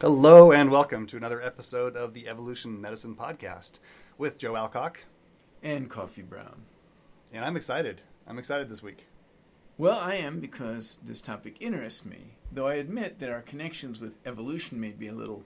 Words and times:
Hello 0.00 0.50
and 0.52 0.70
welcome 0.70 1.06
to 1.06 1.16
another 1.16 1.42
episode 1.42 1.94
of 1.96 2.14
the 2.14 2.26
Evolution 2.26 2.80
Medicine 2.80 3.14
Podcast 3.14 3.78
with 4.16 4.38
Joe 4.38 4.56
Alcock. 4.56 5.00
And 5.62 5.90
Coffee 5.90 6.22
Brown. 6.22 6.62
And 7.32 7.44
I'm 7.44 7.56
excited. 7.56 8.00
I'm 8.26 8.38
excited 8.38 8.68
this 8.70 8.82
week. 8.82 9.06
Well, 9.76 9.98
I 9.98 10.14
am 10.14 10.40
because 10.40 10.96
this 11.04 11.20
topic 11.20 11.56
interests 11.60 12.04
me, 12.06 12.18
though 12.50 12.66
I 12.66 12.74
admit 12.74 13.18
that 13.18 13.30
our 13.30 13.42
connections 13.42 14.00
with 14.00 14.14
evolution 14.24 14.80
may 14.80 14.92
be 14.92 15.08
a 15.08 15.12
little 15.12 15.42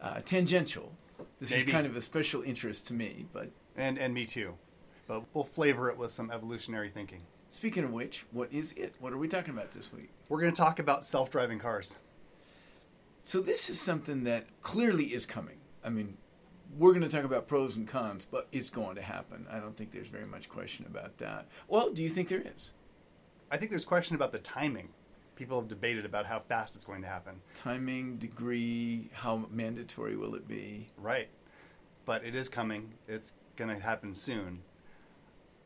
uh, 0.00 0.20
tangential. 0.24 0.92
This 1.38 1.50
Maybe. 1.50 1.66
is 1.66 1.72
kind 1.72 1.86
of 1.86 1.94
a 1.96 2.00
special 2.00 2.42
interest 2.42 2.86
to 2.88 2.94
me, 2.94 3.26
but 3.32 3.50
And 3.76 3.98
and 3.98 4.12
me 4.14 4.24
too. 4.24 4.54
But 5.06 5.24
we'll 5.34 5.44
flavor 5.44 5.90
it 5.90 5.98
with 5.98 6.10
some 6.10 6.30
evolutionary 6.30 6.88
thinking. 6.88 7.22
speaking 7.50 7.84
of 7.84 7.92
which, 7.92 8.24
what 8.32 8.50
is 8.52 8.72
it? 8.72 8.94
What 9.00 9.12
are 9.12 9.18
we 9.18 9.28
talking 9.28 9.52
about 9.52 9.72
this 9.72 9.92
week? 9.92 10.08
We're 10.28 10.40
going 10.40 10.52
to 10.52 10.56
talk 10.60 10.78
about 10.78 11.04
self-driving 11.04 11.58
cars. 11.58 11.96
So 13.24 13.40
this 13.40 13.70
is 13.70 13.80
something 13.80 14.24
that 14.24 14.46
clearly 14.62 15.06
is 15.06 15.26
coming. 15.26 15.58
I 15.84 15.90
mean, 15.90 16.16
we're 16.76 16.92
going 16.92 17.08
to 17.08 17.08
talk 17.08 17.24
about 17.24 17.46
pros 17.46 17.76
and 17.76 17.86
cons, 17.86 18.26
but 18.28 18.48
it's 18.50 18.68
going 18.68 18.96
to 18.96 19.02
happen. 19.02 19.46
I 19.50 19.58
don't 19.58 19.76
think 19.76 19.92
there's 19.92 20.08
very 20.08 20.26
much 20.26 20.48
question 20.48 20.86
about 20.88 21.18
that. 21.18 21.46
Well, 21.68 21.92
do 21.92 22.02
you 22.02 22.08
think 22.08 22.28
there 22.28 22.42
is? 22.44 22.72
I 23.50 23.58
think 23.58 23.70
there's 23.70 23.84
question 23.84 24.16
about 24.16 24.32
the 24.32 24.38
timing. 24.40 24.88
People 25.36 25.60
have 25.60 25.68
debated 25.68 26.04
about 26.04 26.26
how 26.26 26.40
fast 26.40 26.74
it's 26.74 26.84
going 26.84 27.02
to 27.02 27.08
happen. 27.08 27.40
Timing, 27.54 28.16
degree, 28.16 29.08
how 29.12 29.46
mandatory 29.50 30.16
will 30.16 30.34
it 30.34 30.48
be? 30.48 30.88
Right. 30.96 31.28
But 32.04 32.24
it 32.24 32.34
is 32.34 32.48
coming. 32.48 32.94
It's 33.06 33.34
going 33.56 33.74
to 33.74 33.80
happen 33.80 34.14
soon. 34.14 34.62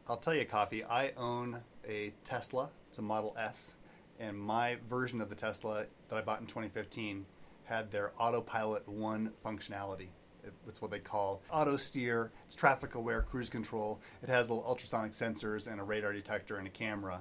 I'll 0.09 0.19
tell 0.19 0.35
you, 0.35 0.45
Coffee, 0.45 0.85
I 0.85 1.13
own 1.17 1.61
a 1.89 2.13
Tesla. 2.23 2.69
It's 2.89 2.99
a 2.99 3.03
Model 3.03 3.35
S. 3.39 3.77
And 4.21 4.39
my 4.39 4.77
version 4.91 5.21
of 5.21 5.31
the 5.31 5.35
Tesla 5.35 5.87
that 6.09 6.17
I 6.17 6.21
bought 6.21 6.41
in 6.41 6.47
2015 6.47 7.25
had 7.67 7.91
their 7.91 8.13
Autopilot 8.19 8.89
1 8.89 9.33
functionality. 9.45 10.09
It- 10.45 10.53
It's 10.67 10.81
what 10.81 10.91
they 10.91 11.01
call 11.01 11.43
auto 11.51 11.77
steer. 11.77 12.31
It's 12.47 12.55
traffic 12.55 12.95
aware 12.95 13.23
cruise 13.23 13.49
control. 13.51 14.01
It 14.23 14.29
has 14.29 14.49
little 14.49 14.65
ultrasonic 14.67 15.13
sensors 15.13 15.71
and 15.71 15.81
a 15.81 15.85
radar 15.85 16.13
detector 16.13 16.57
and 16.57 16.67
a 16.67 16.71
camera. 16.71 17.21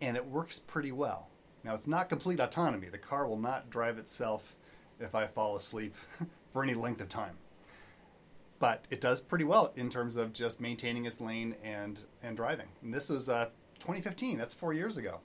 And 0.00 0.16
it 0.16 0.24
works 0.24 0.58
pretty 0.58 0.92
well. 0.92 1.28
Now, 1.64 1.74
it's 1.74 1.86
not 1.86 2.08
complete 2.08 2.40
autonomy. 2.40 2.88
The 2.88 2.98
car 2.98 3.26
will 3.26 3.38
not 3.38 3.70
drive 3.70 3.98
itself 3.98 4.56
if 5.00 5.14
I 5.14 5.26
fall 5.26 5.56
asleep 5.56 5.94
for 6.52 6.62
any 6.62 6.74
length 6.74 7.00
of 7.00 7.08
time 7.08 7.36
but 8.58 8.84
it 8.90 9.00
does 9.00 9.20
pretty 9.20 9.42
well 9.44 9.72
in 9.74 9.90
terms 9.90 10.14
of 10.14 10.32
just 10.32 10.60
maintaining 10.60 11.04
its 11.04 11.20
lane 11.20 11.56
and 11.64 11.98
and 12.22 12.36
driving. 12.36 12.68
And 12.80 12.94
this 12.94 13.08
was 13.10 13.28
uh, 13.28 13.46
2015. 13.80 14.38
That's 14.38 14.54
four 14.54 14.72
years 14.72 14.96
ago. 14.98 15.18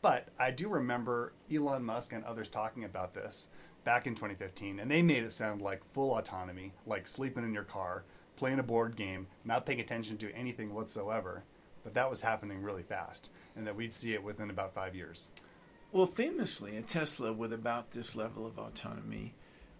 But 0.00 0.28
I 0.38 0.52
do 0.52 0.68
remember 0.70 1.34
Elon 1.54 1.82
Musk 1.84 2.14
and 2.14 2.24
others 2.24 2.48
talking 2.48 2.84
about 2.84 3.12
this 3.12 3.48
back 3.86 4.08
in 4.08 4.16
2015, 4.16 4.80
and 4.80 4.90
they 4.90 5.00
made 5.00 5.22
it 5.22 5.30
sound 5.30 5.62
like 5.62 5.82
full 5.94 6.18
autonomy, 6.18 6.72
like 6.86 7.06
sleeping 7.06 7.44
in 7.44 7.54
your 7.54 7.62
car, 7.62 8.02
playing 8.34 8.58
a 8.58 8.62
board 8.62 8.96
game, 8.96 9.28
not 9.44 9.64
paying 9.64 9.78
attention 9.78 10.18
to 10.18 10.32
anything 10.32 10.74
whatsoever. 10.74 11.44
But 11.84 11.94
that 11.94 12.10
was 12.10 12.20
happening 12.20 12.62
really 12.62 12.82
fast, 12.82 13.30
and 13.54 13.64
that 13.64 13.76
we'd 13.76 13.92
see 13.92 14.12
it 14.12 14.24
within 14.24 14.50
about 14.50 14.74
five 14.74 14.96
years. 14.96 15.28
Well, 15.92 16.06
famously, 16.06 16.76
a 16.76 16.82
Tesla 16.82 17.32
with 17.32 17.52
about 17.52 17.92
this 17.92 18.16
level 18.16 18.44
of 18.44 18.58
autonomy 18.58 19.34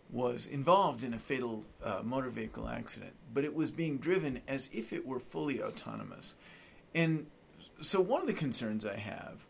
was 0.09 0.47
involved 0.47 1.03
in 1.03 1.12
a 1.12 1.19
fatal 1.19 1.65
uh, 1.83 2.01
motor 2.05 2.31
vehicle 2.31 2.69
accident, 2.69 3.12
but 3.34 3.45
it 3.45 3.57
was 3.57 3.73
being 3.73 3.99
driven 3.99 4.41
as 4.47 4.71
if 4.73 4.93
it 4.93 5.05
were 5.05 5.19
fully 5.19 5.61
autonomous. 5.61 6.37
And 6.95 7.27
so, 7.81 8.01
one 8.01 8.21
of 8.21 8.29
the 8.29 8.34
concerns 8.34 8.87
I 8.87 8.97
have 8.99 9.45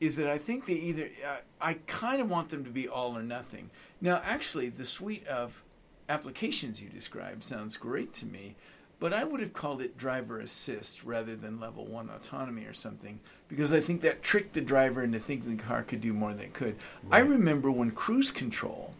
is 0.00 0.16
that 0.16 0.28
I 0.28 0.38
think 0.38 0.66
they 0.66 0.74
either, 0.74 1.10
uh, 1.26 1.38
I 1.60 1.74
kind 1.86 2.20
of 2.20 2.30
want 2.30 2.50
them 2.50 2.64
to 2.64 2.70
be 2.70 2.88
all 2.88 3.16
or 3.16 3.22
nothing. 3.22 3.70
Now, 4.00 4.20
actually, 4.24 4.68
the 4.68 4.84
suite 4.84 5.26
of 5.26 5.62
applications 6.08 6.80
you 6.80 6.88
described 6.88 7.42
sounds 7.44 7.76
great 7.76 8.12
to 8.14 8.26
me, 8.26 8.54
but 9.00 9.12
I 9.12 9.24
would 9.24 9.40
have 9.40 9.52
called 9.52 9.82
it 9.82 9.96
driver 9.96 10.40
assist 10.40 11.04
rather 11.04 11.36
than 11.36 11.60
level 11.60 11.86
one 11.86 12.10
autonomy 12.10 12.64
or 12.64 12.74
something 12.74 13.20
because 13.48 13.72
I 13.72 13.80
think 13.80 14.00
that 14.02 14.22
tricked 14.22 14.54
the 14.54 14.60
driver 14.60 15.02
into 15.02 15.18
thinking 15.18 15.56
the 15.56 15.62
car 15.62 15.82
could 15.82 16.00
do 16.00 16.12
more 16.12 16.32
than 16.32 16.40
it 16.40 16.54
could. 16.54 16.76
I 17.10 17.20
remember 17.20 17.70
when 17.70 17.90
cruise 17.92 18.30
control 18.30 18.94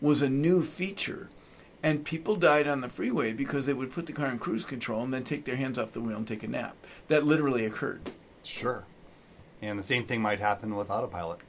was 0.00 0.22
a 0.22 0.28
new 0.28 0.62
feature 0.62 1.28
and 1.82 2.04
people 2.04 2.36
died 2.36 2.68
on 2.68 2.80
the 2.80 2.88
freeway 2.88 3.32
because 3.32 3.64
they 3.64 3.72
would 3.72 3.92
put 3.92 4.06
the 4.06 4.12
car 4.12 4.28
in 4.28 4.38
cruise 4.38 4.64
control 4.64 5.02
and 5.02 5.14
then 5.14 5.24
take 5.24 5.44
their 5.44 5.56
hands 5.56 5.78
off 5.78 5.92
the 5.92 6.00
wheel 6.00 6.16
and 6.16 6.26
take 6.26 6.42
a 6.42 6.48
nap. 6.48 6.76
That 7.06 7.24
literally 7.24 7.64
occurred. 7.64 8.10
Sure. 8.42 8.84
And 9.60 9.78
the 9.78 9.82
same 9.82 10.04
thing 10.04 10.22
might 10.22 10.40
happen 10.40 10.74
with 10.76 10.90
autopilot. 10.90 11.40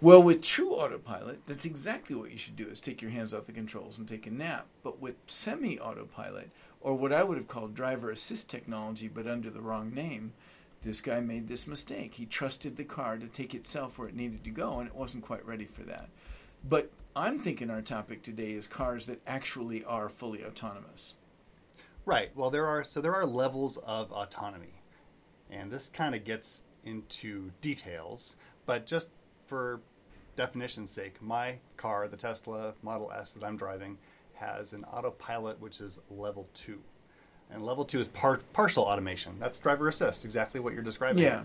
Well, 0.00 0.22
with 0.22 0.42
true 0.42 0.74
autopilot, 0.74 1.46
that's 1.46 1.64
exactly 1.64 2.14
what 2.14 2.30
you 2.30 2.36
should 2.36 2.56
do 2.56 2.66
is 2.66 2.78
take 2.78 3.00
your 3.00 3.10
hands 3.10 3.32
off 3.32 3.46
the 3.46 3.52
controls 3.52 3.96
and 3.96 4.06
take 4.06 4.26
a 4.26 4.30
nap. 4.30 4.66
But 4.82 5.00
with 5.00 5.16
semi 5.26 5.78
autopilot, 5.78 6.50
or 6.80 6.94
what 6.94 7.12
I 7.12 7.22
would 7.22 7.38
have 7.38 7.48
called 7.48 7.74
driver 7.74 8.10
assist 8.10 8.50
technology 8.50 9.08
but 9.08 9.26
under 9.26 9.50
the 9.50 9.62
wrong 9.62 9.94
name, 9.94 10.34
this 10.82 11.00
guy 11.00 11.20
made 11.20 11.48
this 11.48 11.66
mistake. 11.66 12.14
He 12.14 12.26
trusted 12.26 12.76
the 12.76 12.84
car 12.84 13.16
to 13.16 13.26
take 13.26 13.54
itself 13.54 13.98
where 13.98 14.08
it 14.08 14.14
needed 14.14 14.44
to 14.44 14.50
go 14.50 14.78
and 14.78 14.86
it 14.86 14.94
wasn't 14.94 15.24
quite 15.24 15.46
ready 15.46 15.64
for 15.64 15.82
that. 15.84 16.10
But 16.68 16.90
I'm 17.16 17.38
thinking 17.38 17.70
our 17.70 17.82
topic 17.82 18.22
today 18.22 18.52
is 18.52 18.66
cars 18.66 19.06
that 19.06 19.20
actually 19.26 19.84
are 19.84 20.08
fully 20.08 20.44
autonomous. 20.44 21.14
Right. 22.04 22.30
Well, 22.36 22.50
there 22.50 22.66
are 22.66 22.84
so 22.84 23.00
there 23.00 23.14
are 23.14 23.24
levels 23.24 23.78
of 23.78 24.12
autonomy, 24.12 24.82
and 25.50 25.70
this 25.70 25.88
kind 25.88 26.14
of 26.14 26.24
gets 26.24 26.60
into 26.84 27.50
details. 27.60 28.36
But 28.66 28.86
just 28.86 29.10
for 29.46 29.80
definition's 30.36 30.90
sake, 30.90 31.20
my 31.22 31.58
car, 31.76 32.08
the 32.08 32.16
Tesla 32.16 32.74
Model 32.82 33.12
S 33.12 33.32
that 33.32 33.44
I'm 33.44 33.56
driving, 33.56 33.98
has 34.34 34.72
an 34.72 34.84
autopilot 34.84 35.60
which 35.60 35.80
is 35.80 36.00
level 36.10 36.48
two, 36.54 36.80
and 37.50 37.64
level 37.64 37.84
two 37.84 38.00
is 38.00 38.08
par- 38.08 38.40
partial 38.52 38.84
automation. 38.84 39.36
That's 39.38 39.58
driver 39.60 39.88
assist, 39.88 40.24
exactly 40.24 40.60
what 40.60 40.72
you're 40.72 40.82
describing. 40.82 41.22
Yeah. 41.22 41.42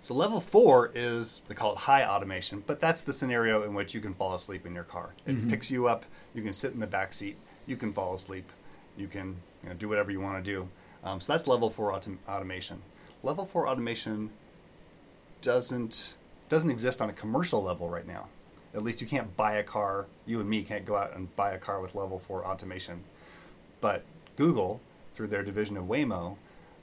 So 0.00 0.14
level 0.14 0.40
four 0.40 0.90
is 0.94 1.42
they 1.46 1.54
call 1.54 1.72
it 1.72 1.78
high 1.78 2.04
automation, 2.04 2.64
but 2.66 2.80
that's 2.80 3.02
the 3.02 3.12
scenario 3.12 3.62
in 3.62 3.74
which 3.74 3.94
you 3.94 4.00
can 4.00 4.14
fall 4.14 4.34
asleep 4.34 4.66
in 4.66 4.74
your 4.74 4.82
car. 4.84 5.14
It 5.26 5.48
picks 5.48 5.70
you 5.70 5.86
up, 5.86 6.04
you 6.34 6.42
can 6.42 6.52
sit 6.52 6.72
in 6.72 6.80
the 6.80 6.88
back 6.88 7.12
seat, 7.12 7.36
you 7.66 7.76
can 7.76 7.92
fall 7.92 8.14
asleep, 8.14 8.50
you 8.96 9.06
can 9.06 9.36
you 9.62 9.68
know, 9.68 9.74
do 9.76 9.88
whatever 9.88 10.10
you 10.10 10.20
want 10.20 10.44
to 10.44 10.50
do. 10.50 10.68
Um, 11.04 11.20
so 11.20 11.32
that's 11.32 11.46
level 11.46 11.70
four 11.70 11.92
autom- 11.92 12.18
automation. 12.28 12.82
Level 13.22 13.46
four 13.46 13.68
automation 13.68 14.30
doesn't 15.42 16.14
doesn't 16.48 16.70
exist 16.70 17.00
on 17.00 17.10
a 17.10 17.12
commercial 17.12 17.62
level 17.62 17.88
right 17.88 18.06
now. 18.06 18.28
At 18.74 18.82
least 18.82 19.00
you 19.00 19.06
can't 19.06 19.36
buy 19.36 19.54
a 19.54 19.62
car. 19.62 20.06
You 20.26 20.40
and 20.40 20.48
me 20.48 20.62
can't 20.62 20.86
go 20.86 20.96
out 20.96 21.14
and 21.14 21.34
buy 21.36 21.52
a 21.52 21.58
car 21.58 21.80
with 21.80 21.94
level 21.94 22.18
four 22.18 22.46
automation. 22.46 23.02
But 23.80 24.04
Google, 24.36 24.80
through 25.14 25.28
their 25.28 25.42
division 25.42 25.76
of 25.76 25.84
Waymo, 25.84 26.36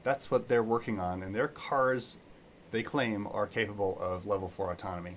that's 0.03 0.30
what 0.30 0.48
they're 0.48 0.64
working 0.64 1.00
on, 1.00 1.24
and 1.24 1.36
their 1.36 1.48
cars, 1.48 2.19
they 2.72 2.84
claim, 2.84 3.28
are 3.31 3.48
capable 3.48 3.98
of 4.00 4.25
level 4.25 4.50
four 4.50 4.72
autonomy. 4.72 5.16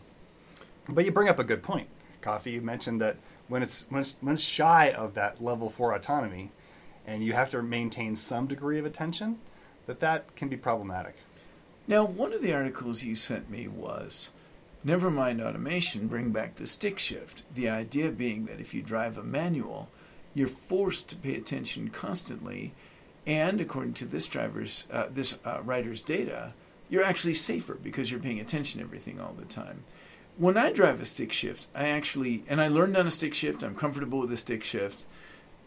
But 0.89 1.05
you 1.05 1.13
bring 1.13 1.29
up 1.29 1.39
a 1.39 1.45
good 1.45 1.63
point, 1.63 1.89
Coffee. 2.21 2.53
You 2.53 2.61
mentioned 2.61 3.01
that 3.01 3.17
when 3.49 3.63
it's 3.63 3.87
when 3.91 4.01
it's, 4.01 4.17
when 4.21 4.35
it's 4.35 4.43
shy 4.43 4.91
of 4.91 5.15
that 5.15 5.43
level 5.43 5.71
four 5.71 5.95
autonomy, 5.95 6.51
and 7.07 7.25
you 7.25 7.33
have 7.33 7.51
to 7.51 7.63
maintain 7.63 8.17
some 8.17 8.47
degree 8.47 8.79
of 8.79 8.87
attention, 8.87 9.39
that 9.87 10.01
that 10.01 10.35
can 10.37 10.49
be 10.49 10.57
problematic. 10.57 11.17
Now, 11.89 12.05
one 12.05 12.33
of 12.33 12.43
the 12.43 12.55
articles 12.55 13.03
you 13.03 13.15
sent 13.15 13.51
me 13.51 13.69
was 13.69 14.33
Never 14.85 15.13
mind 15.13 15.41
automation, 15.41 16.09
bring 16.09 16.33
back 16.33 16.57
the 16.57 16.67
stick 16.67 16.99
shift. 16.99 17.45
The 17.55 17.69
idea 17.69 18.11
being 18.11 18.47
that 18.47 18.59
if 18.59 18.75
you 18.75 18.83
drive 18.83 19.17
a 19.17 19.23
manual, 19.23 19.89
you're 20.35 20.49
forced 20.49 21.09
to 21.11 21.17
pay 21.17 21.37
attention 21.37 21.91
constantly, 21.91 22.75
and 23.25 23.61
according 23.61 23.95
to 23.95 24.07
this 24.07 24.27
driver's, 24.27 24.87
uh, 24.91 25.07
this 25.13 25.37
uh, 25.45 25.61
writer's 25.63 26.03
data, 26.03 26.55
you're 26.91 27.05
actually 27.05 27.35
safer 27.35 27.75
because 27.75 28.11
you're 28.11 28.19
paying 28.19 28.41
attention 28.41 28.81
to 28.81 28.85
everything 28.85 29.21
all 29.21 29.35
the 29.39 29.45
time. 29.45 29.85
When 30.37 30.57
I 30.57 30.73
drive 30.73 31.01
a 31.01 31.05
stick 31.05 31.33
shift, 31.33 31.69
I 31.77 31.89
actually, 31.89 32.43
and 32.49 32.61
I 32.61 32.67
learned 32.67 32.97
on 32.97 33.07
a 33.07 33.11
stick 33.11 33.35
shift, 33.35 33.63
I'm 33.63 33.77
comfortable 33.77 34.19
with 34.19 34.33
a 34.33 34.37
stick 34.37 34.65
shift, 34.65 35.05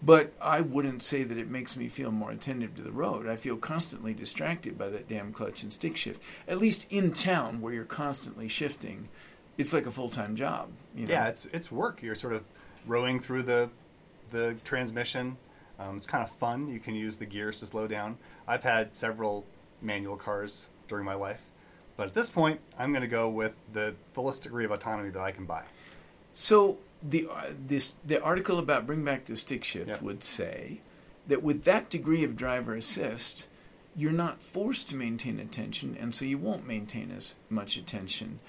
but 0.04 0.34
I 0.42 0.62
wouldn't 0.62 1.02
say 1.02 1.24
that 1.24 1.38
it 1.38 1.50
makes 1.50 1.76
me 1.76 1.88
feel 1.88 2.12
more 2.12 2.32
attentive 2.32 2.76
to 2.76 2.82
the 2.82 2.92
road. 2.92 3.28
I 3.28 3.36
feel 3.36 3.58
constantly 3.58 4.14
distracted 4.14 4.78
by 4.78 4.90
that 4.90 5.08
damn 5.08 5.32
clutch 5.34 5.64
and 5.64 5.72
stick 5.72 5.98
shift. 5.98 6.22
At 6.48 6.60
least 6.60 6.88
in 6.92 7.12
town, 7.12 7.62
where 7.62 7.74
you're 7.74 7.86
constantly 7.86 8.48
shifting, 8.48 9.10
it's 9.58 9.74
like 9.74 9.86
a 9.86 9.92
full 9.92 10.10
time 10.10 10.36
job. 10.36 10.70
You 10.96 11.08
know? 11.08 11.14
Yeah, 11.14 11.28
it's 11.28 11.46
it's 11.46 11.72
work. 11.72 12.02
You're 12.04 12.16
sort 12.16 12.34
of 12.34 12.44
rowing 12.86 13.20
through 13.20 13.44
the 13.44 13.70
the 14.32 14.56
transmission. 14.64 15.38
Um, 15.80 15.98
it's 15.98 16.06
kind 16.06 16.24
of 16.24 16.30
fun. 16.32 16.70
You 16.70 16.80
can 16.80 16.96
use 16.96 17.18
the 17.18 17.26
gears 17.26 17.60
to 17.60 17.66
slow 17.66 17.88
down. 17.88 18.18
I've 18.48 18.64
had 18.64 18.96
several 18.96 19.46
manual 19.82 20.16
cars 20.16 20.68
during 20.88 21.04
my 21.04 21.16
life, 21.16 21.42
but 21.98 22.08
at 22.08 22.14
this 22.14 22.30
point, 22.30 22.60
I'm 22.78 22.92
going 22.92 23.02
to 23.02 23.08
go 23.08 23.30
with 23.30 23.54
the 23.74 23.96
fullest 24.14 24.44
degree 24.44 24.66
of 24.66 24.72
autonomy 24.72 25.10
that 25.10 25.22
I 25.22 25.32
can 25.32 25.46
buy. 25.46 25.64
So 26.34 26.78
the 27.08 27.28
uh, 27.32 27.52
this 27.68 27.96
the 28.06 28.22
article 28.22 28.60
about 28.60 28.86
bring 28.88 29.04
back 29.04 29.26
the 29.26 29.38
stick 29.38 29.64
shift 29.64 29.90
Yeah. 29.90 29.98
would 30.02 30.24
say 30.24 30.82
that 31.28 31.44
with 31.44 31.64
that 31.66 31.90
degree 31.90 32.24
of 32.24 32.36
driver 32.36 32.76
assist, 32.76 33.48
you're 33.96 34.12
not 34.12 34.42
forced 34.42 34.90
to 34.90 34.96
maintain 34.96 35.40
attention, 35.40 35.98
and 36.00 36.14
so 36.14 36.26
you 36.26 36.38
won't 36.38 36.68
maintain 36.68 37.12
as 37.12 37.36
much 37.50 37.78
attention. 37.78 38.40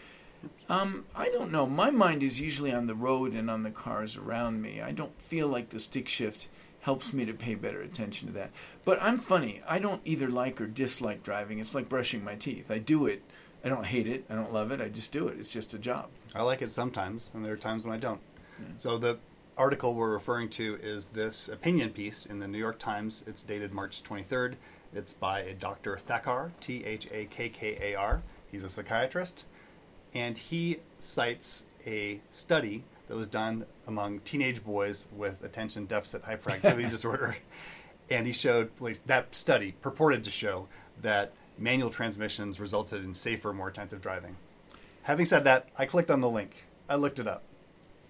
Um, 0.68 1.06
I 1.14 1.28
don't 1.30 1.50
know. 1.50 1.66
My 1.66 1.90
mind 1.90 2.22
is 2.22 2.40
usually 2.40 2.72
on 2.72 2.86
the 2.86 2.94
road 2.94 3.32
and 3.32 3.50
on 3.50 3.62
the 3.62 3.70
cars 3.70 4.16
around 4.16 4.60
me. 4.62 4.80
I 4.80 4.92
don't 4.92 5.20
feel 5.20 5.48
like 5.48 5.70
the 5.70 5.78
stick 5.78 6.08
shift 6.08 6.48
helps 6.80 7.12
me 7.12 7.24
to 7.24 7.32
pay 7.34 7.54
better 7.56 7.80
attention 7.80 8.28
to 8.28 8.34
that. 8.34 8.50
But 8.84 9.02
I'm 9.02 9.18
funny. 9.18 9.60
I 9.68 9.78
don't 9.80 10.00
either 10.04 10.28
like 10.28 10.60
or 10.60 10.66
dislike 10.66 11.22
driving. 11.24 11.58
It's 11.58 11.74
like 11.74 11.88
brushing 11.88 12.22
my 12.22 12.34
teeth. 12.36 12.70
I 12.70 12.78
do 12.78 13.06
it. 13.06 13.22
I 13.64 13.68
don't 13.68 13.86
hate 13.86 14.06
it. 14.06 14.24
I 14.30 14.34
don't 14.36 14.52
love 14.52 14.70
it. 14.70 14.80
I 14.80 14.88
just 14.88 15.10
do 15.10 15.26
it. 15.26 15.38
It's 15.38 15.48
just 15.48 15.74
a 15.74 15.78
job. 15.78 16.06
I 16.34 16.42
like 16.42 16.62
it 16.62 16.70
sometimes, 16.70 17.30
and 17.34 17.44
there 17.44 17.54
are 17.54 17.56
times 17.56 17.82
when 17.82 17.94
I 17.94 17.98
don't. 17.98 18.20
So 18.78 18.98
the 18.98 19.18
article 19.56 19.94
we're 19.94 20.10
referring 20.10 20.48
to 20.50 20.78
is 20.82 21.08
this 21.08 21.48
opinion 21.48 21.90
piece 21.90 22.26
in 22.26 22.38
the 22.38 22.48
New 22.48 22.58
York 22.58 22.78
Times. 22.78 23.24
It's 23.26 23.42
dated 23.42 23.72
March 23.72 24.02
23rd. 24.02 24.54
It's 24.94 25.12
by 25.12 25.40
a 25.40 25.54
Dr. 25.54 25.98
Thakkar, 26.06 26.50
T 26.60 26.84
H 26.84 27.08
A 27.12 27.26
K 27.26 27.48
K 27.48 27.78
A 27.80 27.94
R. 27.94 28.22
He's 28.50 28.64
a 28.64 28.70
psychiatrist. 28.70 29.46
And 30.14 30.38
he 30.38 30.78
cites 31.00 31.64
a 31.86 32.20
study 32.30 32.84
that 33.08 33.16
was 33.16 33.26
done 33.26 33.66
among 33.86 34.20
teenage 34.20 34.64
boys 34.64 35.06
with 35.12 35.42
attention 35.44 35.86
deficit 35.86 36.22
hyperactivity 36.22 36.88
disorder. 36.90 37.36
And 38.10 38.26
he 38.26 38.32
showed, 38.32 38.70
at 38.76 38.82
least 38.82 39.06
that 39.06 39.34
study 39.34 39.74
purported 39.80 40.24
to 40.24 40.30
show 40.30 40.68
that 41.02 41.32
manual 41.58 41.90
transmissions 41.90 42.60
resulted 42.60 43.04
in 43.04 43.14
safer, 43.14 43.52
more 43.52 43.68
attentive 43.68 44.00
driving. 44.00 44.36
Having 45.02 45.26
said 45.26 45.44
that, 45.44 45.68
I 45.76 45.86
clicked 45.86 46.10
on 46.10 46.20
the 46.20 46.28
link. 46.28 46.66
I 46.88 46.96
looked 46.96 47.18
it 47.18 47.28
up. 47.28 47.42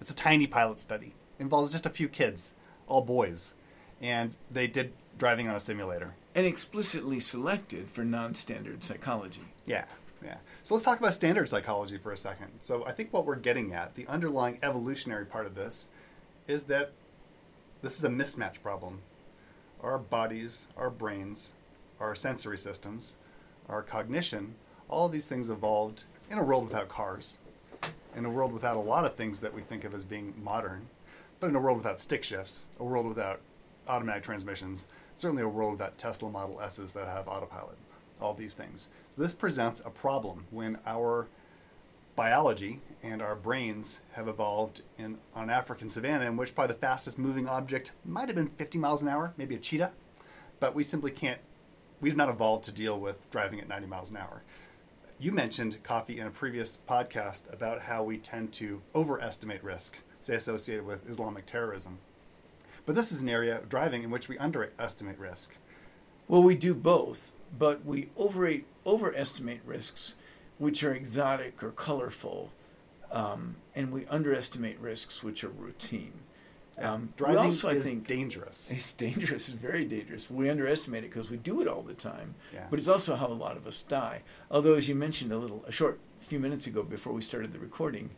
It's 0.01 0.11
a 0.11 0.17
tiny 0.17 0.47
pilot 0.47 0.81
study. 0.81 1.15
It 1.39 1.43
involves 1.43 1.73
just 1.73 1.87
a 1.87 1.91
few 1.91 2.09
kids, 2.09 2.55
all 2.87 3.03
boys. 3.03 3.55
And 4.01 4.37
they 4.51 4.67
did 4.67 4.93
driving 5.19 5.49
on 5.49 5.55
a 5.55 5.61
simulator. 5.61 6.15
And 6.35 6.47
explicitly 6.47 7.21
selected 7.21 7.91
for 7.91 8.05
non 8.05 8.35
standard 8.35 8.83
psychology. 8.83 9.41
Yeah, 9.65 9.85
yeah. 10.23 10.37
So 10.63 10.75
let's 10.75 10.85
talk 10.85 10.99
about 10.99 11.15
standard 11.15 11.49
psychology 11.49 11.99
for 11.99 12.13
a 12.13 12.17
second. 12.17 12.49
So 12.61 12.85
I 12.87 12.93
think 12.93 13.13
what 13.13 13.27
we're 13.27 13.37
getting 13.37 13.73
at, 13.73 13.95
the 13.95 14.07
underlying 14.07 14.59
evolutionary 14.63 15.25
part 15.25 15.47
of 15.47 15.55
this, 15.55 15.89
is 16.47 16.65
that 16.65 16.93
this 17.83 17.97
is 17.97 18.05
a 18.05 18.09
mismatch 18.09 18.63
problem. 18.63 19.01
Our 19.83 19.99
bodies, 19.99 20.69
our 20.77 20.91
brains, 20.91 21.55
our 22.01 22.15
sensory 22.15 22.59
systems, 22.59 23.17
our 23.69 23.83
cognition, 23.83 24.55
all 24.89 25.07
of 25.07 25.13
these 25.13 25.29
things 25.29 25.51
evolved 25.51 26.05
in 26.31 26.39
a 26.39 26.45
world 26.45 26.65
without 26.65 26.89
cars, 26.89 27.39
in 28.17 28.25
a 28.25 28.31
world 28.31 28.53
without 28.53 28.77
a 28.77 28.81
lot 28.81 29.05
of 29.05 29.15
things 29.15 29.41
that 29.41 29.55
we 29.55 29.61
think 29.61 29.85
of 29.85 29.95
as 29.95 30.05
being 30.05 30.35
modern, 30.43 30.89
but 31.39 31.49
in 31.49 31.57
a 31.57 31.61
world 31.61 31.77
without 31.77 32.01
stick 32.01 32.25
shifts, 32.25 32.67
a 32.81 32.85
world 32.85 33.07
without 33.07 33.41
automatic 33.87 34.23
transmissions, 34.23 34.87
certainly 35.15 35.43
a 35.43 35.49
world 35.49 35.73
without 35.73 35.99
Tesla 35.99 36.31
Model 36.31 36.61
S's 36.61 36.93
that 36.95 37.07
have 37.07 37.29
autopilot, 37.29 37.77
all 38.21 38.35
these 38.35 38.55
things. 38.55 38.89
So 39.11 39.23
this 39.23 39.35
presents 39.35 39.81
a 39.85 39.91
problem 39.91 40.47
when 40.51 40.79
our 40.87 41.29
biology 42.17 42.81
and 43.03 43.21
our 43.21 43.37
brains 43.37 44.01
have 44.13 44.27
evolved 44.27 44.81
in 44.97 45.19
an 45.35 45.51
African 45.51 45.91
savanna 45.91 46.25
in 46.25 46.37
which 46.39 46.55
probably 46.55 46.75
the 46.75 46.81
fastest 46.81 47.19
moving 47.19 47.47
object 47.47 47.93
might 48.05 48.29
have 48.29 48.35
been 48.35 48.49
50 48.49 48.79
miles 48.79 49.03
an 49.03 49.09
hour, 49.09 49.35
maybe 49.37 49.55
a 49.55 49.59
cheetah, 49.59 49.93
but 50.59 50.75
we 50.75 50.83
simply 50.83 51.11
can't, 51.11 51.41
we 52.01 52.09
have 52.09 52.17
not 52.17 52.31
evolved 52.31 52.65
to 52.65 52.73
deal 52.73 52.99
with 52.99 53.31
driving 53.31 53.61
at 53.61 53.69
90 53.69 53.87
miles 53.87 54.11
an 54.11 54.17
hour. 54.17 54.43
You 55.19 55.33
mentioned 55.33 55.83
coffee 55.83 56.21
in 56.21 56.27
a 56.27 56.31
previous 56.31 56.79
podcast 56.87 57.51
about 57.51 57.81
how 57.81 58.03
we 58.03 58.19
tend 58.19 58.53
to 58.55 58.83
overestimate 58.95 59.65
risk, 59.65 59.97
say 60.21 60.35
associated 60.35 60.85
with 60.85 61.09
Islamic 61.09 61.47
terrorism. 61.47 62.01
But 62.85 62.97
this 62.97 63.11
is 63.11 63.23
an 63.23 63.31
area 63.31 63.57
of 63.57 63.71
driving 63.71 64.03
in 64.03 64.11
which 64.11 64.29
we 64.29 64.37
underestimate 64.37 65.19
risk. 65.19 65.57
Well, 66.29 66.43
we 66.43 66.55
do 66.55 66.75
both, 66.75 67.33
but 67.59 67.83
we 67.83 68.11
over, 68.15 68.53
overestimate 68.85 69.63
risks 69.65 70.17
which 70.59 70.85
are 70.85 70.93
exotic 70.93 71.63
or 71.63 71.71
colorful, 71.71 72.53
um, 73.11 73.57
and 73.75 73.93
we 73.93 74.05
underestimate 74.09 74.79
risks 74.81 75.23
which 75.23 75.43
are 75.43 75.49
routine. 75.49 76.13
Um, 76.79 77.13
Driving 77.17 77.39
also, 77.39 77.69
is 77.69 77.87
I 77.87 77.89
think, 77.89 78.07
dangerous. 78.07 78.71
It's 78.77 78.93
dangerous. 78.93 79.49
It's 79.49 79.57
very 79.57 79.85
dangerous. 79.85 80.31
We 80.31 80.51
underestimate 80.51 81.05
it 81.05 81.11
because 81.11 81.31
we 81.31 81.39
do 81.39 81.61
it 81.63 81.69
all 81.69 81.83
the 81.83 81.95
time. 81.95 82.35
Yeah. 82.53 82.67
But 82.69 82.79
it's 82.79 82.89
also 82.89 83.17
how 83.17 83.29
a 83.29 83.29
lot 83.29 83.57
of 83.57 83.67
us 83.67 83.83
die. 83.83 84.23
Although, 84.51 84.75
as 84.75 84.89
you 84.89 84.95
mentioned 84.95 85.33
a 85.33 85.39
little, 85.39 85.65
a 85.67 85.73
short 85.73 85.99
few 86.21 86.39
minutes 86.39 86.67
ago 86.67 86.83
before 86.83 87.13
we 87.13 87.23
started 87.23 87.53
the 87.53 87.59
recording, 87.59 88.11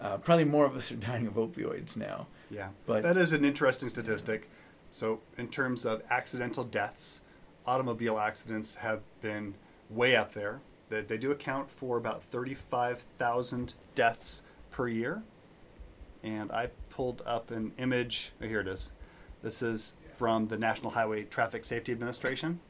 uh, 0.00 0.18
probably 0.18 0.44
more 0.44 0.66
of 0.66 0.76
us 0.76 0.92
are 0.92 0.96
dying 0.96 1.26
of 1.26 1.34
opioids 1.34 1.96
now. 1.96 2.26
Yeah, 2.50 2.68
but 2.86 3.02
that 3.02 3.16
is 3.16 3.32
an 3.32 3.44
interesting 3.44 3.88
statistic. 3.88 4.48
So, 4.90 5.20
in 5.36 5.48
terms 5.48 5.84
of 5.84 6.02
accidental 6.08 6.62
deaths, 6.62 7.20
automobile 7.66 8.18
accidents 8.18 8.76
have 8.76 9.00
been 9.22 9.54
way 9.90 10.14
up 10.14 10.34
there. 10.34 10.60
They, 10.88 11.00
they 11.00 11.18
do 11.18 11.30
account 11.32 11.70
for 11.70 11.96
about 11.96 12.22
35,000 12.22 13.74
deaths 13.94 14.42
per 14.70 14.88
year. 14.88 15.22
And 16.22 16.50
I 16.52 16.68
pulled 16.94 17.22
up 17.26 17.50
an 17.50 17.72
image. 17.76 18.30
Oh, 18.40 18.46
here 18.46 18.60
it 18.60 18.68
is. 18.68 18.92
This 19.42 19.62
is 19.62 19.94
from 20.16 20.46
the 20.46 20.56
National 20.56 20.92
Highway 20.92 21.24
Traffic 21.24 21.64
Safety 21.64 21.90
Administration. 21.90 22.60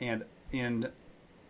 And 0.00 0.24
in 0.52 0.82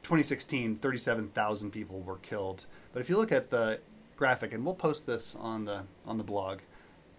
2016, 0.03 0.77
37,000 0.77 1.71
people 1.71 2.01
were 2.01 2.17
killed. 2.17 2.65
But 2.93 3.01
if 3.01 3.11
you 3.11 3.19
look 3.19 3.33
at 3.33 3.51
the 3.51 3.81
graphic, 4.17 4.55
and 4.55 4.65
we'll 4.65 4.75
post 4.75 5.05
this 5.07 5.37
on 5.37 5.67
the 5.67 5.83
on 6.07 6.17
the 6.17 6.25
blog, 6.25 6.61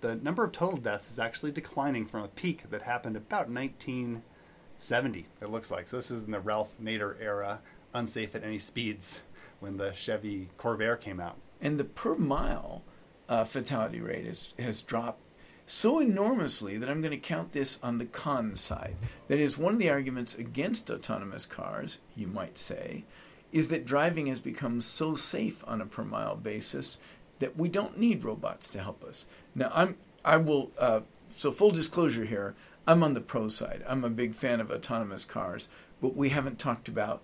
the 0.02 0.16
number 0.16 0.44
of 0.44 0.52
total 0.52 0.80
deaths 0.80 1.12
is 1.12 1.20
actually 1.20 1.52
declining 1.52 2.08
from 2.08 2.24
a 2.24 2.28
peak 2.30 2.70
that 2.72 2.82
happened 2.82 3.16
about 3.16 3.50
1970. 3.50 5.28
It 5.42 5.50
looks 5.50 5.70
like 5.70 5.88
so. 5.88 5.98
This 5.98 6.10
is 6.10 6.24
in 6.24 6.32
the 6.32 6.40
Ralph 6.40 6.72
Nader 6.82 7.16
era, 7.22 7.62
unsafe 7.94 8.34
at 8.34 8.44
any 8.44 8.58
speeds, 8.58 9.22
when 9.60 9.78
the 9.78 9.92
Chevy 9.94 10.50
Corvair 10.58 11.00
came 11.00 11.20
out. 11.20 11.38
And 11.62 11.80
the 11.80 11.84
per 11.84 12.16
mile 12.16 12.82
uh, 13.30 13.46
fatality 13.46 14.02
rate 14.02 14.26
is, 14.26 14.54
has 14.60 14.82
dropped 14.82 15.22
so 15.66 16.00
enormously 16.00 16.78
that 16.78 16.90
I'm 16.90 17.00
going 17.00 17.12
to 17.12 17.18
count 17.18 17.52
this 17.52 17.78
on 17.84 18.00
the 18.00 18.06
con 18.06 18.56
side. 18.56 18.96
That 19.28 19.40
is, 19.40 19.58
one 19.58 19.74
of 19.74 19.80
the 19.80 19.92
arguments 19.92 20.34
against 20.34 20.90
autonomous 20.90 21.46
cars, 21.46 22.00
you 22.16 22.26
might 22.26 22.58
say, 22.58 23.06
is 23.52 23.68
that 23.70 23.86
driving 23.86 24.28
has 24.28 24.40
become 24.40 24.82
so 24.82 25.16
safe 25.16 25.64
on 25.68 25.80
a 25.80 25.86
per 25.86 26.04
mile 26.04 26.36
basis 26.36 26.98
that 27.38 27.56
we 27.56 27.70
don't 27.70 28.00
need 28.00 28.24
robots 28.24 28.70
to 28.70 28.82
help 28.82 29.04
us. 29.04 29.28
Now, 29.56 29.72
I'm 29.74 29.96
I 30.26 30.38
will 30.38 30.72
uh, 30.78 31.02
so 31.34 31.52
full 31.52 31.72
disclosure 31.72 32.26
here. 32.26 32.56
I'm 32.88 33.04
on 33.04 33.14
the 33.14 33.22
pro 33.22 33.48
side. 33.48 33.84
I'm 33.88 34.04
a 34.04 34.10
big 34.10 34.34
fan 34.36 34.60
of 34.60 34.72
autonomous 34.72 35.24
cars, 35.24 35.70
but 36.02 36.16
we 36.16 36.30
haven't 36.30 36.60
talked 36.60 36.88
about 36.88 37.22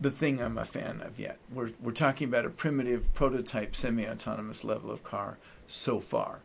the 0.00 0.10
thing 0.10 0.40
I'm 0.40 0.58
a 0.58 0.64
fan 0.64 1.00
of 1.02 1.18
yet. 1.18 1.38
We're 1.52 1.70
we're 1.80 1.92
talking 1.92 2.28
about 2.28 2.44
a 2.44 2.50
primitive 2.50 3.12
prototype 3.14 3.74
semi-autonomous 3.76 4.64
level 4.64 4.90
of 4.90 5.04
car 5.04 5.38
so 5.66 6.00
far. 6.00 6.40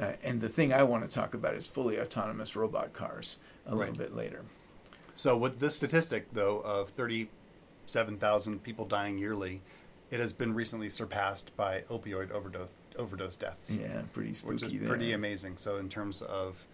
Uh, 0.00 0.12
and 0.22 0.40
the 0.40 0.48
thing 0.48 0.72
I 0.72 0.82
want 0.82 1.08
to 1.08 1.14
talk 1.14 1.34
about 1.34 1.54
is 1.54 1.66
fully 1.66 2.00
autonomous 2.00 2.56
robot 2.56 2.92
cars 2.92 3.38
a 3.66 3.70
right. 3.70 3.80
little 3.80 3.96
bit 3.96 4.14
later. 4.14 4.44
So, 5.14 5.36
with 5.36 5.58
this 5.58 5.76
statistic, 5.76 6.32
though, 6.32 6.60
of 6.60 6.88
37,000 6.90 8.62
people 8.62 8.86
dying 8.86 9.18
yearly, 9.18 9.60
it 10.10 10.18
has 10.18 10.32
been 10.32 10.54
recently 10.54 10.88
surpassed 10.88 11.54
by 11.56 11.82
opioid 11.90 12.30
overdose 12.30 12.70
overdose 12.98 13.36
deaths. 13.36 13.78
Yeah, 13.80 14.02
pretty 14.12 14.32
spooky. 14.34 14.52
Which 14.52 14.62
is 14.62 14.72
there. 14.72 14.88
pretty 14.88 15.12
amazing. 15.12 15.56
So 15.56 15.78
in 15.78 15.88
terms 15.88 16.22
of 16.22 16.66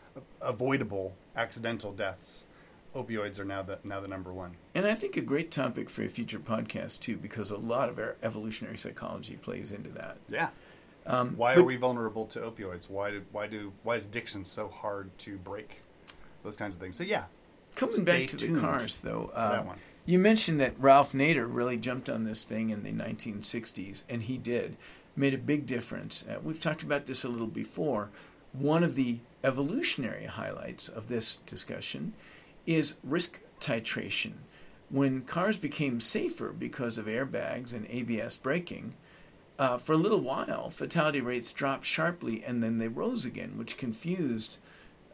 avoidable 0.42 1.14
accidental 1.36 1.92
deaths, 1.92 2.46
opioids 2.94 3.38
are 3.38 3.44
now 3.44 3.62
the 3.62 3.78
now 3.84 4.00
the 4.00 4.08
number 4.08 4.32
one. 4.32 4.56
And 4.74 4.86
I 4.86 4.94
think 4.94 5.16
a 5.16 5.20
great 5.20 5.50
topic 5.50 5.90
for 5.90 6.02
a 6.02 6.08
future 6.08 6.38
podcast 6.38 7.00
too, 7.00 7.16
because 7.16 7.50
a 7.50 7.56
lot 7.56 7.88
of 7.88 7.98
our 7.98 8.16
evolutionary 8.22 8.78
psychology 8.78 9.36
plays 9.36 9.72
into 9.72 9.90
that. 9.90 10.18
Yeah. 10.28 10.50
Um, 11.06 11.34
why 11.36 11.54
but, 11.54 11.62
are 11.62 11.64
we 11.64 11.76
vulnerable 11.76 12.26
to 12.26 12.40
opioids? 12.40 12.90
Why 12.90 13.10
do 13.10 13.22
why 13.32 13.46
do 13.46 13.72
why 13.82 13.96
is 13.96 14.06
addiction 14.06 14.44
so 14.44 14.68
hard 14.68 15.16
to 15.18 15.36
break? 15.38 15.82
Those 16.42 16.56
kinds 16.56 16.74
of 16.74 16.80
things. 16.80 16.96
So 16.96 17.04
yeah. 17.04 17.24
Coming 17.74 18.04
back 18.04 18.26
to 18.28 18.36
the 18.36 18.58
cars, 18.58 18.98
though, 18.98 19.30
uh, 19.34 19.62
you 20.04 20.18
mentioned 20.18 20.58
that 20.58 20.74
Ralph 20.80 21.12
Nader 21.12 21.46
really 21.48 21.76
jumped 21.76 22.08
on 22.08 22.24
this 22.24 22.42
thing 22.42 22.70
in 22.70 22.82
the 22.82 22.90
1960s, 22.90 24.02
and 24.08 24.22
he 24.22 24.36
did. 24.36 24.76
Made 25.14 25.32
a 25.32 25.38
big 25.38 25.64
difference. 25.66 26.24
Uh, 26.28 26.40
we've 26.42 26.58
talked 26.58 26.82
about 26.82 27.06
this 27.06 27.22
a 27.22 27.28
little 27.28 27.46
before. 27.46 28.10
One 28.52 28.82
of 28.82 28.96
the 28.96 29.18
evolutionary 29.44 30.24
highlights 30.24 30.88
of 30.88 31.08
this 31.08 31.36
discussion 31.46 32.14
is 32.68 32.94
risk 33.02 33.40
titration. 33.60 34.32
When 34.90 35.22
cars 35.22 35.56
became 35.56 36.00
safer 36.00 36.52
because 36.52 36.98
of 36.98 37.06
airbags 37.06 37.72
and 37.72 37.86
ABS 37.88 38.36
braking, 38.36 38.94
uh, 39.58 39.78
for 39.78 39.94
a 39.94 39.96
little 39.96 40.20
while, 40.20 40.70
fatality 40.70 41.20
rates 41.20 41.50
dropped 41.50 41.86
sharply 41.86 42.44
and 42.44 42.62
then 42.62 42.78
they 42.78 42.88
rose 42.88 43.24
again, 43.24 43.56
which 43.56 43.78
confused 43.78 44.58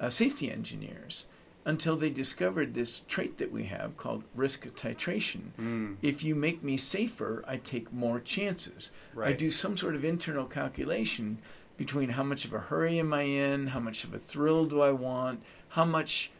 uh, 0.00 0.10
safety 0.10 0.50
engineers 0.50 1.26
until 1.64 1.96
they 1.96 2.10
discovered 2.10 2.74
this 2.74 3.00
trait 3.08 3.38
that 3.38 3.50
we 3.50 3.64
have 3.64 3.96
called 3.96 4.24
risk 4.34 4.66
titration. 4.74 5.40
Mm. 5.58 5.96
If 6.02 6.22
you 6.22 6.34
make 6.34 6.62
me 6.62 6.76
safer, 6.76 7.42
I 7.46 7.56
take 7.56 7.92
more 7.92 8.20
chances. 8.20 8.90
Right. 9.14 9.30
I 9.30 9.32
do 9.32 9.50
some 9.50 9.76
sort 9.76 9.94
of 9.94 10.04
internal 10.04 10.44
calculation 10.44 11.38
between 11.76 12.10
how 12.10 12.22
much 12.24 12.44
of 12.44 12.52
a 12.52 12.58
hurry 12.58 12.98
am 12.98 13.14
I 13.14 13.22
in, 13.22 13.68
how 13.68 13.80
much 13.80 14.04
of 14.04 14.12
a 14.12 14.18
thrill 14.18 14.66
do 14.66 14.82
I 14.82 14.90
want, 14.90 15.42
how 15.68 15.84
much 15.84 16.30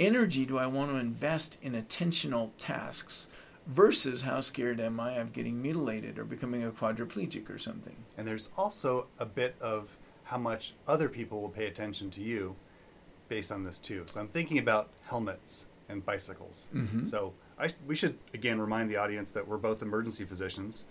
energy 0.00 0.44
do 0.46 0.58
I 0.58 0.66
want 0.66 0.90
to 0.90 0.96
invest 0.96 1.58
in 1.62 1.74
attentional 1.74 2.50
tasks 2.58 3.28
versus 3.66 4.22
how 4.22 4.40
scared 4.40 4.80
am 4.80 4.98
I 4.98 5.12
of 5.12 5.32
getting 5.32 5.60
mutilated 5.62 6.18
or 6.18 6.24
becoming 6.24 6.64
a 6.64 6.70
quadriplegic 6.70 7.48
or 7.54 7.58
something. 7.58 7.94
And 8.18 8.26
there's 8.26 8.48
also 8.56 9.06
a 9.18 9.26
bit 9.26 9.54
of 9.60 9.96
how 10.24 10.38
much 10.38 10.74
other 10.88 11.08
people 11.08 11.40
will 11.40 11.50
pay 11.50 11.66
attention 11.66 12.10
to 12.12 12.20
you 12.20 12.56
based 13.28 13.52
on 13.52 13.62
this 13.62 13.78
too. 13.78 14.02
So 14.06 14.20
I'm 14.20 14.28
thinking 14.28 14.58
about 14.58 14.88
helmets 15.02 15.66
and 15.88 16.04
bicycles. 16.04 16.68
Mhm. 16.74 17.06
So 17.06 17.32
I, 17.58 17.70
we 17.86 17.94
should 17.94 18.18
again 18.32 18.60
remind 18.60 18.88
the 18.88 18.96
audience 18.96 19.30
that 19.32 19.46
we're 19.46 19.58
both 19.58 19.82
emergency 19.82 20.24
physicians, 20.24 20.86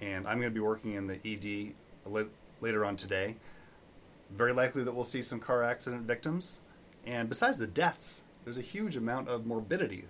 and 0.00 0.26
I'm 0.28 0.38
going 0.38 0.52
to 0.52 0.54
be 0.54 0.60
working 0.60 0.92
in 0.92 1.06
the 1.06 1.18
ED 1.24 1.74
later 2.60 2.84
on 2.84 2.96
today. 2.96 3.36
Very 4.30 4.52
likely 4.52 4.84
that 4.84 4.92
we'll 4.92 5.04
see 5.04 5.22
some 5.22 5.40
car 5.40 5.62
accident 5.64 6.02
victims, 6.02 6.58
and 7.06 7.28
besides 7.28 7.58
the 7.58 7.66
deaths, 7.66 8.22
there's 8.44 8.56
a 8.56 8.62
huge 8.62 8.96
amount 8.96 9.28
of 9.28 9.46
morbidity. 9.46 10.04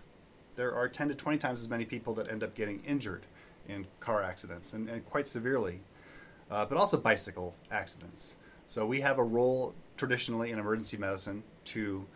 There 0.56 0.74
are 0.74 0.88
10 0.88 1.08
to 1.08 1.14
20 1.14 1.38
times 1.38 1.60
as 1.60 1.68
many 1.68 1.84
people 1.84 2.14
that 2.14 2.30
end 2.30 2.42
up 2.42 2.54
getting 2.54 2.82
injured 2.84 3.26
in 3.68 3.86
car 4.00 4.22
accidents, 4.22 4.72
and, 4.72 4.88
and 4.88 5.04
quite 5.08 5.28
severely, 5.28 5.80
uh, 6.50 6.64
but 6.64 6.76
also 6.76 6.96
bicycle 6.96 7.54
accidents. 7.70 8.36
So 8.66 8.86
we 8.86 9.00
have 9.00 9.18
a 9.18 9.24
role 9.24 9.74
traditionally 9.96 10.50
in 10.50 10.58
emergency 10.58 10.96
medicine 10.96 11.42
to 11.66 12.06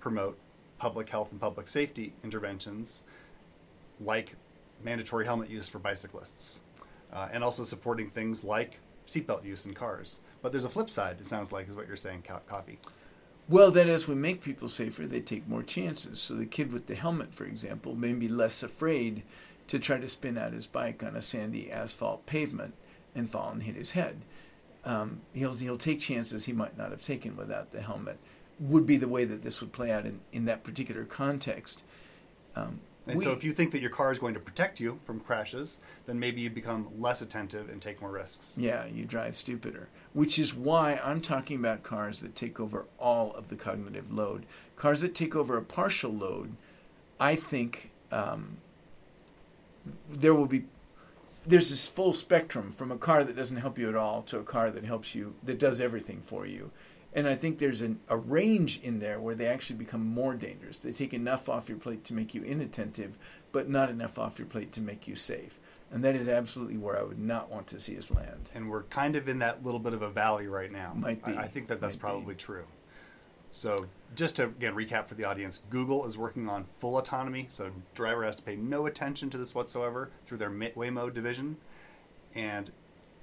promote 0.00 0.38
public 0.78 1.08
health 1.08 1.30
and 1.30 1.40
public 1.40 1.68
safety 1.68 2.12
interventions 2.22 3.02
like 4.00 4.36
mandatory 4.82 5.24
helmet 5.24 5.48
use 5.48 5.68
for 5.68 5.78
bicyclists 5.78 6.60
uh, 7.12 7.28
and 7.32 7.44
also 7.44 7.62
supporting 7.62 8.08
things 8.08 8.44
like 8.44 8.80
seatbelt 9.06 9.44
use 9.44 9.66
in 9.66 9.74
cars. 9.74 10.20
But 10.42 10.52
there's 10.52 10.64
a 10.64 10.68
flip 10.68 10.90
side, 10.90 11.16
it 11.20 11.26
sounds 11.26 11.52
like, 11.52 11.68
is 11.68 11.74
what 11.74 11.86
you're 11.86 11.96
saying, 11.96 12.24
Co- 12.26 12.40
Coffee. 12.46 12.78
Well, 13.48 13.70
that 13.72 13.88
as 13.88 14.08
we 14.08 14.14
make 14.14 14.42
people 14.42 14.68
safer, 14.68 15.06
they 15.06 15.20
take 15.20 15.46
more 15.46 15.62
chances. 15.62 16.18
So 16.18 16.34
the 16.34 16.46
kid 16.46 16.72
with 16.72 16.86
the 16.86 16.94
helmet, 16.94 17.34
for 17.34 17.44
example, 17.44 17.94
may 17.94 18.12
be 18.12 18.28
less 18.28 18.62
afraid 18.62 19.22
to 19.68 19.78
try 19.78 19.98
to 19.98 20.08
spin 20.08 20.38
out 20.38 20.52
his 20.52 20.66
bike 20.66 21.02
on 21.02 21.16
a 21.16 21.22
sandy 21.22 21.70
asphalt 21.70 22.24
pavement 22.26 22.74
and 23.14 23.30
fall 23.30 23.50
and 23.50 23.62
hit 23.62 23.74
his 23.74 23.92
head. 23.92 24.22
Um, 24.84 25.20
he'll 25.32 25.54
he'll 25.54 25.78
take 25.78 26.00
chances 26.00 26.44
he 26.44 26.52
might 26.52 26.76
not 26.76 26.90
have 26.90 27.02
taken 27.02 27.36
without 27.36 27.72
the 27.72 27.80
helmet. 27.80 28.18
Would 28.60 28.86
be 28.86 28.96
the 28.96 29.08
way 29.08 29.24
that 29.24 29.42
this 29.42 29.60
would 29.60 29.72
play 29.72 29.90
out 29.90 30.06
in, 30.06 30.20
in 30.32 30.44
that 30.46 30.62
particular 30.62 31.04
context. 31.04 31.82
Um, 32.56 32.80
And 33.06 33.18
we- 33.18 33.24
so 33.24 33.32
if 33.32 33.44
you 33.44 33.52
think 33.52 33.70
that 33.72 33.80
your 33.80 33.90
car 33.90 34.10
is 34.12 34.18
going 34.18 34.34
to 34.34 34.40
protect 34.40 34.80
you 34.80 34.98
from 35.04 35.20
crashes, 35.20 35.78
then 36.06 36.18
maybe 36.18 36.40
you 36.40 36.48
become 36.50 36.88
less 36.98 37.20
attentive 37.20 37.68
and 37.68 37.80
take 37.82 38.00
more 38.00 38.10
risks. 38.10 38.56
Yeah, 38.58 38.86
you 38.86 39.04
drive 39.04 39.36
stupider. 39.36 39.88
Which 40.14 40.38
is 40.38 40.54
why 40.54 41.00
I'm 41.04 41.20
talking 41.20 41.58
about 41.58 41.82
cars 41.82 42.20
that 42.20 42.34
take 42.34 42.58
over 42.60 42.86
all 42.98 43.32
of 43.34 43.48
the 43.48 43.56
cognitive 43.56 44.12
load. 44.12 44.46
Cars 44.76 45.02
that 45.02 45.14
take 45.14 45.36
over 45.36 45.56
a 45.58 45.62
partial 45.62 46.12
load, 46.12 46.54
I 47.20 47.34
think 47.36 47.90
um, 48.10 48.56
there 50.08 50.34
will 50.34 50.46
be. 50.46 50.64
There's 51.46 51.68
this 51.68 51.86
full 51.86 52.14
spectrum 52.14 52.72
from 52.72 52.90
a 52.90 52.96
car 52.96 53.22
that 53.22 53.36
doesn't 53.36 53.58
help 53.58 53.78
you 53.78 53.86
at 53.90 53.94
all 53.94 54.22
to 54.22 54.38
a 54.38 54.42
car 54.42 54.70
that 54.70 54.82
helps 54.84 55.14
you, 55.14 55.34
that 55.42 55.58
does 55.58 55.78
everything 55.78 56.22
for 56.24 56.46
you. 56.46 56.70
And 57.14 57.28
I 57.28 57.36
think 57.36 57.58
there's 57.58 57.80
an, 57.80 58.00
a 58.08 58.16
range 58.16 58.80
in 58.82 58.98
there 58.98 59.20
where 59.20 59.36
they 59.36 59.46
actually 59.46 59.76
become 59.76 60.04
more 60.04 60.34
dangerous. 60.34 60.80
They 60.80 60.92
take 60.92 61.14
enough 61.14 61.48
off 61.48 61.68
your 61.68 61.78
plate 61.78 62.04
to 62.04 62.14
make 62.14 62.34
you 62.34 62.42
inattentive, 62.42 63.16
but 63.52 63.68
not 63.68 63.88
enough 63.88 64.18
off 64.18 64.38
your 64.38 64.48
plate 64.48 64.72
to 64.72 64.80
make 64.80 65.06
you 65.06 65.14
safe. 65.14 65.60
And 65.92 66.02
that 66.02 66.16
is 66.16 66.26
absolutely 66.26 66.76
where 66.76 66.98
I 66.98 67.04
would 67.04 67.20
not 67.20 67.50
want 67.52 67.68
to 67.68 67.78
see 67.78 67.96
us 67.96 68.10
land. 68.10 68.48
And 68.52 68.68
we're 68.68 68.82
kind 68.84 69.14
of 69.14 69.28
in 69.28 69.38
that 69.38 69.64
little 69.64 69.78
bit 69.78 69.92
of 69.92 70.02
a 70.02 70.10
valley 70.10 70.48
right 70.48 70.72
now. 70.72 70.92
Might 70.92 71.24
be. 71.24 71.36
I, 71.36 71.42
I 71.42 71.46
think 71.46 71.68
that 71.68 71.80
that's 71.80 71.94
Might 71.96 72.00
be. 72.00 72.14
probably 72.14 72.34
true. 72.34 72.64
So 73.52 73.86
just 74.16 74.34
to 74.36 74.44
again 74.46 74.74
recap 74.74 75.06
for 75.06 75.14
the 75.14 75.22
audience, 75.22 75.60
Google 75.70 76.06
is 76.06 76.18
working 76.18 76.48
on 76.48 76.64
full 76.80 76.98
autonomy, 76.98 77.46
so 77.48 77.70
driver 77.94 78.24
has 78.24 78.34
to 78.34 78.42
pay 78.42 78.56
no 78.56 78.86
attention 78.86 79.30
to 79.30 79.38
this 79.38 79.54
whatsoever 79.54 80.10
through 80.26 80.38
their 80.38 80.50
Waymo 80.50 81.14
division, 81.14 81.58
and 82.34 82.72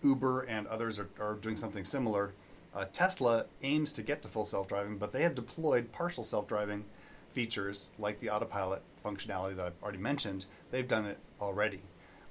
Uber 0.01 0.43
and 0.43 0.67
others 0.67 0.97
are, 0.97 1.09
are 1.19 1.33
doing 1.33 1.57
something 1.57 1.83
similar. 1.83 2.33
Uh, 2.73 2.85
Tesla 2.93 3.45
aims 3.63 3.91
to 3.93 4.01
get 4.01 4.21
to 4.21 4.27
full 4.27 4.45
self-driving, 4.45 4.97
but 4.97 5.11
they 5.11 5.23
have 5.23 5.35
deployed 5.35 5.91
partial 5.91 6.23
self-driving 6.23 6.85
features 7.33 7.89
like 7.97 8.19
the 8.19 8.29
autopilot 8.29 8.81
functionality 9.03 9.55
that 9.55 9.65
I've 9.67 9.83
already 9.83 9.97
mentioned. 9.97 10.45
They've 10.69 10.87
done 10.87 11.05
it 11.05 11.17
already. 11.39 11.81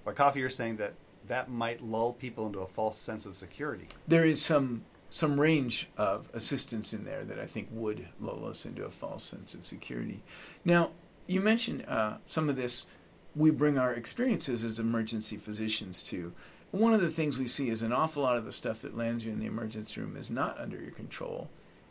But 0.05 0.17
Coffee, 0.17 0.41
you're 0.41 0.51
saying 0.51 0.77
that 0.77 0.95
that 1.29 1.51
might 1.51 1.83
lull 1.83 2.15
people 2.15 2.47
into 2.47 2.61
a 2.61 2.67
false 2.67 2.99
sense 2.99 3.27
of 3.27 3.37
security. 3.37 3.87
there 4.09 4.25
is 4.25 4.43
some 4.43 4.83
some 5.13 5.41
range 5.41 5.89
of 5.97 6.29
assistance 6.35 6.93
in 6.93 7.05
there 7.05 7.25
that 7.25 7.39
I 7.39 7.45
think 7.45 7.69
would 7.73 8.07
lull 8.21 8.47
us 8.47 8.65
into 8.65 8.85
a 8.85 8.91
false 8.91 9.25
sense 9.25 9.55
of 9.55 9.67
security. 9.67 10.23
Now, 10.65 10.93
you 11.27 11.41
mentioned 11.41 11.85
uh, 11.89 12.19
some 12.27 12.49
of 12.49 12.55
this. 12.55 12.87
We 13.35 13.51
bring 13.51 13.77
our 13.77 13.93
experiences 13.93 14.65
as 14.65 14.79
emergency 14.79 15.37
physicians 15.37 16.03
to. 16.05 16.33
One 16.73 16.93
of 16.95 17.01
the 17.01 17.11
things 17.11 17.39
we 17.39 17.49
see 17.49 17.69
is 17.69 17.83
an 17.83 17.93
awful 17.93 18.23
lot 18.23 18.37
of 18.37 18.45
the 18.45 18.53
stuff 18.53 18.81
that 18.83 18.97
lands 18.97 19.25
you 19.25 19.33
in 19.33 19.41
the 19.41 19.47
emergency 19.47 20.01
room 20.01 20.17
is 20.17 20.31
not 20.31 20.59
under 20.59 20.81
your 20.81 20.93
control, 20.93 21.49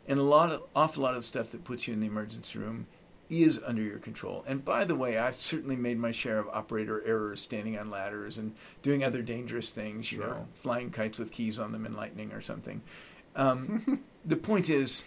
and 0.08 0.18
a 0.18 0.22
lot 0.22 0.50
of 0.50 0.62
awful 0.74 1.02
lot 1.02 1.10
of 1.10 1.18
the 1.18 1.22
stuff 1.22 1.50
that 1.50 1.64
puts 1.64 1.86
you 1.86 1.94
in 1.94 2.00
the 2.00 2.06
emergency 2.06 2.58
room 2.58 2.86
is 3.28 3.60
under 3.64 3.82
your 3.82 3.98
control. 3.98 4.42
And 4.48 4.64
by 4.64 4.84
the 4.84 4.96
way, 4.96 5.18
I've 5.18 5.36
certainly 5.36 5.76
made 5.76 5.98
my 5.98 6.10
share 6.10 6.38
of 6.38 6.48
operator 6.48 7.02
errors, 7.06 7.40
standing 7.40 7.78
on 7.78 7.88
ladders 7.90 8.38
and 8.38 8.54
doing 8.82 9.04
other 9.04 9.22
dangerous 9.22 9.70
things. 9.70 10.10
You 10.10 10.18
Sure. 10.18 10.28
know, 10.30 10.48
flying 10.54 10.90
kites 10.90 11.18
with 11.18 11.30
keys 11.30 11.58
on 11.60 11.70
them 11.72 11.86
and 11.86 11.94
lightning 11.94 12.32
or 12.32 12.40
something. 12.40 12.82
Um, 13.36 14.02
the 14.24 14.36
point 14.36 14.68
is, 14.68 15.04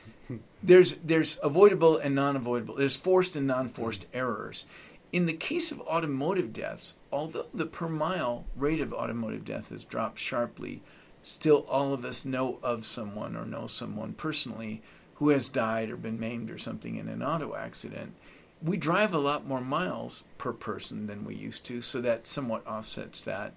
there's 0.62 0.96
there's 1.04 1.38
avoidable 1.44 1.98
and 1.98 2.16
non-avoidable. 2.16 2.76
There's 2.76 2.96
forced 2.96 3.36
and 3.36 3.46
non-forced 3.48 4.06
errors. 4.14 4.68
In 5.14 5.28
the 5.28 5.34
case 5.34 5.72
of 5.72 5.80
automotive 5.82 6.54
deaths, 6.54 6.96
although 7.12 7.46
the 7.54 7.68
per 7.68 7.88
mile 7.88 8.48
rate 8.56 8.82
of 8.82 8.92
automotive 8.92 9.46
death 9.46 9.70
has 9.70 9.86
dropped 9.86 10.18
sharply, 10.18 10.82
still 11.22 11.68
all 11.70 11.94
of 11.94 12.04
us 12.04 12.26
know 12.26 12.58
of 12.64 12.84
someone 12.84 13.36
or 13.36 13.46
know 13.46 13.68
someone 13.68 14.14
personally 14.14 14.82
who 15.16 15.30
has 15.30 15.50
died 15.50 15.92
or 15.92 15.98
been 15.98 16.20
maimed 16.20 16.50
or 16.50 16.58
something 16.58 16.96
in 16.96 17.08
an 17.08 17.22
auto 17.22 17.54
accident. 17.56 18.16
We 18.60 18.76
drive 18.76 19.14
a 19.14 19.20
lot 19.20 19.46
more 19.46 19.62
miles 19.62 20.24
per 20.40 20.52
person 20.52 21.06
than 21.06 21.26
we 21.26 21.36
used 21.36 21.64
to, 21.66 21.80
so 21.80 22.02
that 22.02 22.26
somewhat 22.26 22.66
offsets 22.66 23.24
that. 23.26 23.54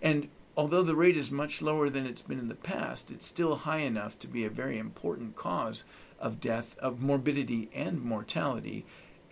And 0.00 0.28
although 0.56 0.84
the 0.84 0.94
rate 0.94 1.16
is 1.16 1.32
much 1.32 1.60
lower 1.60 1.90
than 1.90 2.06
it's 2.06 2.22
been 2.22 2.38
in 2.38 2.46
the 2.46 2.54
past, 2.54 3.10
it's 3.10 3.26
still 3.26 3.56
high 3.56 3.78
enough 3.78 4.16
to 4.20 4.28
be 4.28 4.44
a 4.44 4.50
very 4.50 4.78
important 4.78 5.34
cause 5.34 5.82
of 6.20 6.40
death, 6.40 6.78
of 6.78 7.02
morbidity, 7.02 7.68
and 7.74 8.00
mortality. 8.00 8.86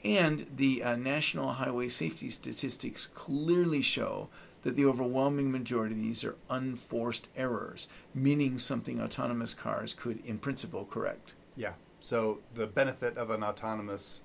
And 0.04 0.46
the 0.56 0.82
uh, 0.82 0.96
National 0.96 1.52
Highway 1.52 1.88
Safety 1.88 2.30
Statistics 2.30 3.08
clearly 3.14 3.82
show 3.82 4.28
that 4.62 4.76
the 4.76 4.84
overwhelming 4.84 5.50
majority 5.50 5.94
of 5.94 6.00
these 6.00 6.24
are 6.24 6.36
unforced 6.50 7.28
errors, 7.36 7.88
meaning 8.14 8.58
something 8.58 9.00
autonomous 9.00 9.54
cars 9.54 9.94
could, 9.94 10.24
in 10.24 10.38
principle, 10.38 10.84
correct. 10.84 11.34
Yeah. 11.56 11.72
So 12.00 12.38
the 12.54 12.66
benefit 12.66 13.16
of 13.16 13.30
an 13.30 13.42
autonomous 13.42 14.20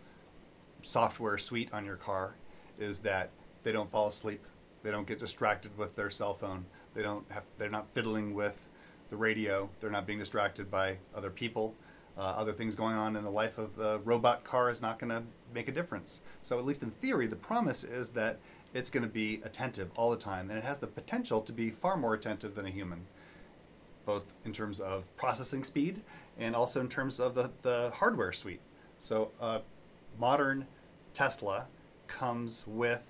software 0.81 1.37
suite 1.37 1.69
on 1.73 1.85
your 1.85 1.95
car 1.95 2.35
is 2.79 2.99
that 2.99 3.29
they 3.63 3.71
don't 3.71 3.91
fall 3.91 4.07
asleep, 4.07 4.45
they 4.83 4.91
don't 4.91 5.07
get 5.07 5.19
distracted 5.19 5.75
with 5.77 5.95
their 5.95 6.09
cell 6.09 6.33
phone, 6.33 6.65
they 6.93 7.01
don't 7.01 7.25
have, 7.31 7.45
they're 7.57 7.69
not 7.69 7.87
fiddling 7.93 8.33
with 8.33 8.67
the 9.09 9.15
radio, 9.15 9.69
they're 9.79 9.89
not 9.89 10.05
being 10.05 10.19
distracted 10.19 10.69
by 10.69 10.97
other 11.15 11.29
people. 11.29 11.73
Uh, 12.17 12.21
other 12.21 12.53
things 12.53 12.75
going 12.75 12.95
on 12.95 13.15
in 13.15 13.23
the 13.23 13.29
life 13.29 13.57
of 13.57 13.75
the 13.75 13.99
robot 14.03 14.43
car 14.43 14.69
is 14.69 14.81
not 14.81 14.99
going 14.99 15.09
to 15.09 15.23
make 15.53 15.67
a 15.67 15.71
difference. 15.71 16.21
So, 16.41 16.59
at 16.59 16.65
least 16.65 16.83
in 16.83 16.91
theory, 16.91 17.25
the 17.25 17.35
promise 17.35 17.83
is 17.83 18.09
that 18.09 18.39
it's 18.73 18.89
going 18.89 19.03
to 19.03 19.09
be 19.09 19.41
attentive 19.43 19.89
all 19.95 20.11
the 20.11 20.17
time, 20.17 20.49
and 20.49 20.59
it 20.59 20.63
has 20.63 20.79
the 20.79 20.87
potential 20.87 21.41
to 21.41 21.51
be 21.51 21.71
far 21.71 21.97
more 21.97 22.13
attentive 22.13 22.55
than 22.55 22.65
a 22.65 22.69
human 22.69 23.05
both 24.05 24.33
in 24.43 24.51
terms 24.51 24.79
of 24.79 25.05
processing 25.15 25.63
speed 25.63 26.01
and 26.37 26.55
also 26.55 26.81
in 26.81 26.89
terms 26.89 27.19
of 27.19 27.35
the, 27.35 27.49
the 27.61 27.91
hardware 27.95 28.33
suite. 28.33 28.61
So, 28.99 29.31
a 29.39 29.61
modern 30.19 30.67
Tesla 31.13 31.67
comes 32.07 32.63
with 32.67 33.03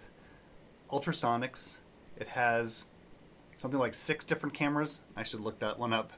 ultrasonics. 0.90 1.78
It 2.18 2.28
has 2.30 2.86
something 3.58 3.80
like 3.80 3.94
six 3.94 4.26
different 4.26 4.54
cameras. 4.54 5.02
I 5.16 5.24
should 5.24 5.40
look 5.40 5.60
that 5.60 5.80
one 5.80 5.94
up. 5.94 6.14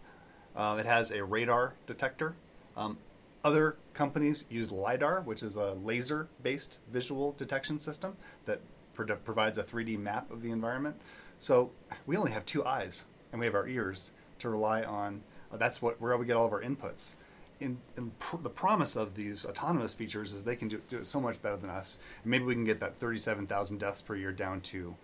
Uh, 0.56 0.78
it 0.80 0.86
has 0.86 1.12
a 1.12 1.24
radar 1.24 1.74
detector. 1.88 2.36
Um, 2.76 2.98
other 3.44 3.78
companies 3.94 4.46
use 4.50 4.72
LiDAR, 4.72 5.22
which 5.22 5.44
is 5.44 5.56
a 5.56 5.74
laser 5.74 6.28
based 6.42 6.80
visual 6.92 7.34
detection 7.34 7.78
system 7.78 8.18
that 8.46 8.60
pro- 8.94 9.16
provides 9.18 9.58
a 9.58 9.64
3D 9.64 10.00
map 10.00 10.32
of 10.32 10.42
the 10.42 10.52
environment. 10.52 11.00
So 11.38 11.72
we 12.08 12.18
only 12.18 12.32
have 12.32 12.46
two 12.46 12.66
eyes 12.66 13.06
and 13.32 13.40
we 13.40 13.46
have 13.46 13.56
our 13.56 13.68
ears 13.68 14.12
to 14.40 14.50
rely 14.50 14.84
on. 14.84 15.22
Uh, 15.52 15.58
that's 15.58 15.82
what 15.82 16.02
where 16.02 16.18
we 16.18 16.26
get 16.26 16.36
all 16.36 16.48
of 16.48 16.54
our 16.54 16.62
inputs. 16.62 17.14
In, 17.60 17.78
in 17.96 18.12
pr- 18.20 18.38
the 18.38 18.50
promise 18.50 18.96
of 18.96 19.16
these 19.16 19.46
autonomous 19.46 19.94
features 19.94 20.34
is 20.34 20.44
they 20.44 20.56
can 20.56 20.68
do, 20.68 20.82
do 20.90 20.98
it 20.98 21.06
so 21.06 21.22
much 21.22 21.42
better 21.42 21.58
than 21.58 21.70
us. 21.70 21.98
And 22.24 22.32
maybe 22.32 22.46
we 22.46 22.56
can 22.56 22.66
get 22.66 22.80
that 22.80 22.96
37,000 22.96 23.78
deaths 23.78 24.02
per 24.02 24.16
year 24.16 24.32
down 24.32 24.62
to 24.62 24.96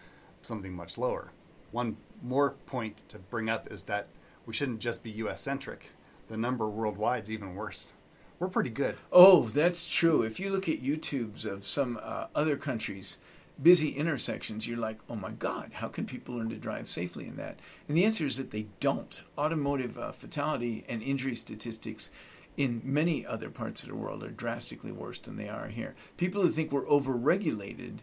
something 0.42 0.74
much 0.74 0.98
lower. 0.98 1.32
One 1.72 1.98
more 2.22 2.52
point 2.66 3.04
to 3.10 3.20
bring 3.20 3.50
up 3.50 3.72
is 3.72 3.84
that 3.84 4.08
we 4.46 4.54
shouldn't 4.54 4.80
just 4.80 5.04
be 5.04 5.12
US 5.12 5.42
centric. 5.42 5.92
The 6.32 6.38
number 6.38 6.70
worldwide 6.70 7.24
is 7.24 7.32
even 7.32 7.56
worse. 7.56 7.92
We're 8.40 8.48
pretty 8.48 8.70
good. 8.70 8.96
Oh, 9.12 9.50
that's 9.50 9.86
true. 9.86 10.22
If 10.22 10.40
you 10.40 10.50
look 10.50 10.70
at 10.70 10.82
YouTubes 10.82 11.46
of 11.46 11.66
some 11.66 12.00
uh, 12.02 12.28
other 12.34 12.56
countries, 12.56 13.18
busy 13.62 13.90
intersections, 13.90 14.66
you're 14.66 14.78
like, 14.78 15.00
oh 15.10 15.18
my 15.18 15.32
God, 15.32 15.72
how 15.74 15.90
can 15.90 16.06
people 16.06 16.36
learn 16.36 16.50
to 16.52 16.56
drive 16.56 16.88
safely 16.88 17.28
in 17.28 17.36
that? 17.36 17.60
And 17.90 17.98
the 17.98 18.06
answer 18.06 18.26
is 18.26 18.38
that 18.38 18.50
they 18.50 18.68
don't. 18.80 19.22
Automotive 19.38 19.98
uh, 19.98 20.14
fatality 20.14 20.86
and 20.88 21.04
injury 21.04 21.36
statistics 21.36 22.12
in 22.56 22.80
many 22.82 23.26
other 23.26 23.50
parts 23.50 23.84
of 23.84 23.90
the 23.90 23.96
world 23.96 24.24
are 24.24 24.30
drastically 24.30 24.94
worse 24.94 25.20
than 25.20 25.36
they 25.36 25.50
are 25.50 25.68
here. 25.68 25.96
People 26.16 26.44
who 26.44 26.50
think 26.50 26.72
we're 26.72 26.86
overregulated 26.86 27.98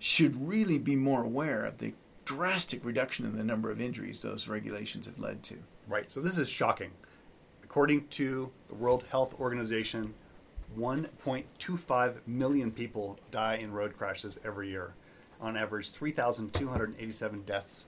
should 0.00 0.48
really 0.48 0.78
be 0.78 0.96
more 0.96 1.22
aware 1.22 1.64
of 1.64 1.78
the 1.78 1.94
drastic 2.24 2.84
reduction 2.84 3.26
in 3.26 3.36
the 3.36 3.44
number 3.44 3.70
of 3.70 3.80
injuries 3.80 4.22
those 4.22 4.48
regulations 4.48 5.06
have 5.06 5.20
led 5.20 5.40
to. 5.44 5.54
Right. 5.86 6.10
So 6.10 6.20
this 6.20 6.36
is 6.36 6.48
shocking. 6.48 6.90
According 7.70 8.08
to 8.08 8.50
the 8.66 8.74
World 8.74 9.04
Health 9.12 9.38
Organization, 9.38 10.12
1.25 10.76 12.14
million 12.26 12.72
people 12.72 13.16
die 13.30 13.58
in 13.58 13.72
road 13.72 13.96
crashes 13.96 14.40
every 14.44 14.70
year. 14.70 14.94
On 15.40 15.56
average, 15.56 15.90
3,287 15.90 17.42
deaths 17.42 17.86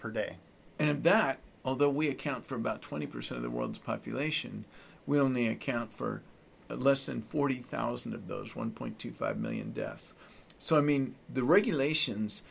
per 0.00 0.10
day. 0.10 0.38
And 0.80 0.90
of 0.90 1.04
that, 1.04 1.38
although 1.64 1.90
we 1.90 2.08
account 2.08 2.44
for 2.44 2.56
about 2.56 2.82
20% 2.82 3.30
of 3.30 3.42
the 3.42 3.50
world's 3.50 3.78
population, 3.78 4.64
we 5.06 5.20
only 5.20 5.46
account 5.46 5.94
for 5.94 6.22
less 6.68 7.06
than 7.06 7.22
40,000 7.22 8.12
of 8.12 8.26
those 8.26 8.54
1.25 8.54 9.36
million 9.36 9.70
deaths. 9.70 10.12
So, 10.58 10.76
I 10.76 10.80
mean, 10.80 11.14
the 11.32 11.44
regulations 11.44 12.42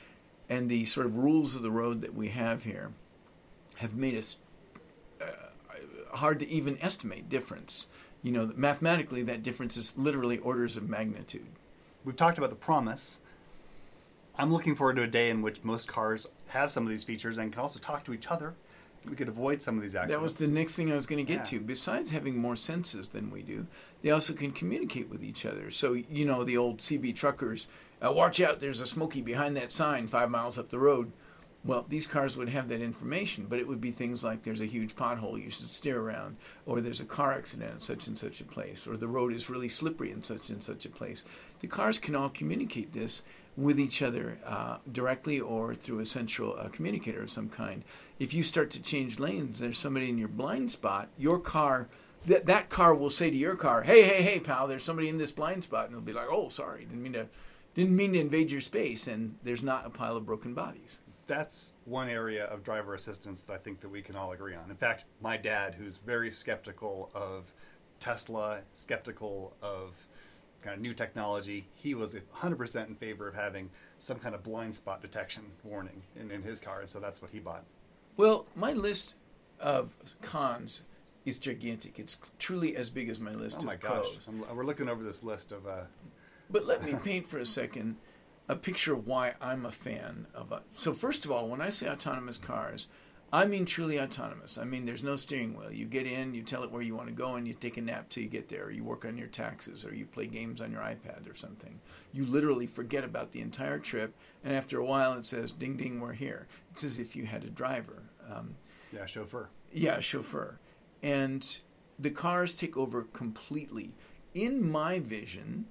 and 0.47 0.69
the 0.69 0.85
sort 0.85 1.07
of 1.07 1.17
rules 1.17 1.57
of 1.57 1.61
the 1.61 1.71
road 1.71 1.99
that 1.99 2.15
we 2.15 2.29
have 2.29 2.63
here 2.63 2.93
have 3.75 3.95
made 3.95 4.15
us 4.15 4.37
hard 6.11 6.39
to 6.39 6.49
even 6.49 6.77
estimate 6.81 7.29
difference. 7.29 7.87
You 8.21 8.31
know, 8.31 8.51
mathematically, 8.55 9.23
that 9.23 9.43
difference 9.43 9.77
is 9.77 9.93
literally 9.97 10.37
orders 10.39 10.75
of 10.77 10.89
magnitude. 10.89 11.47
We've 12.03 12.15
talked 12.15 12.37
about 12.37 12.49
the 12.49 12.55
promise. 12.55 13.19
I'm 14.37 14.51
looking 14.51 14.75
forward 14.75 14.95
to 14.97 15.03
a 15.03 15.07
day 15.07 15.29
in 15.29 15.41
which 15.41 15.63
most 15.63 15.87
cars 15.87 16.27
have 16.49 16.71
some 16.71 16.83
of 16.83 16.89
these 16.89 17.03
features 17.03 17.37
and 17.37 17.51
can 17.51 17.61
also 17.61 17.79
talk 17.79 18.03
to 18.05 18.13
each 18.13 18.27
other. 18.27 18.55
We 19.09 19.15
could 19.15 19.29
avoid 19.29 19.61
some 19.61 19.77
of 19.77 19.81
these 19.81 19.95
accidents. 19.95 20.15
That 20.15 20.21
was 20.21 20.33
the 20.33 20.47
next 20.47 20.75
thing 20.75 20.91
I 20.91 20.95
was 20.95 21.05
going 21.05 21.25
to 21.25 21.31
get 21.31 21.51
yeah. 21.51 21.59
to. 21.59 21.59
Besides 21.61 22.09
having 22.09 22.37
more 22.37 22.55
senses 22.55 23.09
than 23.09 23.31
we 23.31 23.41
do, 23.41 23.65
they 24.01 24.11
also 24.11 24.33
can 24.33 24.51
communicate 24.51 25.09
with 25.09 25.23
each 25.23 25.45
other. 25.45 25.71
So, 25.71 25.93
you 25.93 26.25
know, 26.25 26.43
the 26.43 26.57
old 26.57 26.79
CB 26.79 27.15
truckers, 27.15 27.69
uh, 28.05 28.11
watch 28.11 28.41
out, 28.41 28.59
there's 28.59 28.81
a 28.81 28.87
smoky 28.87 29.21
behind 29.21 29.55
that 29.55 29.71
sign 29.71 30.07
five 30.07 30.29
miles 30.29 30.57
up 30.57 30.69
the 30.69 30.79
road. 30.79 31.11
Well, 31.65 31.85
these 31.89 32.07
cars 32.07 32.37
would 32.37 32.47
have 32.47 32.69
that 32.69 32.79
information, 32.79 33.45
but 33.49 33.59
it 33.59 33.67
would 33.67 33.81
be 33.81 33.91
things 33.91 34.23
like 34.23 34.43
there's 34.43 34.61
a 34.61 34.65
huge 34.65 34.95
pothole 34.95 35.43
you 35.43 35.49
should 35.49 35.69
steer 35.69 35.99
around, 35.99 36.37
or 36.65 36.79
there's 36.79 37.01
a 37.01 37.05
car 37.05 37.33
accident 37.33 37.73
in 37.73 37.81
such 37.81 38.07
and 38.07 38.17
such 38.17 38.39
a 38.39 38.45
place, 38.45 38.87
or 38.87 38.95
the 38.95 39.09
road 39.09 39.33
is 39.33 39.49
really 39.49 39.67
slippery 39.67 40.11
in 40.11 40.23
such 40.23 40.49
and 40.49 40.63
such 40.63 40.85
a 40.85 40.89
place. 40.89 41.25
The 41.59 41.67
cars 41.67 41.99
can 41.99 42.15
all 42.15 42.29
communicate 42.29 42.93
this 42.93 43.23
with 43.57 43.77
each 43.77 44.01
other 44.01 44.37
uh, 44.45 44.77
directly 44.93 45.41
or 45.41 45.75
through 45.75 45.99
a 45.99 46.05
central 46.05 46.55
uh, 46.57 46.69
communicator 46.69 47.23
of 47.23 47.29
some 47.29 47.49
kind. 47.49 47.83
If 48.19 48.33
you 48.33 48.41
start 48.41 48.71
to 48.71 48.81
change 48.81 49.19
lanes, 49.19 49.59
there's 49.59 49.77
somebody 49.77 50.07
in 50.07 50.17
your 50.17 50.29
blind 50.29 50.71
spot, 50.71 51.09
your 51.17 51.39
car. 51.39 51.89
That, 52.27 52.45
that 52.45 52.69
car 52.69 52.95
will 52.95 53.09
say 53.09 53.29
to 53.29 53.35
your 53.35 53.57
car, 53.57 53.81
"Hey, 53.81 54.03
hey, 54.03 54.21
hey, 54.21 54.39
pal! 54.39 54.67
There's 54.67 54.85
somebody 54.85 55.09
in 55.09 55.17
this 55.17 55.31
blind 55.33 55.63
spot," 55.65 55.85
and 55.85 55.93
it'll 55.93 56.05
be 56.05 56.13
like, 56.13 56.27
"Oh, 56.29 56.47
sorry, 56.47 56.85
didn't 56.85 57.03
mean 57.03 57.13
to, 57.13 57.27
didn't 57.75 57.95
mean 57.95 58.13
to 58.13 58.19
invade 58.19 58.49
your 58.49 58.61
space." 58.61 59.07
And 59.07 59.35
there's 59.43 59.63
not 59.63 59.85
a 59.85 59.89
pile 59.89 60.15
of 60.15 60.25
broken 60.25 60.53
bodies 60.53 60.99
that's 61.29 61.73
one 61.85 62.09
area 62.09 62.45
of 62.45 62.63
driver 62.63 62.95
assistance 62.95 63.43
that 63.43 63.53
I 63.53 63.57
think 63.57 63.79
that 63.81 63.89
we 63.89 64.01
can 64.01 64.15
all 64.15 64.31
agree 64.31 64.55
on. 64.55 64.69
In 64.69 64.75
fact, 64.75 65.05
my 65.21 65.37
dad, 65.37 65.75
who's 65.75 65.97
very 65.97 66.31
skeptical 66.31 67.11
of 67.13 67.53
Tesla, 67.99 68.61
skeptical 68.73 69.53
of 69.61 69.95
kind 70.63 70.75
of 70.75 70.81
new 70.81 70.91
technology, 70.91 71.67
he 71.75 71.93
was 71.93 72.15
100% 72.15 72.87
in 72.87 72.95
favor 72.95 73.27
of 73.27 73.35
having 73.35 73.69
some 73.99 74.17
kind 74.17 74.33
of 74.33 74.41
blind 74.41 74.73
spot 74.73 75.01
detection 75.01 75.43
warning 75.63 76.01
in, 76.19 76.31
in 76.31 76.41
his 76.41 76.59
car, 76.59 76.81
and 76.81 76.89
so 76.89 76.99
that's 76.99 77.21
what 77.21 77.29
he 77.29 77.39
bought. 77.39 77.63
Well, 78.17 78.47
my 78.55 78.73
list 78.73 79.13
of 79.59 79.95
cons 80.23 80.81
is 81.25 81.37
gigantic. 81.37 81.99
It's 81.99 82.17
truly 82.39 82.75
as 82.75 82.89
big 82.89 83.07
as 83.07 83.19
my 83.19 83.33
list 83.33 83.59
oh 83.61 83.65
my 83.65 83.75
of 83.75 83.81
gosh. 83.81 83.91
pros. 83.91 84.27
I'm, 84.27 84.55
we're 84.55 84.65
looking 84.65 84.89
over 84.89 85.03
this 85.03 85.21
list 85.21 85.51
of. 85.51 85.67
Uh... 85.67 85.83
But 86.49 86.65
let 86.65 86.83
me 86.83 86.95
paint 87.03 87.27
for 87.27 87.37
a 87.37 87.45
second 87.45 87.97
a 88.49 88.55
picture 88.55 88.93
of 88.93 89.05
why 89.05 89.35
I'm 89.39 89.65
a 89.67 89.71
fan 89.71 90.25
of 90.33 90.51
it. 90.51 90.63
So 90.73 90.91
first 90.91 91.23
of 91.23 91.31
all, 91.31 91.47
when 91.47 91.61
I 91.61 91.69
say 91.69 91.87
autonomous 91.87 92.39
cars, 92.39 92.87
I 93.31 93.45
mean 93.45 93.63
truly 93.63 93.99
autonomous. 93.99 94.57
I 94.57 94.63
mean 94.63 94.87
there's 94.87 95.03
no 95.03 95.15
steering 95.17 95.55
wheel. 95.55 95.71
You 95.71 95.85
get 95.85 96.07
in, 96.07 96.33
you 96.33 96.41
tell 96.41 96.63
it 96.63 96.71
where 96.71 96.81
you 96.81 96.95
want 96.95 97.09
to 97.09 97.13
go, 97.13 97.35
and 97.35 97.47
you 97.47 97.53
take 97.53 97.77
a 97.77 97.81
nap 97.81 98.09
till 98.09 98.23
you 98.23 98.29
get 98.29 98.49
there. 98.49 98.65
Or 98.65 98.71
you 98.71 98.83
work 98.83 99.05
on 99.05 99.19
your 99.19 99.27
taxes, 99.27 99.85
or 99.85 99.93
you 99.93 100.07
play 100.07 100.25
games 100.25 100.61
on 100.61 100.71
your 100.71 100.81
iPad 100.81 101.31
or 101.31 101.35
something. 101.35 101.79
You 102.11 102.25
literally 102.25 102.65
forget 102.65 103.03
about 103.03 103.31
the 103.31 103.41
entire 103.41 103.77
trip, 103.77 104.15
and 104.43 104.55
after 104.55 104.79
a 104.79 104.85
while, 104.85 105.13
it 105.13 105.27
says, 105.27 105.51
"Ding 105.51 105.77
ding, 105.77 105.99
we're 105.99 106.13
here." 106.13 106.47
It's 106.71 106.83
as 106.83 106.97
if 106.97 107.15
you 107.15 107.27
had 107.27 107.43
a 107.43 107.51
driver. 107.51 108.01
Um, 108.27 108.55
yeah, 108.91 109.05
chauffeur. 109.05 109.51
Yeah, 109.71 109.99
chauffeur, 109.99 110.59
and 111.03 111.61
the 111.99 112.09
cars 112.09 112.55
take 112.55 112.75
over 112.75 113.03
completely. 113.03 113.93
In 114.33 114.71
my 114.71 114.97
vision, 114.99 115.67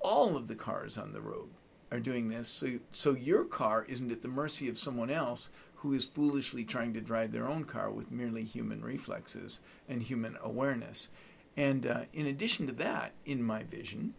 all 0.00 0.36
of 0.36 0.48
the 0.48 0.54
cars 0.54 0.98
on 0.98 1.14
the 1.14 1.22
road 1.22 1.48
are 1.92 2.00
doing 2.00 2.30
this. 2.30 2.48
So, 2.48 2.78
so 2.90 3.12
your 3.12 3.44
car 3.44 3.84
isn't 3.88 4.10
at 4.10 4.22
the 4.22 4.28
mercy 4.28 4.68
of 4.68 4.78
someone 4.78 5.10
else 5.10 5.50
who 5.76 5.92
is 5.92 6.06
foolishly 6.06 6.64
trying 6.64 6.94
to 6.94 7.00
drive 7.00 7.32
their 7.32 7.46
own 7.46 7.64
car 7.64 7.90
with 7.90 8.10
merely 8.10 8.44
human 8.44 8.82
reflexes 8.82 9.60
and 9.88 10.02
human 10.02 10.38
awareness. 10.42 11.08
And 11.56 11.86
uh, 11.86 12.00
in 12.12 12.26
addition 12.26 12.66
to 12.66 12.72
that, 12.74 13.12
in 13.26 13.42
my 13.42 13.64
vision, 13.64 14.14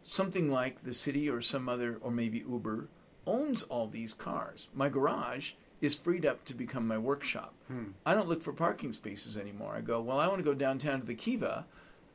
something 0.00 0.48
like 0.48 0.82
the 0.82 0.92
city 0.92 1.28
or 1.28 1.40
some 1.40 1.68
other, 1.68 1.98
or 2.00 2.10
maybe 2.10 2.44
Uber, 2.48 2.88
owns 3.26 3.64
all 3.64 3.88
these 3.88 4.14
cars. 4.14 4.68
My 4.72 4.88
garage 4.88 5.52
is 5.80 5.96
freed 5.96 6.24
up 6.24 6.44
to 6.44 6.54
become 6.54 6.86
my 6.86 6.98
workshop. 6.98 7.54
Hmm. 7.66 7.90
I 8.04 8.14
don't 8.14 8.28
look 8.28 8.42
for 8.42 8.52
parking 8.52 8.92
spaces 8.92 9.36
anymore. 9.36 9.74
I 9.74 9.80
go, 9.80 10.00
well, 10.00 10.20
I 10.20 10.28
want 10.28 10.38
to 10.38 10.44
go 10.44 10.54
downtown 10.54 11.00
to 11.00 11.06
the 11.06 11.14
Kiva. 11.14 11.66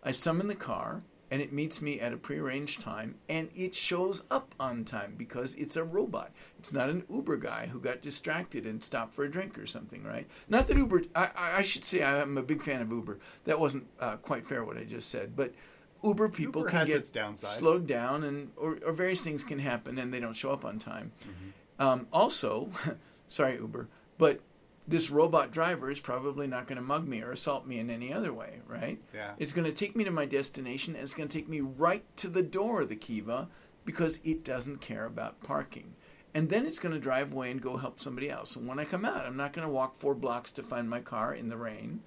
I 0.03 0.11
summon 0.11 0.47
the 0.47 0.55
car 0.55 1.01
and 1.31 1.41
it 1.41 1.53
meets 1.53 1.81
me 1.81 1.99
at 1.99 2.11
a 2.11 2.17
prearranged 2.17 2.81
time 2.81 3.15
and 3.29 3.49
it 3.55 3.73
shows 3.73 4.23
up 4.29 4.53
on 4.59 4.83
time 4.83 5.15
because 5.17 5.55
it's 5.55 5.77
a 5.77 5.83
robot. 5.83 6.31
It's 6.59 6.73
not 6.73 6.89
an 6.89 7.05
Uber 7.09 7.37
guy 7.37 7.67
who 7.67 7.79
got 7.79 8.01
distracted 8.01 8.65
and 8.65 8.83
stopped 8.83 9.13
for 9.13 9.23
a 9.23 9.31
drink 9.31 9.57
or 9.57 9.65
something, 9.65 10.03
right? 10.03 10.27
Not 10.49 10.67
that 10.67 10.75
Uber, 10.75 11.03
I, 11.15 11.29
I 11.35 11.61
should 11.61 11.85
say 11.85 12.03
I'm 12.03 12.37
a 12.37 12.43
big 12.43 12.61
fan 12.61 12.81
of 12.81 12.91
Uber. 12.91 13.17
That 13.45 13.59
wasn't 13.59 13.87
uh, 13.99 14.17
quite 14.17 14.45
fair 14.45 14.65
what 14.65 14.77
I 14.77 14.83
just 14.83 15.09
said, 15.09 15.35
but 15.35 15.53
Uber 16.03 16.29
people 16.29 16.61
Uber 16.61 16.71
can 16.71 16.85
get 16.85 17.05
slowed 17.05 17.87
down 17.87 18.23
and 18.23 18.51
or, 18.57 18.79
or, 18.85 18.91
various 18.91 19.21
things 19.21 19.43
can 19.43 19.59
happen 19.59 19.97
and 19.99 20.13
they 20.13 20.19
don't 20.19 20.35
show 20.35 20.51
up 20.51 20.65
on 20.65 20.79
time. 20.79 21.13
Mm-hmm. 21.23 21.83
Um, 21.87 22.07
also, 22.11 22.69
sorry 23.27 23.55
Uber, 23.55 23.87
but 24.17 24.41
this 24.91 25.09
robot 25.09 25.51
driver 25.51 25.89
is 25.89 25.99
probably 25.99 26.47
not 26.47 26.67
going 26.67 26.75
to 26.75 26.83
mug 26.83 27.07
me 27.07 27.21
or 27.21 27.31
assault 27.31 27.65
me 27.65 27.79
in 27.79 27.89
any 27.89 28.13
other 28.13 28.33
way, 28.33 28.59
right? 28.67 29.01
Yeah. 29.13 29.31
It's 29.37 29.53
going 29.53 29.65
to 29.65 29.73
take 29.73 29.95
me 29.95 30.03
to 30.03 30.11
my 30.11 30.25
destination 30.25 30.95
and 30.95 31.03
it's 31.03 31.13
going 31.13 31.29
to 31.29 31.37
take 31.37 31.49
me 31.49 31.61
right 31.61 32.03
to 32.17 32.27
the 32.27 32.43
door 32.43 32.81
of 32.81 32.89
the 32.89 32.95
Kiva 32.95 33.49
because 33.85 34.19
it 34.23 34.43
doesn't 34.43 34.81
care 34.81 35.05
about 35.05 35.41
parking. 35.41 35.95
And 36.33 36.49
then 36.49 36.65
it's 36.65 36.79
going 36.79 36.93
to 36.93 36.99
drive 36.99 37.33
away 37.33 37.51
and 37.51 37.61
go 37.61 37.77
help 37.77 37.99
somebody 37.99 38.29
else. 38.29 38.55
And 38.55 38.67
when 38.67 38.79
I 38.79 38.85
come 38.85 39.03
out, 39.03 39.25
I'm 39.25 39.37
not 39.37 39.53
going 39.53 39.67
to 39.67 39.73
walk 39.73 39.95
four 39.95 40.15
blocks 40.15 40.51
to 40.53 40.63
find 40.63 40.89
my 40.89 41.01
car 41.01 41.33
in 41.33 41.49
the 41.49 41.57
rain 41.57 42.01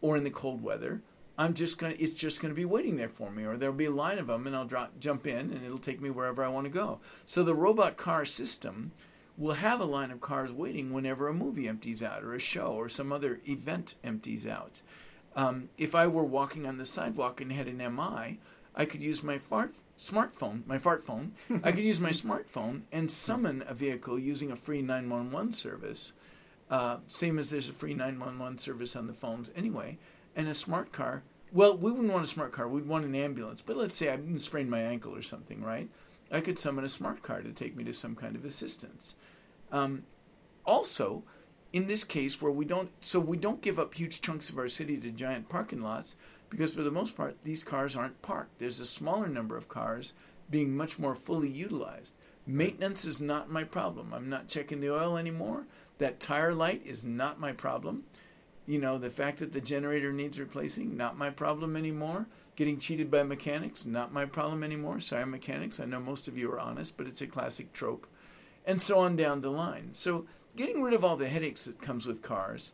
or 0.00 0.16
in 0.16 0.24
the 0.24 0.30
cold 0.30 0.62
weather. 0.62 1.02
I'm 1.36 1.54
just 1.54 1.78
going 1.78 1.94
to, 1.94 2.00
it's 2.00 2.14
just 2.14 2.40
going 2.40 2.54
to 2.54 2.56
be 2.56 2.64
waiting 2.64 2.96
there 2.96 3.08
for 3.08 3.30
me, 3.30 3.44
or 3.44 3.56
there'll 3.56 3.74
be 3.74 3.86
a 3.86 3.90
line 3.90 4.18
of 4.18 4.28
them 4.28 4.46
and 4.46 4.54
I'll 4.54 4.64
drop, 4.64 5.00
jump 5.00 5.26
in 5.26 5.52
and 5.52 5.64
it'll 5.64 5.78
take 5.78 6.00
me 6.00 6.10
wherever 6.10 6.44
I 6.44 6.48
want 6.48 6.66
to 6.66 6.70
go. 6.70 7.00
So 7.26 7.42
the 7.42 7.54
robot 7.54 7.96
car 7.96 8.24
system 8.24 8.92
will 9.36 9.54
have 9.54 9.80
a 9.80 9.84
line 9.84 10.10
of 10.10 10.20
cars 10.20 10.52
waiting 10.52 10.92
whenever 10.92 11.28
a 11.28 11.34
movie 11.34 11.68
empties 11.68 12.02
out 12.02 12.22
or 12.22 12.34
a 12.34 12.38
show 12.38 12.66
or 12.66 12.88
some 12.88 13.12
other 13.12 13.40
event 13.46 13.94
empties 14.04 14.46
out. 14.46 14.80
Um, 15.36 15.68
if 15.76 15.94
I 15.94 16.06
were 16.06 16.24
walking 16.24 16.66
on 16.66 16.78
the 16.78 16.84
sidewalk 16.84 17.40
and 17.40 17.52
had 17.52 17.66
an 17.66 17.78
MI, 17.78 18.38
I 18.74 18.84
could 18.84 19.02
use 19.02 19.22
my 19.22 19.38
fart, 19.38 19.74
smartphone, 19.98 20.66
my 20.66 20.78
fart 20.78 21.04
phone. 21.04 21.32
I 21.62 21.72
could 21.72 21.84
use 21.84 22.00
my 22.00 22.10
smartphone 22.10 22.82
and 22.92 23.10
summon 23.10 23.64
a 23.66 23.74
vehicle 23.74 24.18
using 24.18 24.52
a 24.52 24.56
free 24.56 24.82
911 24.82 25.52
service, 25.52 26.12
uh, 26.70 26.98
same 27.08 27.38
as 27.38 27.50
there's 27.50 27.68
a 27.68 27.72
free 27.72 27.94
911 27.94 28.58
service 28.58 28.94
on 28.94 29.06
the 29.06 29.12
phones 29.12 29.50
anyway. 29.56 29.98
And 30.36 30.48
a 30.48 30.54
smart 30.54 30.92
car. 30.92 31.22
Well, 31.52 31.76
we 31.76 31.92
wouldn't 31.92 32.12
want 32.12 32.24
a 32.24 32.28
smart 32.28 32.50
car. 32.50 32.66
We'd 32.66 32.86
want 32.86 33.04
an 33.04 33.14
ambulance. 33.14 33.62
But 33.62 33.76
let's 33.76 33.96
say 33.96 34.10
I 34.10 34.18
sprained 34.38 34.70
my 34.70 34.80
ankle 34.80 35.14
or 35.14 35.22
something, 35.22 35.62
right? 35.62 35.88
I 36.30 36.40
could 36.40 36.58
summon 36.58 36.84
a 36.84 36.88
smart 36.88 37.22
car 37.22 37.42
to 37.42 37.52
take 37.52 37.76
me 37.76 37.84
to 37.84 37.92
some 37.92 38.14
kind 38.14 38.36
of 38.36 38.44
assistance. 38.44 39.14
Um, 39.70 40.04
also, 40.64 41.22
in 41.72 41.86
this 41.86 42.04
case, 42.04 42.40
where 42.40 42.52
we 42.52 42.64
don't, 42.64 42.90
so 43.00 43.20
we 43.20 43.36
don't 43.36 43.60
give 43.60 43.78
up 43.78 43.94
huge 43.94 44.20
chunks 44.20 44.48
of 44.48 44.58
our 44.58 44.68
city 44.68 44.96
to 44.98 45.10
giant 45.10 45.48
parking 45.48 45.82
lots, 45.82 46.16
because 46.48 46.74
for 46.74 46.82
the 46.82 46.90
most 46.90 47.16
part, 47.16 47.36
these 47.42 47.64
cars 47.64 47.96
aren't 47.96 48.22
parked. 48.22 48.58
There's 48.58 48.80
a 48.80 48.86
smaller 48.86 49.28
number 49.28 49.56
of 49.56 49.68
cars 49.68 50.12
being 50.50 50.76
much 50.76 50.98
more 50.98 51.14
fully 51.14 51.48
utilized. 51.48 52.14
Maintenance 52.46 53.04
is 53.04 53.20
not 53.20 53.50
my 53.50 53.64
problem. 53.64 54.12
I'm 54.14 54.28
not 54.28 54.48
checking 54.48 54.80
the 54.80 54.94
oil 54.94 55.16
anymore. 55.16 55.66
That 55.98 56.20
tire 56.20 56.54
light 56.54 56.82
is 56.84 57.04
not 57.04 57.40
my 57.40 57.52
problem. 57.52 58.04
You 58.66 58.78
know, 58.78 58.98
the 58.98 59.10
fact 59.10 59.38
that 59.38 59.52
the 59.52 59.60
generator 59.60 60.12
needs 60.12 60.40
replacing, 60.40 60.96
not 60.96 61.18
my 61.18 61.30
problem 61.30 61.76
anymore. 61.76 62.26
Getting 62.56 62.78
cheated 62.78 63.10
by 63.10 63.22
mechanics, 63.22 63.84
not 63.84 64.12
my 64.12 64.24
problem 64.24 64.62
anymore. 64.62 65.00
Sorry, 65.00 65.26
mechanics. 65.26 65.80
I 65.80 65.84
know 65.84 66.00
most 66.00 66.28
of 66.28 66.38
you 66.38 66.50
are 66.52 66.60
honest, 66.60 66.96
but 66.96 67.06
it's 67.06 67.20
a 67.20 67.26
classic 67.26 67.72
trope. 67.72 68.06
And 68.64 68.80
so 68.80 69.00
on 69.00 69.16
down 69.16 69.40
the 69.40 69.50
line. 69.50 69.90
So 69.92 70.26
getting 70.56 70.82
rid 70.82 70.94
of 70.94 71.04
all 71.04 71.16
the 71.16 71.28
headaches 71.28 71.64
that 71.64 71.82
comes 71.82 72.06
with 72.06 72.22
cars, 72.22 72.72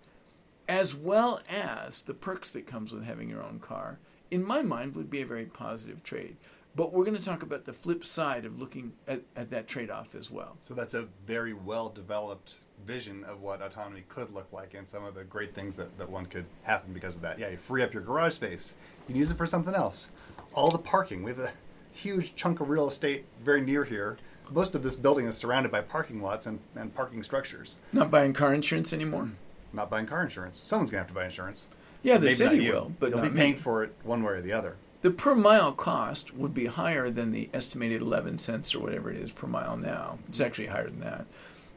as 0.68 0.94
well 0.94 1.40
as 1.48 2.03
the 2.03 2.14
perks 2.14 2.53
that 2.53 2.66
comes 2.66 2.92
with 2.92 3.05
having 3.05 3.29
your 3.29 3.42
own 3.42 3.59
car, 3.59 3.98
in 4.31 4.44
my 4.44 4.62
mind 4.62 4.94
would 4.94 5.11
be 5.11 5.22
a 5.22 5.26
very 5.26 5.46
positive 5.46 6.03
trade. 6.05 6.37
But 6.76 6.92
we're 6.92 7.05
going 7.05 7.16
to 7.16 7.24
talk 7.24 7.42
about 7.42 7.64
the 7.64 7.72
flip 7.72 8.05
side 8.05 8.44
of 8.44 8.61
looking 8.61 8.92
at, 9.09 9.22
at 9.35 9.50
that 9.50 9.66
trade 9.66 9.90
off 9.90 10.14
as 10.14 10.31
well. 10.31 10.57
So 10.62 10.74
that's 10.74 10.94
a 10.94 11.09
very 11.26 11.53
well 11.53 11.88
developed 11.88 12.55
vision 12.85 13.25
of 13.25 13.40
what 13.43 13.62
autonomy 13.62 14.05
could 14.09 14.33
look 14.33 14.53
like 14.53 14.75
and 14.75 14.87
some 14.87 15.05
of 15.05 15.14
the 15.14 15.25
great 15.25 15.55
things 15.55 15.77
that, 15.77 15.97
that 15.99 16.09
one 16.09 16.27
could 16.27 16.45
happen 16.62 16.93
because 16.93 17.16
of 17.16 17.23
that. 17.23 17.38
Yeah, 17.38 17.51
you 17.51 17.57
free 17.57 17.83
up 17.83 17.93
your 17.93 18.03
garage 18.03 18.35
space. 18.35 18.75
You 19.03 19.07
can 19.12 19.16
use 19.16 19.31
it 19.31 19.37
for 19.37 19.47
something 19.47 19.75
else. 19.75 20.11
All 20.55 20.71
the 20.71 20.79
parking. 20.79 21.23
We 21.23 21.31
have 21.31 21.38
a 21.38 21.53
huge 21.93 22.35
chunk 22.37 22.61
of 22.61 22.69
real 22.71 22.88
estate 22.88 23.25
very 23.43 23.61
near 23.61 23.85
here. 23.85 24.16
Most 24.51 24.75
of 24.75 24.83
this 24.83 24.97
building 24.97 25.27
is 25.27 25.37
surrounded 25.37 25.71
by 25.71 25.81
parking 25.81 26.23
lots 26.23 26.47
and, 26.47 26.59
and 26.75 26.93
parking 26.95 27.23
structures. 27.23 27.79
Not 27.93 28.11
buying 28.11 28.33
car 28.33 28.53
insurance 28.53 28.93
anymore. 28.93 29.31
Not 29.73 29.90
buying 29.90 30.07
car 30.07 30.23
insurance. 30.23 30.59
Someone's 30.59 30.90
gonna 30.90 31.03
have 31.03 31.09
to 31.09 31.14
buy 31.14 31.27
insurance. 31.27 31.69
Yeah, 32.03 32.16
the 32.16 32.27
Maybe 32.27 32.35
city 32.35 32.71
will, 32.71 32.93
but 32.99 33.11
you'll 33.11 33.21
be 33.21 33.29
me. 33.29 33.37
paying 33.37 33.57
for 33.57 33.85
it 33.85 33.95
one 34.03 34.23
way 34.23 34.33
or 34.33 34.40
the 34.40 34.53
other. 34.53 34.77
The 35.03 35.11
per 35.11 35.35
mile 35.35 35.73
cost 35.73 36.35
would 36.35 36.53
be 36.53 36.66
higher 36.66 37.11
than 37.11 37.33
the 37.33 37.49
estimated 37.55 38.03
11 38.03 38.38
cents 38.38 38.75
or 38.75 38.81
whatever 38.81 39.11
it 39.11 39.16
is 39.16 39.31
per 39.31 39.47
mile 39.47 39.77
now. 39.77 40.19
It's 40.29 40.40
actually 40.40 40.66
higher 40.66 40.88
than 40.88 41.01
that. 41.01 41.27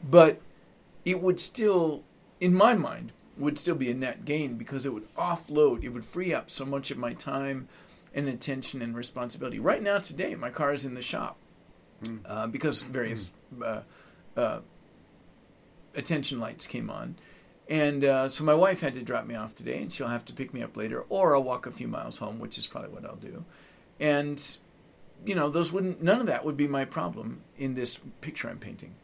But 0.10 0.42
it 1.06 1.22
would 1.22 1.40
still, 1.40 2.04
in 2.40 2.54
my 2.54 2.74
mind, 2.74 3.12
would 3.38 3.58
still 3.58 3.76
be 3.76 3.90
a 3.90 3.94
net 3.94 4.26
gain 4.26 4.56
because 4.56 4.86
it 4.86 4.94
would 4.94 5.14
offload, 5.16 5.84
it 5.84 5.90
would 5.90 6.06
free 6.06 6.34
up 6.34 6.50
so 6.50 6.66
much 6.66 6.92
of 6.92 6.98
my 6.98 7.14
time 7.14 7.68
and 8.14 8.28
attention 8.28 8.82
and 8.82 8.96
responsibility. 8.96 9.60
Right 9.60 9.82
now, 9.82 9.98
today, 9.98 10.36
my 10.36 10.50
car 10.50 10.74
is 10.74 10.86
in 10.86 10.94
the 10.94 11.02
shop 11.02 11.38
uh, 12.26 12.48
because 12.48 12.84
various 12.84 13.32
uh, 13.64 13.82
uh, 14.38 14.60
attention 15.96 16.40
lights 16.40 16.68
came 16.68 16.90
on. 16.90 17.16
And 17.70 18.04
uh, 18.04 18.30
so 18.30 18.44
my 18.44 18.54
wife 18.54 18.82
had 18.82 18.94
to 18.96 19.02
drop 19.02 19.26
me 19.26 19.36
off 19.36 19.56
today, 19.56 19.82
and 19.82 19.92
she'll 19.92 20.08
have 20.08 20.26
to 20.26 20.34
pick 20.34 20.54
me 20.54 20.62
up 20.62 20.76
later, 20.76 21.06
or 21.10 21.36
I'll 21.36 21.44
walk 21.44 21.66
a 21.66 21.72
few 21.72 21.88
miles 21.88 22.18
home, 22.18 22.40
which 22.40 22.58
is 22.58 22.68
probably 22.68 22.90
what 22.90 23.06
I'll 23.06 23.16
do. 23.16 23.46
And 24.00 24.58
you 25.26 25.36
know, 25.36 25.50
those 25.50 25.72
wouldn't 25.72 26.02
none 26.04 26.20
of 26.20 26.28
that 26.28 26.44
would 26.44 26.58
be 26.58 26.68
my 26.68 26.86
problem 26.86 27.42
in 27.58 27.76
this 27.76 28.00
picture 28.22 28.50
I'm 28.50 28.60
painting. 28.60 28.96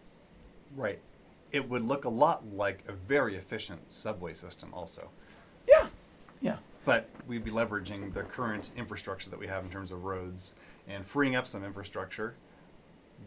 Right. 0.75 0.99
It 1.51 1.67
would 1.67 1.83
look 1.83 2.05
a 2.05 2.09
lot 2.09 2.45
like 2.53 2.83
a 2.87 2.91
very 2.91 3.35
efficient 3.35 3.91
subway 3.91 4.33
system, 4.33 4.73
also. 4.73 5.09
Yeah, 5.67 5.87
yeah, 6.41 6.57
But 6.85 7.09
we'd 7.27 7.43
be 7.43 7.51
leveraging 7.51 8.13
the 8.13 8.23
current 8.23 8.69
infrastructure 8.77 9.29
that 9.29 9.39
we 9.39 9.47
have 9.47 9.63
in 9.63 9.69
terms 9.69 9.91
of 9.91 10.03
roads 10.03 10.55
and 10.87 11.05
freeing 11.05 11.35
up 11.35 11.47
some 11.47 11.63
infrastructure 11.63 12.35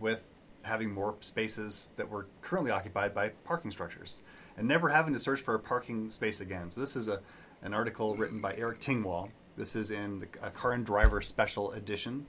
with 0.01 0.25
having 0.63 0.93
more 0.93 1.17
spaces 1.21 1.91
that 1.97 2.09
were 2.09 2.27
currently 2.41 2.71
occupied 2.71 3.15
by 3.15 3.31
parking 3.45 3.71
structures 3.71 4.21
and 4.57 4.67
never 4.67 4.89
having 4.89 5.13
to 5.13 5.19
search 5.19 5.41
for 5.41 5.55
a 5.55 5.59
parking 5.59 6.09
space 6.09 6.41
again. 6.41 6.71
So 6.71 6.81
this 6.81 6.97
is 6.97 7.09
a 7.09 7.21
an 7.63 7.73
article 7.75 8.15
written 8.17 8.41
by 8.41 8.55
Eric 8.57 8.81
Tingwall. 8.81 9.31
This 9.57 9.77
is 9.77 9.91
in 9.91 10.21
the 10.21 10.27
a 10.43 10.51
Car 10.51 10.73
and 10.73 10.85
Driver 10.85 11.21
Special 11.21 11.73
Edition 11.73 12.27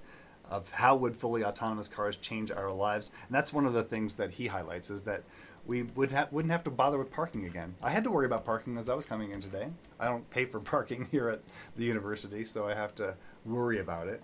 of 0.50 0.70
how 0.72 0.96
would 0.96 1.18
fully 1.18 1.44
autonomous 1.44 1.88
cars 1.88 2.18
change 2.18 2.52
our 2.52 2.72
lives. 2.72 3.12
And 3.28 3.36
that's 3.36 3.52
one 3.52 3.66
of 3.66 3.74
the 3.74 3.84
things 3.84 4.14
that 4.16 4.32
he 4.32 4.48
highlights 4.48 4.90
is 4.90 5.02
that 5.04 5.24
we 5.66 5.84
would 5.84 6.12
ha- 6.12 6.28
wouldn't 6.32 6.52
have 6.52 6.64
to 6.66 6.70
bother 6.70 6.98
with 6.98 7.12
parking 7.12 7.46
again. 7.46 7.76
I 7.82 7.90
had 7.90 8.04
to 8.04 8.12
worry 8.12 8.26
about 8.26 8.46
parking 8.46 8.78
as 8.78 8.90
I 8.90 8.94
was 8.96 9.06
coming 9.06 9.32
in 9.32 9.42
today. 9.42 9.68
I 10.00 10.08
don't 10.08 10.30
pay 10.30 10.46
for 10.46 10.60
parking 10.76 11.08
here 11.12 11.30
at 11.30 11.42
the 11.78 11.86
university, 11.86 12.44
so 12.44 12.68
I 12.68 12.74
have 12.74 12.94
to 12.96 13.16
worry 13.46 13.80
about 13.80 14.08
it. 14.08 14.22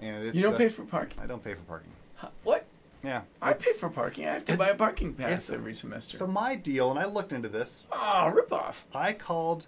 And 0.00 0.26
it's, 0.26 0.36
you 0.36 0.42
don't 0.42 0.54
uh, 0.54 0.58
pay 0.58 0.68
for 0.68 0.84
parking. 0.84 1.18
I 1.22 1.26
don't 1.26 1.42
pay 1.42 1.54
for 1.54 1.62
parking. 1.62 1.90
Huh, 2.16 2.28
What? 2.44 2.66
Yeah, 3.02 3.22
I 3.40 3.52
pay 3.52 3.72
for 3.78 3.88
parking. 3.88 4.26
I 4.26 4.32
have 4.32 4.44
to 4.46 4.56
buy 4.56 4.68
a 4.68 4.74
parking 4.74 5.14
pass 5.14 5.50
every 5.50 5.74
semester. 5.74 6.16
So 6.16 6.26
my 6.26 6.56
deal, 6.56 6.90
and 6.90 6.98
I 6.98 7.04
looked 7.06 7.32
into 7.32 7.48
this. 7.48 7.86
oh, 7.92 8.28
rip 8.34 8.52
off. 8.52 8.84
I 8.92 9.12
called 9.12 9.66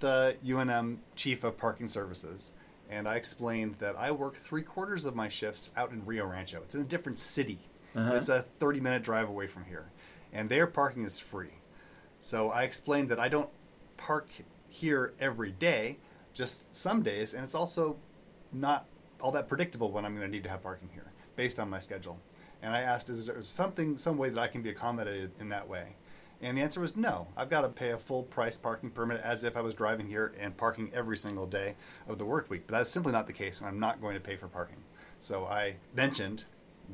the 0.00 0.36
UNM 0.44 0.98
chief 1.14 1.44
of 1.44 1.56
parking 1.56 1.86
services, 1.86 2.52
and 2.90 3.08
I 3.08 3.14
explained 3.16 3.76
that 3.78 3.96
I 3.96 4.10
work 4.10 4.36
three 4.36 4.60
quarters 4.62 5.06
of 5.06 5.14
my 5.16 5.28
shifts 5.28 5.70
out 5.76 5.92
in 5.92 6.04
Rio 6.04 6.26
Rancho. 6.26 6.60
It's 6.62 6.74
in 6.74 6.82
a 6.82 6.84
different 6.84 7.18
city. 7.18 7.58
Uh-huh. 7.96 8.14
It's 8.14 8.28
a 8.28 8.42
30 8.42 8.80
minute 8.80 9.02
drive 9.02 9.28
away 9.30 9.46
from 9.46 9.64
here, 9.64 9.86
and 10.34 10.48
their 10.48 10.66
parking 10.66 11.04
is 11.04 11.18
free. 11.18 11.60
So 12.20 12.50
I 12.50 12.64
explained 12.64 13.08
that 13.10 13.20
I 13.20 13.28
don't 13.28 13.48
park 13.96 14.28
here 14.68 15.14
every 15.20 15.52
day, 15.52 15.96
just 16.34 16.74
some 16.74 17.02
days, 17.02 17.32
and 17.32 17.44
it's 17.44 17.54
also 17.54 17.96
not 18.52 18.86
all 19.20 19.30
that 19.32 19.48
predictable 19.48 19.90
when 19.90 20.04
I'm 20.04 20.14
going 20.14 20.26
to 20.26 20.30
need 20.30 20.42
to 20.44 20.50
have 20.50 20.62
parking 20.62 20.90
here 20.92 21.12
based 21.36 21.60
on 21.60 21.70
my 21.70 21.78
schedule. 21.78 22.18
And 22.62 22.74
I 22.74 22.80
asked, 22.80 23.08
is 23.08 23.26
there 23.26 23.40
something, 23.42 23.96
some 23.96 24.16
way 24.16 24.30
that 24.30 24.40
I 24.40 24.48
can 24.48 24.62
be 24.62 24.70
accommodated 24.70 25.30
in 25.38 25.48
that 25.50 25.68
way? 25.68 25.96
And 26.42 26.58
the 26.58 26.62
answer 26.62 26.80
was 26.80 26.96
no. 26.96 27.28
I've 27.36 27.48
got 27.48 27.62
to 27.62 27.68
pay 27.68 27.90
a 27.90 27.98
full 27.98 28.24
price 28.24 28.56
parking 28.56 28.90
permit 28.90 29.20
as 29.22 29.44
if 29.44 29.56
I 29.56 29.60
was 29.60 29.74
driving 29.74 30.08
here 30.08 30.34
and 30.38 30.56
parking 30.56 30.90
every 30.92 31.16
single 31.16 31.46
day 31.46 31.74
of 32.08 32.18
the 32.18 32.24
work 32.24 32.50
week. 32.50 32.64
But 32.66 32.76
that's 32.76 32.90
simply 32.90 33.12
not 33.12 33.26
the 33.26 33.32
case, 33.32 33.60
and 33.60 33.68
I'm 33.68 33.78
not 33.78 34.00
going 34.00 34.14
to 34.14 34.20
pay 34.20 34.36
for 34.36 34.48
parking. 34.48 34.82
So 35.20 35.46
I 35.46 35.76
mentioned 35.94 36.44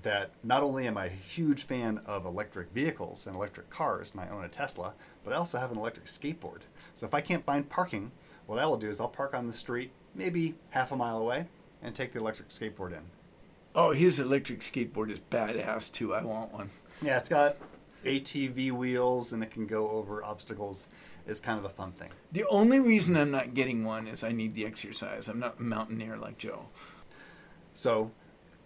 that 0.02 0.30
not 0.42 0.62
only 0.62 0.86
am 0.86 0.96
I 0.96 1.06
a 1.06 1.10
huge 1.10 1.64
fan 1.64 2.00
of 2.06 2.24
electric 2.24 2.70
vehicles 2.72 3.26
and 3.26 3.36
electric 3.36 3.70
cars, 3.70 4.12
and 4.12 4.20
I 4.20 4.28
own 4.28 4.44
a 4.44 4.48
Tesla, 4.48 4.94
but 5.24 5.32
I 5.32 5.36
also 5.36 5.58
have 5.58 5.72
an 5.72 5.78
electric 5.78 6.06
skateboard. 6.06 6.60
So 6.94 7.06
if 7.06 7.14
I 7.14 7.20
can't 7.20 7.44
find 7.44 7.68
parking, 7.68 8.12
what 8.46 8.58
I 8.58 8.66
will 8.66 8.76
do 8.76 8.88
is 8.88 9.00
I'll 9.00 9.08
park 9.08 9.34
on 9.34 9.46
the 9.46 9.52
street, 9.52 9.90
maybe 10.14 10.54
half 10.70 10.92
a 10.92 10.96
mile 10.96 11.18
away, 11.18 11.46
and 11.82 11.94
take 11.94 12.12
the 12.12 12.18
electric 12.18 12.48
skateboard 12.48 12.92
in. 12.92 13.02
Oh, 13.74 13.92
his 13.92 14.18
electric 14.18 14.60
skateboard 14.60 15.10
is 15.10 15.20
badass 15.20 15.92
too. 15.92 16.14
I 16.14 16.24
want 16.24 16.52
one. 16.52 16.70
Yeah, 17.02 17.18
it's 17.18 17.28
got 17.28 17.56
ATV 18.04 18.72
wheels 18.72 19.32
and 19.32 19.42
it 19.42 19.50
can 19.50 19.66
go 19.66 19.90
over 19.90 20.24
obstacles. 20.24 20.88
It's 21.26 21.40
kind 21.40 21.58
of 21.58 21.64
a 21.64 21.68
fun 21.68 21.92
thing. 21.92 22.08
The 22.32 22.44
only 22.48 22.80
reason 22.80 23.16
I'm 23.16 23.30
not 23.30 23.54
getting 23.54 23.84
one 23.84 24.08
is 24.08 24.24
I 24.24 24.32
need 24.32 24.54
the 24.54 24.66
exercise. 24.66 25.28
I'm 25.28 25.38
not 25.38 25.60
a 25.60 25.62
mountaineer 25.62 26.16
like 26.16 26.38
Joe. 26.38 26.66
So, 27.72 28.10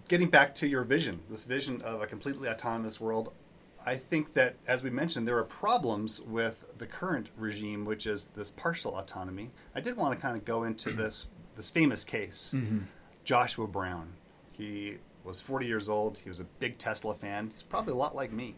getting 0.09 0.29
back 0.29 0.55
to 0.57 0.69
your 0.69 0.85
vision, 0.85 1.21
this 1.31 1.45
vision 1.45 1.83
of 1.83 2.03
a 2.03 2.07
completely 2.07 2.49
autonomous 2.49 3.01
world, 3.01 3.33
I 3.87 3.97
think 3.97 4.33
that, 4.35 4.57
as 4.67 4.83
we 4.83 4.91
mentioned, 4.91 5.29
there 5.29 5.37
are 5.39 5.45
problems 5.45 6.21
with 6.21 6.67
the 6.79 6.87
current 6.87 7.29
regime, 7.37 7.85
which 7.85 8.07
is 8.07 8.29
this 8.29 8.51
partial 8.51 8.97
autonomy. 8.97 9.51
I 9.75 9.81
did 9.81 9.97
want 9.97 10.15
to 10.15 10.21
kind 10.21 10.37
of 10.37 10.45
go 10.45 10.65
into 10.65 10.91
this 10.91 11.27
this 11.57 11.71
famous 11.71 12.03
case, 12.03 12.53
mm-hmm. 12.55 12.79
Joshua 13.23 13.69
Brown. 13.69 14.15
He 14.53 14.97
was 15.23 15.41
40 15.41 15.67
years 15.67 15.89
old. 15.89 16.19
He 16.19 16.29
was 16.29 16.41
a 16.41 16.45
big 16.45 16.79
Tesla 16.79 17.15
fan. 17.15 17.51
He's 17.55 17.63
probably 17.63 17.93
a 17.93 17.97
lot 17.97 18.17
like 18.17 18.33
me. 18.33 18.57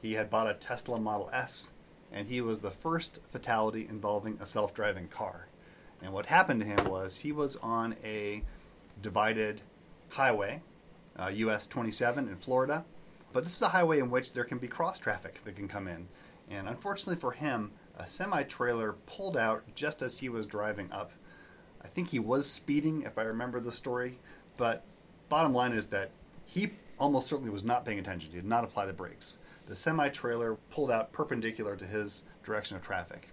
He 0.00 0.12
had 0.12 0.30
bought 0.30 0.48
a 0.48 0.54
Tesla 0.54 1.00
Model 1.00 1.28
S, 1.32 1.72
and 2.12 2.28
he 2.28 2.40
was 2.40 2.60
the 2.60 2.70
first 2.70 3.20
fatality 3.32 3.86
involving 3.88 4.38
a 4.40 4.46
self-driving 4.46 5.08
car. 5.08 5.48
And 6.02 6.12
what 6.12 6.26
happened 6.26 6.60
to 6.60 6.66
him 6.66 6.88
was 6.88 7.18
he 7.18 7.32
was 7.32 7.56
on 7.56 7.96
a 8.04 8.42
divided 9.02 9.62
highway, 10.14 10.62
uh, 11.18 11.30
US 11.34 11.66
27 11.66 12.28
in 12.28 12.36
Florida. 12.36 12.84
But 13.32 13.42
this 13.42 13.56
is 13.56 13.62
a 13.62 13.68
highway 13.68 13.98
in 13.98 14.10
which 14.10 14.32
there 14.32 14.44
can 14.44 14.58
be 14.58 14.68
cross 14.68 14.98
traffic 14.98 15.42
that 15.44 15.56
can 15.56 15.66
come 15.66 15.88
in. 15.88 16.08
And 16.48 16.68
unfortunately 16.68 17.20
for 17.20 17.32
him, 17.32 17.72
a 17.98 18.06
semi 18.06 18.44
trailer 18.44 18.92
pulled 19.06 19.36
out 19.36 19.64
just 19.74 20.02
as 20.02 20.18
he 20.18 20.28
was 20.28 20.46
driving 20.46 20.90
up. 20.92 21.12
I 21.82 21.88
think 21.88 22.08
he 22.08 22.20
was 22.20 22.48
speeding, 22.48 23.02
if 23.02 23.18
I 23.18 23.22
remember 23.22 23.58
the 23.58 23.72
story. 23.72 24.18
But 24.56 24.84
bottom 25.28 25.52
line 25.52 25.72
is 25.72 25.88
that 25.88 26.10
he 26.44 26.70
almost 26.98 27.26
certainly 27.26 27.50
was 27.50 27.64
not 27.64 27.84
paying 27.84 27.98
attention. 27.98 28.30
He 28.30 28.36
did 28.36 28.46
not 28.46 28.62
apply 28.62 28.86
the 28.86 28.92
brakes. 28.92 29.38
The 29.66 29.74
semi 29.74 30.08
trailer 30.10 30.54
pulled 30.70 30.92
out 30.92 31.12
perpendicular 31.12 31.74
to 31.74 31.86
his 31.86 32.22
direction 32.44 32.76
of 32.76 32.82
traffic. 32.82 33.30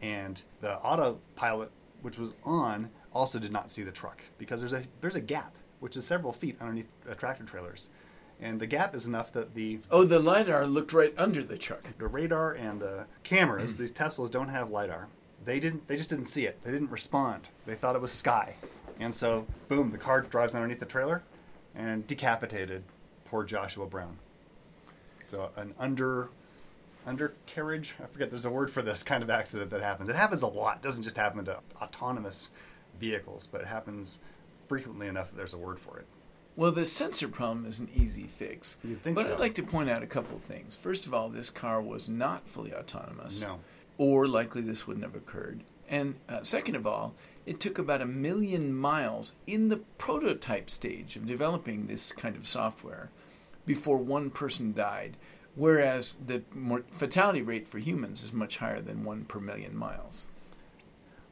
And 0.00 0.40
the 0.62 0.78
autopilot, 0.78 1.70
which 2.00 2.18
was 2.18 2.32
on, 2.42 2.88
also 3.12 3.38
did 3.38 3.52
not 3.52 3.70
see 3.70 3.82
the 3.82 3.92
truck 3.92 4.22
because 4.38 4.60
there's 4.60 4.72
a 4.72 4.84
there's 5.00 5.14
a 5.14 5.20
gap, 5.20 5.54
which 5.82 5.96
is 5.96 6.06
several 6.06 6.32
feet 6.32 6.56
underneath 6.60 6.90
uh, 7.10 7.14
tractor 7.14 7.42
trailers, 7.44 7.88
and 8.40 8.60
the 8.60 8.66
gap 8.66 8.94
is 8.94 9.06
enough 9.06 9.32
that 9.32 9.54
the 9.54 9.80
Oh, 9.90 10.04
the 10.04 10.20
lidar 10.20 10.64
looked 10.66 10.92
right 10.92 11.12
under 11.18 11.42
the 11.42 11.58
truck. 11.58 11.82
the 11.98 12.06
radar 12.06 12.52
and 12.52 12.80
the 12.80 13.06
cameras, 13.24 13.76
these 13.76 13.92
Teslas 13.92 14.30
don't 14.30 14.48
have 14.48 14.70
lidar. 14.70 15.08
They 15.44 15.58
didn't. 15.58 15.88
They 15.88 15.96
just 15.96 16.08
didn't 16.08 16.26
see 16.26 16.46
it. 16.46 16.62
They 16.62 16.70
didn't 16.70 16.92
respond. 16.92 17.48
They 17.66 17.74
thought 17.74 17.96
it 17.96 18.00
was 18.00 18.12
sky, 18.12 18.54
and 19.00 19.12
so 19.12 19.44
boom, 19.68 19.90
the 19.90 19.98
car 19.98 20.20
drives 20.20 20.54
underneath 20.54 20.78
the 20.78 20.86
trailer, 20.86 21.24
and 21.74 22.06
decapitated 22.06 22.84
poor 23.24 23.42
Joshua 23.42 23.86
Brown. 23.86 24.18
So 25.24 25.50
an 25.56 25.74
under 25.80 26.28
undercarriage. 27.04 27.94
I 28.00 28.06
forget. 28.06 28.30
There's 28.30 28.44
a 28.44 28.50
word 28.50 28.70
for 28.70 28.82
this 28.82 29.02
kind 29.02 29.22
of 29.24 29.30
accident 29.30 29.70
that 29.70 29.82
happens. 29.82 30.08
It 30.08 30.14
happens 30.16 30.42
a 30.42 30.46
lot. 30.46 30.76
It 30.76 30.82
doesn't 30.82 31.02
just 31.02 31.16
happen 31.16 31.44
to 31.46 31.58
autonomous 31.80 32.50
vehicles, 33.00 33.48
but 33.50 33.60
it 33.60 33.66
happens 33.66 34.20
frequently 34.72 35.06
enough 35.06 35.28
that 35.28 35.36
there's 35.36 35.52
a 35.52 35.58
word 35.58 35.78
for 35.78 35.98
it. 35.98 36.06
Well, 36.56 36.72
the 36.72 36.86
sensor 36.86 37.28
problem 37.28 37.66
is 37.66 37.78
an 37.78 37.90
easy 37.94 38.26
fix. 38.26 38.78
You'd 38.82 39.02
think 39.02 39.16
but 39.16 39.26
so. 39.26 39.34
I'd 39.34 39.38
like 39.38 39.54
to 39.56 39.62
point 39.62 39.90
out 39.90 40.02
a 40.02 40.06
couple 40.06 40.34
of 40.34 40.42
things. 40.42 40.74
First 40.74 41.06
of 41.06 41.12
all, 41.12 41.28
this 41.28 41.50
car 41.50 41.82
was 41.82 42.08
not 42.08 42.48
fully 42.48 42.72
autonomous. 42.72 43.42
No. 43.42 43.60
or 43.98 44.26
likely 44.26 44.62
this 44.62 44.86
wouldn't 44.86 45.04
have 45.04 45.14
occurred. 45.14 45.60
And 45.90 46.14
uh, 46.26 46.42
second 46.42 46.74
of 46.76 46.86
all, 46.86 47.14
it 47.44 47.60
took 47.60 47.78
about 47.78 48.00
a 48.00 48.06
million 48.06 48.74
miles 48.74 49.34
in 49.46 49.68
the 49.68 49.76
prototype 49.98 50.70
stage 50.70 51.16
of 51.16 51.26
developing 51.26 51.86
this 51.86 52.10
kind 52.12 52.34
of 52.34 52.46
software 52.46 53.10
before 53.66 53.98
one 53.98 54.30
person 54.30 54.72
died, 54.72 55.18
whereas 55.54 56.16
the 56.26 56.42
fatality 56.92 57.42
rate 57.42 57.68
for 57.68 57.78
humans 57.78 58.22
is 58.22 58.32
much 58.32 58.56
higher 58.56 58.80
than 58.80 59.04
one 59.04 59.26
per 59.26 59.38
million 59.38 59.76
miles. 59.76 60.28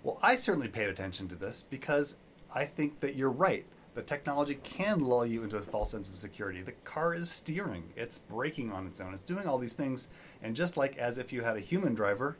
Well, 0.03 0.18
I 0.22 0.37
certainly 0.37 0.68
paid 0.68 0.88
attention 0.88 1.29
to 1.29 1.35
this 1.35 1.62
because 1.62 2.16
I 2.55 2.65
think 2.65 3.01
that 3.01 3.17
you're 3.17 3.31
right. 3.31 3.65
The 3.95 4.03
technology 4.03 4.55
can 4.63 5.01
lull 5.01 5.27
you 5.27 5.43
into 5.43 5.57
a 5.57 5.63
false 5.63 5.91
sense 5.91 6.09
of 6.09 6.15
security. 6.15 6.63
The 6.63 6.73
car 6.85 7.15
is 7.15 7.29
steering, 7.31 7.93
it's 7.97 8.19
braking 8.19 8.71
on 8.73 8.87
its 8.87 9.01
own, 9.01 9.13
it's 9.13 9.23
doing 9.23 9.47
all 9.47 9.59
these 9.59 9.75
things. 9.75 10.09
And 10.43 10.55
just 10.55 10.77
like 10.77 10.97
as 10.97 11.19
if 11.19 11.33
you 11.33 11.43
had 11.43 11.57
a 11.57 11.61
human 11.61 11.95
driver, 11.95 12.37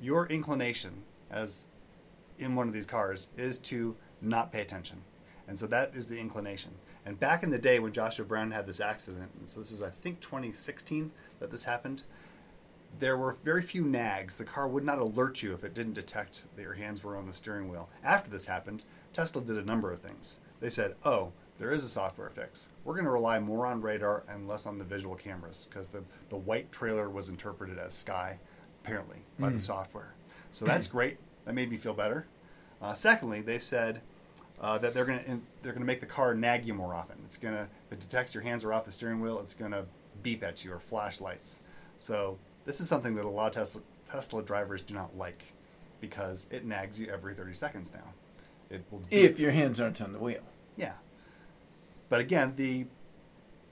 your 0.00 0.26
inclination 0.26 1.04
as 1.30 1.68
in 2.38 2.54
one 2.54 2.68
of 2.68 2.74
these 2.74 2.86
cars 2.86 3.28
is 3.36 3.58
to 3.58 3.96
not 4.20 4.52
pay 4.52 4.60
attention. 4.60 5.02
And 5.46 5.58
so 5.58 5.66
that 5.68 5.92
is 5.94 6.06
the 6.06 6.18
inclination. 6.18 6.72
And 7.06 7.18
back 7.18 7.42
in 7.42 7.50
the 7.50 7.58
day 7.58 7.78
when 7.78 7.92
Joshua 7.92 8.24
Brown 8.24 8.50
had 8.50 8.66
this 8.66 8.80
accident, 8.80 9.30
and 9.38 9.48
so 9.48 9.60
this 9.60 9.72
is 9.72 9.80
I 9.80 9.90
think 9.90 10.20
2016 10.20 11.10
that 11.40 11.50
this 11.50 11.64
happened, 11.64 12.02
there 12.98 13.16
were 13.16 13.32
very 13.44 13.62
few 13.62 13.84
nags. 13.84 14.36
The 14.36 14.44
car 14.44 14.68
would 14.68 14.84
not 14.84 14.98
alert 14.98 15.42
you 15.42 15.54
if 15.54 15.64
it 15.64 15.74
didn't 15.74 15.94
detect 15.94 16.44
that 16.56 16.62
your 16.62 16.74
hands 16.74 17.02
were 17.04 17.16
on 17.16 17.26
the 17.26 17.32
steering 17.32 17.68
wheel. 17.68 17.88
After 18.02 18.30
this 18.30 18.46
happened, 18.46 18.84
Tesla 19.18 19.42
did 19.42 19.58
a 19.58 19.64
number 19.64 19.92
of 19.92 20.00
things. 20.00 20.38
They 20.60 20.70
said, 20.70 20.94
"Oh, 21.04 21.32
there 21.56 21.72
is 21.72 21.82
a 21.82 21.88
software 21.88 22.30
fix. 22.30 22.68
We're 22.84 22.94
going 22.94 23.04
to 23.04 23.10
rely 23.10 23.40
more 23.40 23.66
on 23.66 23.80
radar 23.80 24.22
and 24.28 24.46
less 24.46 24.64
on 24.64 24.78
the 24.78 24.84
visual 24.84 25.16
cameras 25.16 25.66
because 25.68 25.88
the, 25.88 26.04
the 26.28 26.36
white 26.36 26.70
trailer 26.70 27.10
was 27.10 27.28
interpreted 27.28 27.78
as 27.78 27.94
sky, 27.94 28.38
apparently, 28.84 29.16
by 29.40 29.50
mm. 29.50 29.54
the 29.54 29.60
software. 29.60 30.14
So 30.52 30.66
that's 30.66 30.86
great. 30.96 31.16
That 31.44 31.54
made 31.54 31.68
me 31.68 31.76
feel 31.76 31.94
better. 31.94 32.26
Uh, 32.80 32.94
secondly, 32.94 33.40
they 33.40 33.58
said 33.58 34.02
uh, 34.60 34.78
that 34.78 34.94
they're 34.94 35.04
going 35.04 35.18
to 35.18 35.40
they're 35.64 35.72
going 35.72 35.82
to 35.82 35.86
make 35.86 35.98
the 35.98 36.06
car 36.06 36.32
nag 36.32 36.64
you 36.64 36.74
more 36.74 36.94
often. 36.94 37.16
It's 37.24 37.36
going 37.36 37.54
to 37.54 37.62
if 37.62 37.92
it 37.94 37.98
detects 37.98 38.36
your 38.36 38.44
hands 38.44 38.62
are 38.62 38.72
off 38.72 38.84
the 38.84 38.92
steering 38.92 39.20
wheel, 39.20 39.40
it's 39.40 39.54
going 39.54 39.72
to 39.72 39.84
beep 40.22 40.44
at 40.44 40.64
you 40.64 40.72
or 40.72 40.78
flash 40.78 41.20
lights. 41.20 41.58
So 41.96 42.38
this 42.66 42.80
is 42.80 42.88
something 42.88 43.16
that 43.16 43.24
a 43.24 43.28
lot 43.28 43.48
of 43.48 43.52
Tesla, 43.54 43.82
Tesla 44.08 44.44
drivers 44.44 44.80
do 44.80 44.94
not 44.94 45.18
like 45.18 45.42
because 46.00 46.46
it 46.52 46.64
nags 46.64 47.00
you 47.00 47.08
every 47.08 47.34
30 47.34 47.52
seconds 47.54 47.92
now. 47.92 48.14
It 48.70 48.84
will 48.90 49.02
if 49.10 49.38
your 49.38 49.50
hands 49.50 49.80
aren't 49.80 50.00
on 50.00 50.12
the 50.12 50.18
wheel. 50.18 50.42
Yeah. 50.76 50.94
But 52.08 52.20
again, 52.20 52.54
the 52.56 52.86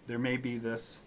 there 0.07 0.19
may 0.19 0.37
be 0.37 0.59
this 0.59 1.03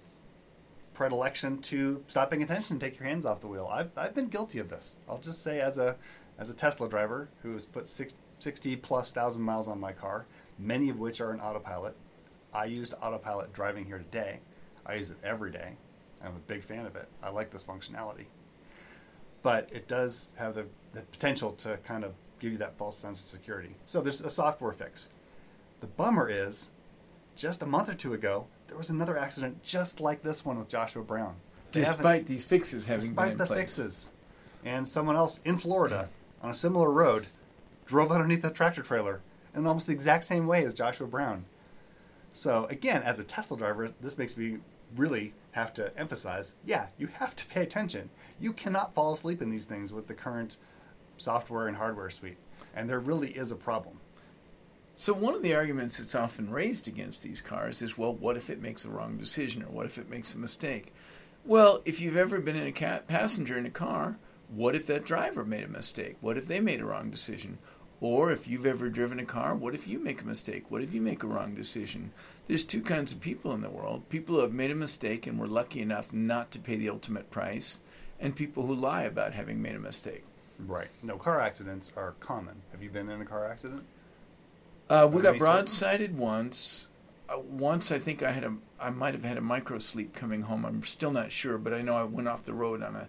predilection 0.93 1.60
to 1.60 2.04
stop 2.08 2.30
paying 2.30 2.43
attention 2.43 2.73
and 2.73 2.82
take 2.82 2.99
your 2.99 3.08
hands 3.08 3.25
off 3.25 3.39
the 3.39 3.47
wheel. 3.47 3.69
I've, 3.71 3.89
I've 3.97 4.13
been 4.13 4.28
guilty 4.28 4.60
of 4.60 4.67
this. 4.67 4.97
I'll 5.08 5.19
just 5.19 5.41
say 5.41 5.62
as 5.62 5.78
a 5.78 5.95
as 6.38 6.49
a 6.49 6.54
Tesla 6.54 6.89
driver 6.89 7.30
who 7.41 7.54
has 7.54 7.65
put 7.65 7.88
six, 7.88 8.15
60 8.39 8.75
plus 8.78 9.12
thousand 9.12 9.43
miles 9.43 9.67
on 9.67 9.80
my 9.80 9.91
car, 9.91 10.25
many 10.58 10.89
of 10.89 10.99
which 10.99 11.21
are 11.21 11.34
in 11.34 11.39
autopilot. 11.39 11.95
I 12.54 12.65
used 12.65 12.93
autopilot 13.02 13.54
driving 13.54 13.86
here 13.86 13.97
today. 13.97 14.39
I 14.86 14.95
use 14.95 15.10
it 15.10 15.17
every 15.23 15.52
day. 15.52 15.73
I'm 16.23 16.36
a 16.36 16.39
big 16.47 16.63
fan 16.63 16.86
of 16.86 16.95
it. 16.95 17.08
I 17.21 17.30
like 17.30 17.52
this 17.52 17.63
functionality. 17.63 18.25
But 19.41 19.69
it 19.71 19.88
does 19.88 20.32
have 20.38 20.56
the, 20.56 20.65
the 20.93 21.02
potential 21.02 21.54
to 21.54 21.78
kind 21.78 22.04
of 22.04 22.13
give 22.39 22.52
you 22.52 22.58
that 22.60 22.78
false 22.78 22.97
sense 22.97 23.19
of 23.19 23.25
security. 23.25 23.75
So 23.86 24.02
there's 24.02 24.21
a 24.21 24.30
software 24.30 24.71
fix. 24.71 25.10
The 25.82 25.88
bummer 25.88 26.30
is, 26.30 26.71
just 27.36 27.63
a 27.63 27.65
month 27.65 27.89
or 27.89 27.93
two 27.93 28.13
ago, 28.13 28.47
there 28.67 28.78
was 28.78 28.89
another 28.89 29.17
accident 29.17 29.63
just 29.63 29.99
like 29.99 30.21
this 30.21 30.45
one 30.45 30.60
with 30.60 30.67
Joshua 30.67 31.04
Brown. 31.04 31.36
They 31.71 31.82
despite 31.82 32.25
these 32.25 32.45
fixes 32.45 32.86
having 32.86 33.08
despite 33.08 33.25
been 33.25 33.32
in 33.34 33.38
the 33.38 33.45
fixes, 33.45 34.12
and 34.65 34.88
someone 34.88 35.15
else 35.15 35.39
in 35.45 35.58
Florida 35.58 36.10
on 36.41 36.49
a 36.49 36.54
similar 36.54 36.91
road 36.91 37.28
drove 37.86 38.12
underneath 38.12 38.43
a 38.43 38.52
tractor 38.52 38.82
trailer 38.82 39.21
in 39.56 39.65
almost 39.65 39.88
the 39.88 39.93
exact 39.93 40.25
same 40.25 40.47
way 40.47 40.63
as 40.63 40.73
Joshua 40.73 41.08
Brown. 41.08 41.45
So 42.34 42.65
again, 42.69 43.02
as 43.04 43.19
a 43.19 43.23
Tesla 43.23 43.58
driver, 43.58 43.91
this 44.02 44.17
makes 44.17 44.38
me 44.38 44.58
really 44.95 45.34
have 45.52 45.73
to 45.73 45.97
emphasize, 45.97 46.56
yeah, 46.65 46.88
you 46.97 47.08
have 47.08 47.36
to 47.36 47.45
pay 47.47 47.63
attention. 47.63 48.10
You 48.39 48.54
cannot 48.54 48.93
fall 48.93 49.13
asleep 49.13 49.41
in 49.41 49.49
these 49.49 49.65
things 49.65 49.91
with 49.91 50.08
the 50.08 50.13
current 50.13 50.58
software 51.21 51.67
and 51.67 51.77
hardware 51.77 52.10
suite. 52.10 52.38
And 52.75 52.89
there 52.89 52.99
really 52.99 53.32
is 53.32 53.51
a 53.51 53.55
problem. 53.55 53.99
So, 54.95 55.13
one 55.13 55.34
of 55.34 55.43
the 55.43 55.55
arguments 55.55 55.97
that's 55.97 56.15
often 56.15 56.51
raised 56.51 56.88
against 56.88 57.23
these 57.23 57.39
cars 57.39 57.82
is 57.82 57.97
well, 57.97 58.13
what 58.13 58.36
if 58.36 58.49
it 58.49 58.62
makes 58.62 58.84
a 58.84 58.89
wrong 58.89 59.17
decision 59.17 59.63
or 59.63 59.67
what 59.67 59.86
if 59.86 59.97
it 59.97 60.10
makes 60.10 60.34
a 60.34 60.38
mistake? 60.38 60.93
Well, 61.45 61.82
if 61.86 62.01
you've 62.01 62.17
ever 62.17 62.41
been 62.41 62.58
in 62.58 62.67
a 62.67 62.71
cat 62.73 63.08
passenger 63.08 63.58
in 63.58 63.65
a 63.65 63.71
car, 63.71 64.17
what 64.49 64.75
if 64.75 64.86
that 64.88 65.05
driver 65.05 65.45
made 65.45 65.63
a 65.63 65.69
mistake? 65.69 66.17
What 66.19 66.38
if 66.38 66.47
they 66.47 66.60
made 66.60 66.82
a 66.82 66.86
wrong 66.86 67.12
decision? 67.12 67.60
Or 68.01 68.32
if 68.32 68.47
you've 68.47 68.65
ever 68.65 68.89
driven 68.89 69.19
a 69.19 69.25
car, 69.25 69.55
what 69.55 69.75
if 69.75 69.88
you 69.88 69.99
make 69.99 70.21
a 70.21 70.27
mistake? 70.27 70.65
What 70.69 70.82
if 70.82 70.93
you 70.93 71.01
make 71.01 71.23
a 71.23 71.27
wrong 71.27 71.53
decision? 71.53 72.12
There's 72.47 72.63
two 72.63 72.82
kinds 72.82 73.12
of 73.12 73.19
people 73.19 73.53
in 73.53 73.62
the 73.62 73.69
world 73.69 74.08
people 74.10 74.36
who 74.36 74.41
have 74.41 74.53
made 74.53 74.71
a 74.71 74.75
mistake 74.75 75.27
and 75.27 75.39
were 75.39 75.47
lucky 75.47 75.82
enough 75.82 76.12
not 76.12 76.51
to 76.51 76.60
pay 76.60 76.75
the 76.75 76.89
ultimate 76.89 77.29
price, 77.29 77.79
and 78.19 78.36
people 78.36 78.65
who 78.65 78.73
lie 78.73 79.03
about 79.03 79.34
having 79.34 79.62
made 79.62 79.75
a 79.75 79.79
mistake. 79.79 80.23
Right. 80.65 80.88
No, 81.02 81.17
car 81.17 81.39
accidents 81.39 81.91
are 81.95 82.13
common. 82.19 82.62
Have 82.72 82.84
you 82.84 82.89
been 82.89 83.10
in 83.10 83.22
a 83.22 83.26
car 83.26 83.45
accident? 83.45 83.84
Uh, 84.89 85.08
we 85.12 85.22
got 85.22 85.36
broadsided 85.36 86.13
once. 86.13 86.89
Uh, 87.30 87.39
once 87.39 87.91
I 87.91 88.00
think 88.00 88.24
I 88.24 88.32
had 88.32 88.43
a, 88.43 88.56
I 88.80 88.89
might 88.89 89.13
have 89.13 89.24
had 89.24 89.38
a 89.38 89.41
micro 89.41 89.78
sleep 89.78 90.13
coming 90.13 90.41
home. 90.43 90.65
I'm 90.65 90.84
still 90.84 91.12
not 91.12 91.32
sure, 91.32 91.58
but 91.58 91.74
I 91.74 91.82
know 91.82 91.95
I 91.95 92.04
went 92.04 92.28
off 92.28 92.43
the 92.43 92.54
road 92.54 92.82
on 92.82 92.95
a, 92.95 93.08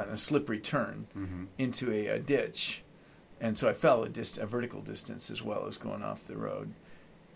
on 0.00 0.08
a 0.10 0.16
slippery 0.16 0.60
turn 0.60 1.06
mm-hmm. 1.16 1.44
into 1.58 1.90
a, 1.90 2.08
a, 2.08 2.18
ditch, 2.18 2.82
and 3.40 3.56
so 3.56 3.68
I 3.68 3.72
fell 3.72 4.04
a, 4.04 4.08
dist- 4.08 4.38
a 4.38 4.46
vertical 4.46 4.82
distance 4.82 5.30
as 5.30 5.42
well 5.42 5.66
as 5.66 5.78
going 5.78 6.02
off 6.02 6.26
the 6.26 6.36
road, 6.36 6.74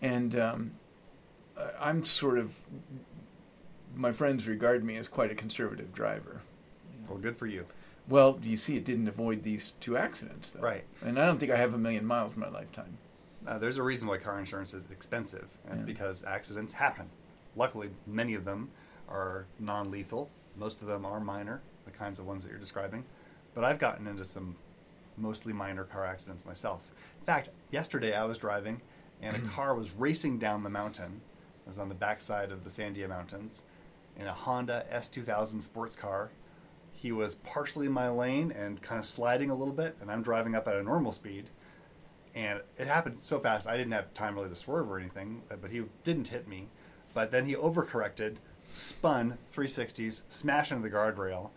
and 0.01 0.37
um, 0.37 0.71
I'm 1.79 2.03
sort 2.03 2.37
of, 2.37 2.53
my 3.95 4.11
friends 4.11 4.47
regard 4.47 4.83
me 4.83 4.97
as 4.97 5.07
quite 5.07 5.31
a 5.31 5.35
conservative 5.35 5.93
driver. 5.93 6.41
Well, 7.07 7.17
good 7.17 7.35
for 7.35 7.47
you. 7.47 7.65
Well, 8.09 8.33
do 8.33 8.49
you 8.49 8.57
see, 8.57 8.75
it 8.75 8.85
didn't 8.85 9.07
avoid 9.07 9.43
these 9.43 9.73
two 9.79 9.95
accidents, 9.95 10.51
though. 10.51 10.61
Right. 10.61 10.83
And 11.03 11.19
I 11.19 11.27
don't 11.27 11.39
think 11.39 11.51
I 11.51 11.57
have 11.57 11.75
a 11.75 11.77
million 11.77 12.05
miles 12.05 12.33
in 12.33 12.39
my 12.39 12.49
lifetime. 12.49 12.97
Uh, 13.47 13.59
there's 13.59 13.77
a 13.77 13.83
reason 13.83 14.07
why 14.07 14.17
car 14.17 14.39
insurance 14.39 14.73
is 14.73 14.89
expensive, 14.89 15.47
and 15.65 15.73
it's 15.73 15.83
yeah. 15.83 15.87
because 15.87 16.23
accidents 16.23 16.73
happen. 16.73 17.07
Luckily, 17.55 17.89
many 18.07 18.33
of 18.33 18.45
them 18.45 18.69
are 19.07 19.45
non 19.59 19.91
lethal, 19.91 20.29
most 20.57 20.81
of 20.81 20.87
them 20.87 21.05
are 21.05 21.19
minor, 21.19 21.61
the 21.85 21.91
kinds 21.91 22.19
of 22.19 22.25
ones 22.25 22.43
that 22.43 22.49
you're 22.49 22.59
describing. 22.59 23.05
But 23.53 23.63
I've 23.63 23.79
gotten 23.79 24.07
into 24.07 24.25
some 24.25 24.55
mostly 25.15 25.53
minor 25.53 25.83
car 25.83 26.05
accidents 26.05 26.45
myself. 26.45 26.91
In 27.19 27.25
fact, 27.25 27.49
yesterday 27.71 28.15
I 28.15 28.25
was 28.25 28.39
driving, 28.39 28.81
and 29.21 29.35
a 29.35 29.39
car 29.55 29.75
was 29.75 29.93
racing 29.93 30.39
down 30.39 30.63
the 30.63 30.69
mountain. 30.69 31.21
I 31.65 31.69
was 31.69 31.79
on 31.79 31.89
the 31.89 31.95
backside 31.95 32.51
of 32.51 32.63
the 32.63 32.69
Sandia 32.69 33.07
Mountains 33.07 33.63
in 34.17 34.25
a 34.25 34.33
Honda 34.33 34.85
S2000 34.91 35.61
sports 35.61 35.95
car 35.95 36.31
he 37.01 37.13
was 37.13 37.35
partially 37.35 37.85
in 37.85 37.93
my 37.93 38.09
lane 38.09 38.51
and 38.51 38.81
kind 38.81 38.99
of 38.99 39.05
sliding 39.05 39.49
a 39.49 39.55
little 39.55 39.73
bit, 39.73 39.95
and 40.01 40.11
I'm 40.11 40.21
driving 40.21 40.53
up 40.53 40.67
at 40.67 40.75
a 40.75 40.83
normal 40.83 41.13
speed. 41.13 41.49
And 42.35 42.59
it 42.77 42.87
happened 42.87 43.21
so 43.21 43.39
fast, 43.39 43.67
I 43.67 43.77
didn't 43.77 43.93
have 43.93 44.13
time 44.13 44.35
really 44.35 44.49
to 44.49 44.55
swerve 44.55 44.91
or 44.91 44.99
anything, 44.99 45.43
uh, 45.49 45.55
but 45.55 45.71
he 45.71 45.83
didn't 46.03 46.27
hit 46.27 46.45
me. 46.45 46.67
But 47.13 47.31
then 47.31 47.45
he 47.45 47.55
overcorrected, 47.55 48.35
spun 48.69 49.37
360s, 49.55 50.23
smashed 50.27 50.73
into 50.73 50.83
the 50.83 50.93
guardrail, 50.93 51.51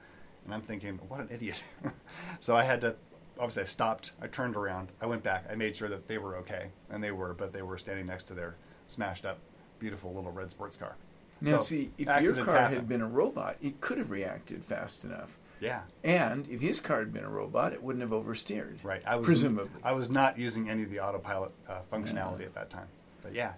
and 0.44 0.54
I'm 0.54 0.62
thinking, 0.62 1.00
what 1.08 1.18
an 1.18 1.28
idiot. 1.28 1.64
so 2.38 2.54
I 2.54 2.62
had 2.62 2.80
to, 2.82 2.94
obviously, 3.36 3.62
I 3.62 3.66
stopped, 3.66 4.12
I 4.22 4.28
turned 4.28 4.54
around, 4.54 4.92
I 5.00 5.06
went 5.06 5.24
back, 5.24 5.46
I 5.50 5.56
made 5.56 5.74
sure 5.74 5.88
that 5.88 6.06
they 6.06 6.18
were 6.18 6.36
okay, 6.36 6.68
and 6.88 7.02
they 7.02 7.10
were, 7.10 7.34
but 7.34 7.52
they 7.52 7.62
were 7.62 7.78
standing 7.78 8.06
next 8.06 8.24
to 8.24 8.34
their 8.34 8.54
smashed 8.86 9.26
up, 9.26 9.40
beautiful 9.80 10.14
little 10.14 10.30
red 10.30 10.52
sports 10.52 10.76
car. 10.76 10.94
Now, 11.42 11.56
so, 11.56 11.64
see, 11.64 11.90
if 11.98 12.06
your 12.22 12.44
car 12.44 12.56
happen. 12.56 12.76
had 12.76 12.88
been 12.88 13.02
a 13.02 13.08
robot, 13.08 13.56
it 13.60 13.80
could 13.80 13.98
have 13.98 14.10
reacted 14.10 14.64
fast 14.64 15.04
enough. 15.04 15.38
Yeah. 15.60 15.82
And 16.02 16.48
if 16.48 16.60
his 16.60 16.80
car 16.80 17.00
had 17.00 17.12
been 17.12 17.24
a 17.24 17.30
robot, 17.30 17.72
it 17.72 17.82
wouldn't 17.82 18.02
have 18.02 18.12
oversteered. 18.12 18.78
Right. 18.82 19.02
I 19.06 19.16
was 19.16 19.26
presumably. 19.26 19.80
I 19.82 19.92
was 19.92 20.08
not 20.08 20.38
using 20.38 20.70
any 20.70 20.82
of 20.82 20.90
the 20.90 21.00
autopilot 21.00 21.52
uh, 21.68 21.80
functionality 21.92 22.40
yeah. 22.40 22.46
at 22.46 22.54
that 22.54 22.70
time. 22.70 22.88
But 23.22 23.34
yeah, 23.34 23.54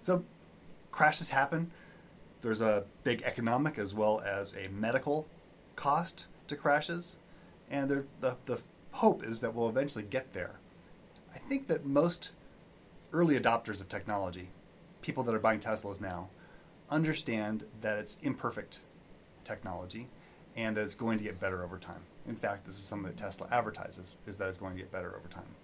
so 0.00 0.24
crashes 0.90 1.30
happen. 1.30 1.70
There's 2.40 2.60
a 2.60 2.84
big 3.04 3.22
economic 3.22 3.78
as 3.78 3.94
well 3.94 4.20
as 4.20 4.54
a 4.54 4.68
medical 4.68 5.26
cost 5.76 6.26
to 6.48 6.56
crashes, 6.56 7.16
and 7.70 7.90
the 8.20 8.36
the 8.46 8.58
hope 8.92 9.24
is 9.24 9.40
that 9.40 9.54
we'll 9.54 9.68
eventually 9.68 10.04
get 10.04 10.32
there. 10.32 10.56
I 11.34 11.38
think 11.38 11.68
that 11.68 11.84
most 11.84 12.30
early 13.12 13.38
adopters 13.38 13.80
of 13.80 13.88
technology, 13.88 14.48
people 15.02 15.22
that 15.24 15.34
are 15.34 15.38
buying 15.38 15.60
Teslas 15.60 16.00
now, 16.00 16.28
understand 16.92 17.64
that 17.80 17.98
it's 17.98 18.16
imperfect 18.22 18.80
technology 19.44 20.08
and 20.56 20.76
that 20.76 20.82
it's 20.82 20.94
going 20.94 21.18
to 21.18 21.24
get 21.24 21.40
better 21.40 21.64
over 21.64 21.78
time. 21.78 22.02
In 22.28 22.36
fact, 22.36 22.66
this 22.66 22.78
is 22.78 22.84
something 22.84 23.08
that 23.08 23.16
Tesla 23.16 23.48
advertises 23.50 24.18
is 24.26 24.36
that 24.36 24.48
it's 24.48 24.58
going 24.58 24.74
to 24.74 24.78
get 24.78 24.92
better 24.92 25.16
over 25.16 25.28
time. 25.28 25.56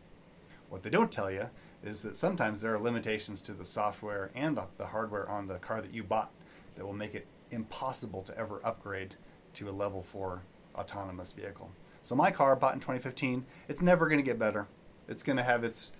What 0.70 0.82
they 0.82 0.90
don't 0.90 1.12
tell 1.12 1.30
you 1.30 1.48
is 1.84 2.02
that 2.02 2.16
sometimes 2.16 2.60
there 2.60 2.74
are 2.74 2.80
limitations 2.80 3.40
to 3.42 3.52
the 3.52 3.64
software 3.64 4.30
and 4.34 4.56
the, 4.56 4.66
the 4.76 4.86
hardware 4.86 5.28
on 5.28 5.46
the 5.46 5.58
car 5.58 5.80
that 5.80 5.94
you 5.94 6.02
bought 6.02 6.30
that 6.76 6.84
will 6.84 6.94
make 6.94 7.14
it 7.14 7.26
impossible 7.50 8.22
to 8.22 8.36
ever 8.36 8.60
upgrade 8.64 9.14
to 9.54 9.68
a 9.68 9.70
level 9.70 10.02
4 10.02 10.42
autonomous 10.74 11.32
vehicle. 11.32 11.70
So 12.02 12.14
my 12.14 12.30
car, 12.30 12.56
bought 12.56 12.74
in 12.74 12.80
2015, 12.80 13.44
it's 13.68 13.82
never 13.82 14.08
going 14.08 14.18
to 14.18 14.24
get 14.24 14.38
better. 14.38 14.66
It's 15.08 15.22
going 15.22 15.36
to 15.36 15.42
have 15.42 15.64
its 15.64 15.92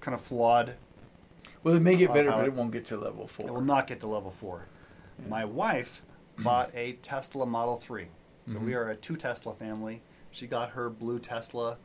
kind 0.00 0.14
of 0.14 0.20
flawed. 0.20 0.74
Well, 1.62 1.74
it 1.74 1.80
may 1.80 1.96
get 1.96 2.10
uh, 2.10 2.14
better, 2.14 2.30
but 2.30 2.44
it 2.46 2.52
won't 2.52 2.72
get 2.72 2.84
to 2.86 2.96
level 2.96 3.26
four. 3.26 3.46
It 3.46 3.52
will 3.52 3.60
not 3.60 3.86
get 3.86 4.00
to 4.00 4.06
level 4.06 4.30
four. 4.30 4.66
My 5.28 5.44
wife 5.44 6.02
bought 6.38 6.70
a 6.74 6.92
Tesla 6.94 7.46
Model 7.46 7.76
3. 7.76 8.06
So 8.48 8.60
we 8.60 8.74
are 8.74 8.90
a 8.90 8.96
two 8.96 9.16
Tesla 9.16 9.54
family. 9.54 10.02
She 10.30 10.46
got 10.46 10.70
her 10.70 10.88
blue 10.88 11.18
Tesla 11.18 11.78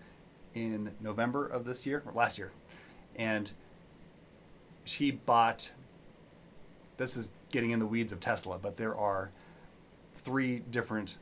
in 0.54 0.92
November 1.00 1.48
of 1.48 1.66
this 1.66 1.88
year, 1.88 2.04
or 2.06 2.12
last 2.12 2.38
year. 2.38 2.52
And 3.16 3.52
she 4.84 5.10
bought, 5.12 5.72
this 6.98 7.18
is 7.18 7.32
getting 7.52 7.72
in 7.72 7.80
the 7.80 7.88
weeds 7.88 8.14
of 8.14 8.20
Tesla, 8.20 8.60
but 8.60 8.78
there 8.78 8.96
are 8.96 9.32
three 10.18 10.60
different 10.70 11.18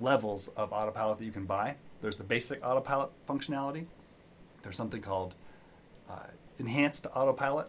levels 0.00 0.48
of 0.48 0.72
autopilot 0.72 1.18
that 1.18 1.24
you 1.24 1.32
can 1.32 1.44
buy. 1.44 1.76
There's 2.00 2.16
the 2.16 2.24
basic 2.24 2.64
autopilot 2.64 3.10
functionality. 3.28 3.86
There's 4.62 4.76
something 4.76 5.02
called 5.02 5.34
uh, 6.08 6.28
enhanced 6.58 7.06
autopilot, 7.14 7.68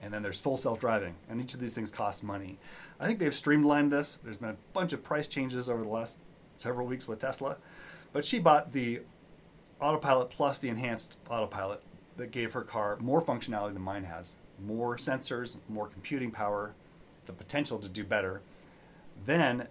and 0.00 0.12
then 0.14 0.22
there's 0.22 0.40
full 0.40 0.56
self-driving. 0.56 1.14
And 1.28 1.40
each 1.40 1.54
of 1.54 1.60
these 1.60 1.74
things 1.74 1.90
costs 1.90 2.22
money. 2.22 2.58
I 3.02 3.06
think 3.06 3.18
they've 3.18 3.34
streamlined 3.34 3.90
this. 3.90 4.20
There's 4.22 4.36
been 4.36 4.50
a 4.50 4.56
bunch 4.72 4.92
of 4.92 5.02
price 5.02 5.26
changes 5.26 5.68
over 5.68 5.82
the 5.82 5.88
last 5.88 6.20
several 6.56 6.86
weeks 6.86 7.08
with 7.08 7.18
Tesla, 7.18 7.56
but 8.12 8.24
she 8.24 8.38
bought 8.38 8.72
the 8.72 9.00
autopilot 9.80 10.30
plus 10.30 10.60
the 10.60 10.68
enhanced 10.68 11.18
autopilot 11.28 11.82
that 12.16 12.30
gave 12.30 12.52
her 12.52 12.62
car 12.62 12.96
more 13.00 13.20
functionality 13.20 13.72
than 13.72 13.82
mine 13.82 14.04
has, 14.04 14.36
more 14.64 14.96
sensors, 14.98 15.56
more 15.68 15.88
computing 15.88 16.30
power, 16.30 16.74
the 17.26 17.32
potential 17.32 17.80
to 17.80 17.88
do 17.88 18.04
better. 18.04 18.40
Then 19.26 19.66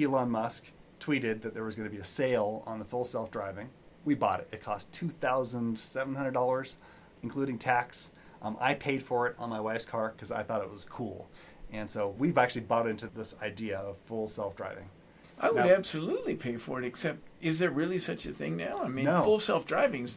Elon 0.00 0.30
Musk 0.30 0.64
tweeted 0.98 1.42
that 1.42 1.52
there 1.52 1.64
was 1.64 1.74
going 1.74 1.90
to 1.90 1.94
be 1.94 2.00
a 2.00 2.04
sale 2.04 2.62
on 2.64 2.78
the 2.78 2.86
full 2.86 3.04
self 3.04 3.30
driving. 3.30 3.68
We 4.06 4.14
bought 4.14 4.40
it. 4.40 4.48
It 4.50 4.62
cost 4.62 4.90
$2,700, 4.92 6.76
including 7.22 7.58
tax. 7.58 8.12
Um, 8.40 8.56
I 8.58 8.74
paid 8.74 9.02
for 9.02 9.26
it 9.26 9.36
on 9.38 9.50
my 9.50 9.60
wife's 9.60 9.84
car 9.84 10.14
because 10.16 10.32
I 10.32 10.42
thought 10.42 10.62
it 10.62 10.72
was 10.72 10.86
cool. 10.86 11.28
And 11.72 11.88
so 11.88 12.14
we've 12.18 12.36
actually 12.38 12.62
bought 12.62 12.86
into 12.86 13.06
this 13.08 13.34
idea 13.42 13.78
of 13.78 13.96
full 14.06 14.28
self 14.28 14.56
driving. 14.56 14.88
I 15.40 15.48
would 15.50 15.56
Now- 15.64 15.70
absolutely 15.74 16.34
pay 16.36 16.56
for 16.56 16.78
it, 16.78 16.84
except 16.84 17.18
is 17.40 17.58
there 17.58 17.70
really 17.70 17.98
such 17.98 18.26
a 18.26 18.32
thing 18.32 18.56
now? 18.56 18.80
I 18.82 18.88
mean, 18.88 19.06
No. 19.06 19.24
full 19.24 19.38
self 19.38 19.66
driving 19.66 20.08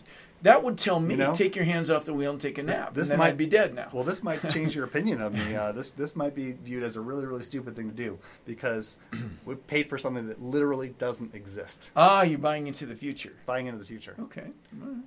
that 0.41 0.62
would 0.62 0.78
tell 0.78 1.00
me 1.00 1.13
You 1.15 1.18
know? 1.18 1.34
take 1.34 1.56
your 1.56 1.65
hands 1.65 1.89
off 1.89 2.06
the 2.06 2.13
wheel 2.13 2.32
and 2.34 2.39
take 2.41 2.58
a 2.60 2.63
nap, 2.63 2.94
this 2.94 3.06
and 3.06 3.12
then 3.13 3.18
might- 3.20 3.30
I'd 3.30 3.38
be 3.38 3.48
dead 3.48 3.74
now. 3.74 3.89
Well, 3.91 4.04
this 4.04 4.22
might 4.22 4.48
change 4.52 4.76
your 4.76 4.84
opinion 4.91 5.22
of 5.22 5.34
me. 5.34 5.56
Uh, 5.56 5.72
this 5.72 5.91
this 5.91 6.15
might 6.15 6.36
be 6.36 6.52
viewed 6.52 6.84
as 6.84 6.96
a 6.98 7.02
really 7.02 7.26
really 7.26 7.41
stupid 7.41 7.76
thing 7.76 7.89
to 7.89 7.96
do 7.96 8.20
because 8.46 8.98
we 9.46 9.56
paid 9.56 9.88
for 9.89 9.98
something 9.98 10.28
that 10.28 10.39
literally 10.41 10.89
doesn't 10.89 11.34
exist. 11.34 11.89
ah, 11.96 12.22
you're 12.22 12.38
buying 12.38 12.68
into 12.68 12.86
the 12.86 12.96
future. 12.96 13.34
Buying 13.48 13.65
into 13.68 13.80
the 13.80 13.86
future. 13.86 14.13
Okay. 14.20 14.52
right. 14.78 14.98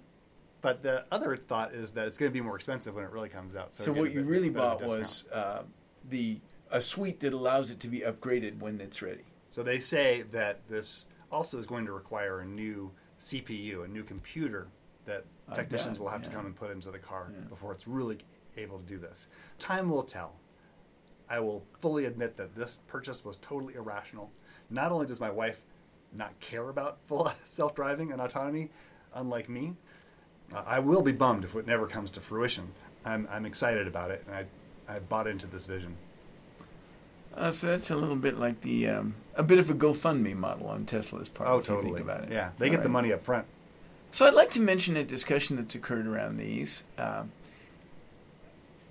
But 0.61 0.82
the 0.82 1.04
other 1.12 1.37
thought 1.37 1.72
is 1.72 1.92
that 1.92 2.08
it's 2.08 2.18
going 2.18 2.32
to 2.32 2.34
be 2.34 2.40
more 2.40 2.56
expensive 2.56 2.92
when 2.96 3.04
it 3.04 3.11
really 3.12 3.28
comes 3.28 3.54
out. 3.54 3.72
So, 3.74 3.84
So 3.84 3.92
what 3.92 4.11
you 4.12 4.22
really 4.24 4.48
bit 4.50 4.61
of 4.61 4.80
a 4.82 4.87
bought 4.87 4.98
was 4.98 5.26
uh, 5.32 5.62
the 6.08 6.40
a 6.70 6.80
suite 6.80 7.20
that 7.20 7.32
allows 7.32 7.70
it 7.70 7.80
to 7.80 7.88
be 7.88 8.00
upgraded 8.00 8.58
when 8.61 8.80
it's 8.80 9.00
ready. 9.00 9.24
So 9.48 9.62
they 9.62 9.78
say 9.78 10.22
that 10.32 10.61
this 10.68 11.06
also 11.32 11.58
is 11.58 11.66
going 11.66 11.87
to 11.87 11.92
require 11.92 12.40
a 12.40 12.44
new 12.44 12.90
CPU, 13.20 13.84
a 13.84 13.88
new 13.88 14.02
computer 14.02 14.68
that 15.06 15.24
technicians 15.54 15.98
will 15.98 16.08
have 16.08 16.22
to 16.22 16.28
come 16.28 16.44
and 16.44 16.54
put 16.54 16.70
into 16.70 16.90
the 16.90 16.98
car 16.98 17.32
Yeah. 17.32 17.40
before 17.48 17.72
it's 17.72 17.88
really 17.88 18.18
able 18.58 18.78
to 18.78 18.84
do 18.84 18.98
this. 18.98 19.28
Time 19.58 19.88
will 19.88 20.02
tell. 20.02 20.34
I 21.30 21.40
will 21.40 21.64
fully 21.80 22.04
admit 22.04 22.37
that 22.37 22.54
this 22.54 22.80
purchase 22.87 23.24
was 23.24 23.38
totally 23.38 23.74
irrational. 23.74 24.30
Not 24.68 24.92
only 24.92 25.06
does 25.06 25.20
my 25.20 25.30
wife 25.30 25.62
not 26.12 26.38
care 26.40 26.68
about 26.68 27.00
full 27.06 27.32
self-driving 27.46 28.12
and 28.12 28.20
autonomy, 28.20 28.70
unlike 29.14 29.48
me, 29.48 29.74
uh, 30.54 30.64
I 30.66 30.78
will 30.80 31.02
be 31.02 31.12
bummed 31.12 31.44
if 31.44 31.54
it 31.54 31.66
never 31.66 31.87
comes 31.87 32.11
to 32.12 32.20
fruition. 32.20 32.72
I'm, 33.04 33.26
I'm 33.30 33.46
excited 33.46 33.87
about 33.87 34.11
it, 34.11 34.22
and 34.26 34.34
I, 34.37 34.46
I 34.88 34.98
bought 35.01 35.27
into 35.27 35.46
this 35.46 35.66
vision. 35.66 35.96
Uh, 37.35 37.51
so 37.51 37.66
that's 37.68 37.90
a 37.90 37.96
little 37.96 38.16
bit 38.16 38.38
like 38.38 38.61
the 38.62 38.88
um, 38.88 39.14
a 39.37 39.42
bit 39.42 39.59
of 39.59 39.70
a 39.70 39.74
GoFundMe 39.74 40.35
model 40.35 40.66
on 40.68 40.85
Tesla's 40.87 41.29
part. 41.29 41.48
Oh, 41.48 41.59
if 41.59 41.68
you 41.68 41.74
think 41.74 41.85
totally. 41.85 42.01
about 42.03 42.24
it. 42.24 42.33
Yeah, 42.33 42.51
they 42.59 42.66
All 42.66 42.72
get 42.72 42.83
the 42.83 42.88
money 42.88 43.12
up 43.12 43.22
front. 43.22 43.46
So 44.11 44.27
I'd 44.27 44.35
like 44.35 44.51
to 44.53 44.61
mention 44.61 44.96
a 44.96 45.05
discussion 45.05 45.57
that's 45.57 45.74
occurred 45.74 46.07
around 46.07 46.38
these. 46.38 46.85
Um, 46.96 47.31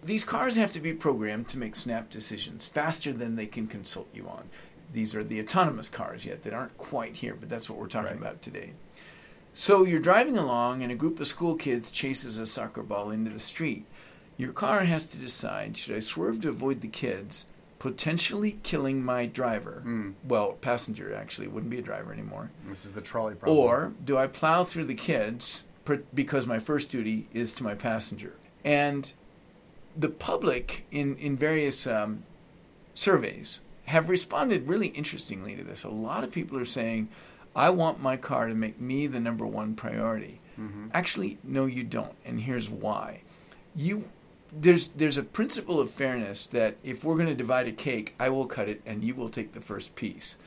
these 0.04 0.24
cars 0.24 0.56
have 0.56 0.72
to 0.74 0.80
be 0.80 0.94
programmed 0.94 1.48
to 1.50 1.58
make 1.58 1.76
snap 1.76 2.10
decisions 2.10 2.68
faster 2.68 3.12
than 3.12 3.36
they 3.36 3.48
can 3.48 3.68
consult 3.68 4.08
you 4.14 4.28
on. 4.30 4.44
These 4.94 5.16
are 5.16 5.24
the 5.24 5.42
autonomous 5.42 5.90
cars 5.90 6.24
yet 6.26 6.44
that 6.44 6.54
aren't 6.54 6.78
quite 6.78 7.16
here, 7.16 7.36
but 7.38 7.50
that's 7.50 7.70
what 7.70 7.80
we're 7.80 7.88
talking 7.88 8.12
Right. 8.12 8.22
about 8.22 8.42
today. 8.42 8.72
So 9.52 9.84
you're 9.84 10.00
driving 10.00 10.38
along 10.38 10.84
and 10.84 10.92
a 10.92 10.96
group 10.96 11.20
of 11.20 11.28
school 11.28 11.56
kids 11.56 11.90
chases 11.92 12.40
a 12.40 12.46
soccer 12.46 12.84
ball 12.84 13.10
into 13.10 13.32
the 13.32 13.40
street. 13.40 13.86
Your 14.38 14.54
car 14.54 14.82
has 14.82 15.08
to 15.08 15.17
decide 15.17 15.76
should 15.78 15.95
I 15.95 16.00
swerve 16.00 16.41
to 16.41 16.50
avoid 16.50 16.82
the 16.82 16.88
kids, 16.88 17.45
potentially 17.80 18.60
killing 18.63 19.04
my 19.04 19.26
driver? 19.26 19.84
Mm. 19.86 20.13
Well, 20.28 20.54
passenger 20.54 21.13
actually, 21.15 21.47
wouldn't 21.47 21.71
be 21.71 21.80
a 21.80 21.82
driver 21.82 22.13
anymore. 22.13 22.52
This 22.67 22.86
is 22.86 22.93
the 22.93 23.02
trolley 23.02 23.36
problem. 23.36 23.58
Or 23.58 23.93
do 24.06 24.17
I 24.17 24.28
plow 24.28 24.63
through 24.63 24.86
the 24.86 24.95
kids 24.95 25.63
per- 25.86 26.04
because 26.13 26.45
my 26.47 26.60
first 26.60 26.89
duty 26.91 27.28
is 27.34 27.54
to 27.56 27.63
my 27.63 27.73
passenger? 27.76 28.36
And 28.63 29.12
the 29.95 30.10
public 30.10 30.86
in, 30.91 31.15
in 31.17 31.36
various 31.38 31.88
um, 31.88 32.23
surveys 32.93 33.62
have 33.86 34.10
responded 34.10 34.67
really 34.67 34.88
interestingly 34.89 35.56
to 35.56 35.63
this. 35.63 35.84
A 35.84 35.89
lot 35.89 36.23
of 36.23 36.32
people 36.32 36.58
are 36.60 36.65
saying, 36.65 37.10
I 37.56 37.69
want 37.71 38.02
my 38.02 38.17
car 38.17 38.47
to 38.47 38.54
make 38.54 38.80
me 38.80 39.08
the 39.08 39.19
number 39.19 39.47
one 39.47 39.73
priority. 39.76 40.39
Mhm. 40.60 40.89
Actually, 40.93 41.38
no, 41.43 41.65
you 41.65 41.84
don't. 41.84 42.13
And 42.26 42.41
here's 42.41 42.69
why. 42.69 43.21
You 43.76 44.10
there's 44.52 44.90
there's 44.90 45.18
a 45.18 45.24
principle 45.24 45.80
of 45.80 45.92
fairness 45.92 46.46
that 46.48 46.78
if 46.84 47.04
we're 47.04 47.16
going 47.16 47.28
to 47.28 47.36
divide 47.36 47.68
a 47.68 47.72
cake, 47.72 48.16
I 48.20 48.30
will 48.30 48.46
cut 48.46 48.70
it 48.70 48.82
and 48.86 49.04
you 49.04 49.16
will 49.16 49.30
take 49.30 49.54
the 49.54 49.62
first 49.62 49.96
piece. 49.96 50.38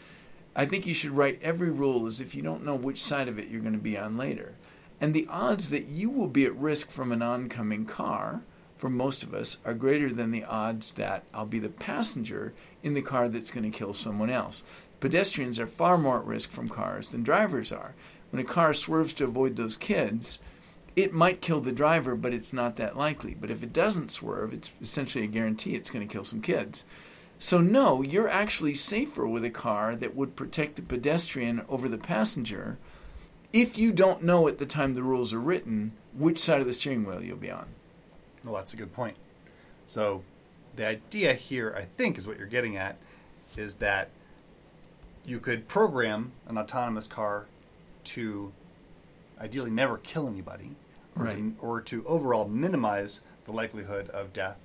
I 0.55 0.67
think 0.67 0.87
you 0.87 0.95
should 0.95 1.13
write 1.13 1.41
every 1.43 1.71
rule 1.71 2.07
as 2.07 2.21
if 2.21 2.35
you 2.35 2.43
don't 2.43 2.65
know 2.65 2.75
which 2.75 3.03
side 3.03 3.29
of 3.29 3.39
it 3.39 3.49
you're 3.49 3.61
going 3.61 3.73
to 3.73 3.79
be 3.79 3.97
on 3.97 4.17
later. 4.17 4.55
And 5.01 5.15
the 5.15 5.29
odds 5.31 5.71
that 5.71 5.87
you 5.87 6.11
will 6.11 6.29
be 6.29 6.45
at 6.45 6.57
risk 6.57 6.91
from 6.91 7.13
an 7.13 7.23
oncoming 7.23 7.87
car, 7.87 8.43
for 8.77 8.91
most 8.91 9.23
of 9.23 9.33
us, 9.33 9.57
are 9.65 9.73
greater 9.73 10.13
than 10.13 10.31
the 10.31 10.45
odds 10.45 10.93
that 10.93 11.25
I'll 11.33 11.47
be 11.47 11.61
the 11.61 11.69
passenger 11.69 12.53
in 12.83 12.95
the 12.95 13.01
car 13.01 13.29
that's 13.29 13.51
going 13.51 13.71
to 13.71 13.77
kill 13.77 13.95
someone 13.95 14.29
else. 14.29 14.65
Pedestrians 14.99 15.59
are 15.59 15.67
far 15.67 15.97
more 15.97 16.19
at 16.19 16.27
risk 16.27 16.51
from 16.51 16.69
cars 16.69 17.13
than 17.13 17.23
drivers 17.23 17.73
are. 17.73 17.95
When 18.31 18.43
a 18.43 18.47
car 18.47 18.75
swerves 18.75 19.15
to 19.15 19.25
avoid 19.25 19.57
those 19.57 19.77
kids, 19.77 20.39
it 21.03 21.13
might 21.13 21.41
kill 21.41 21.61
the 21.61 21.73
driver, 21.73 22.15
but 22.15 22.35
it's 22.35 22.53
not 22.53 22.77
that 22.77 22.97
likely. 22.97 23.35
But 23.35 23.51
if 23.51 23.63
it 23.63 23.73
doesn't 23.73 24.11
swerve, 24.11 24.53
it's 24.53 24.73
essentially 24.81 25.25
a 25.25 25.29
guarantee 25.29 25.75
it's 25.75 25.91
going 25.91 26.07
to 26.07 26.13
kill 26.13 26.25
some 26.25 26.41
kids. 26.41 26.85
So, 27.39 27.61
no, 27.61 28.03
you're 28.03 28.29
actually 28.29 28.75
safer 28.75 29.27
with 29.27 29.45
a 29.45 29.51
car 29.51 29.97
that 29.97 30.15
would 30.15 30.37
protect 30.37 30.77
the 30.77 30.83
pedestrian 30.83 31.63
over 31.69 31.89
the 31.89 31.99
passenger 31.99 32.79
if 33.53 33.79
you 33.79 33.93
don't 33.93 34.23
know 34.23 34.47
at 34.47 34.59
the 34.59 34.67
time 34.67 34.95
the 34.95 35.03
rules 35.03 35.33
are 35.33 35.41
written 35.41 35.93
which 36.17 36.39
side 36.39 36.61
of 36.61 36.67
the 36.67 36.73
steering 36.73 37.05
wheel 37.05 37.23
you'll 37.23 37.37
be 37.37 37.51
on. 37.51 37.67
Well, 38.45 38.55
that's 38.55 38.75
a 38.75 38.77
good 38.77 38.93
point. 38.93 39.17
So, 39.87 40.23
the 40.77 40.87
idea 40.87 41.35
here, 41.35 41.75
I 41.77 41.85
think, 41.85 42.19
is 42.19 42.27
what 42.27 42.39
you're 42.39 42.47
getting 42.47 42.77
at, 42.77 42.97
is 43.57 43.77
that 43.77 44.11
you 45.25 45.41
could 45.41 45.69
program 45.69 46.33
an 46.47 46.59
autonomous 46.59 47.07
car 47.07 47.47
to 48.05 48.53
ideally 49.41 49.71
never 49.71 49.99
kill 49.99 50.29
anybody, 50.29 50.77
Right. 51.15 51.37
to, 51.37 51.55
or 51.61 51.81
to 51.83 52.05
overall 52.07 52.49
minimize 52.49 53.21
the 53.45 53.53
likelihood 53.53 54.09
of 54.11 54.33
death. 54.33 54.57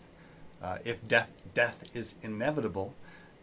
Uh, 0.61 0.77
if 0.85 1.05
death 1.07 1.31
death 1.53 1.83
is 1.93 2.15
inevitable, 2.21 2.93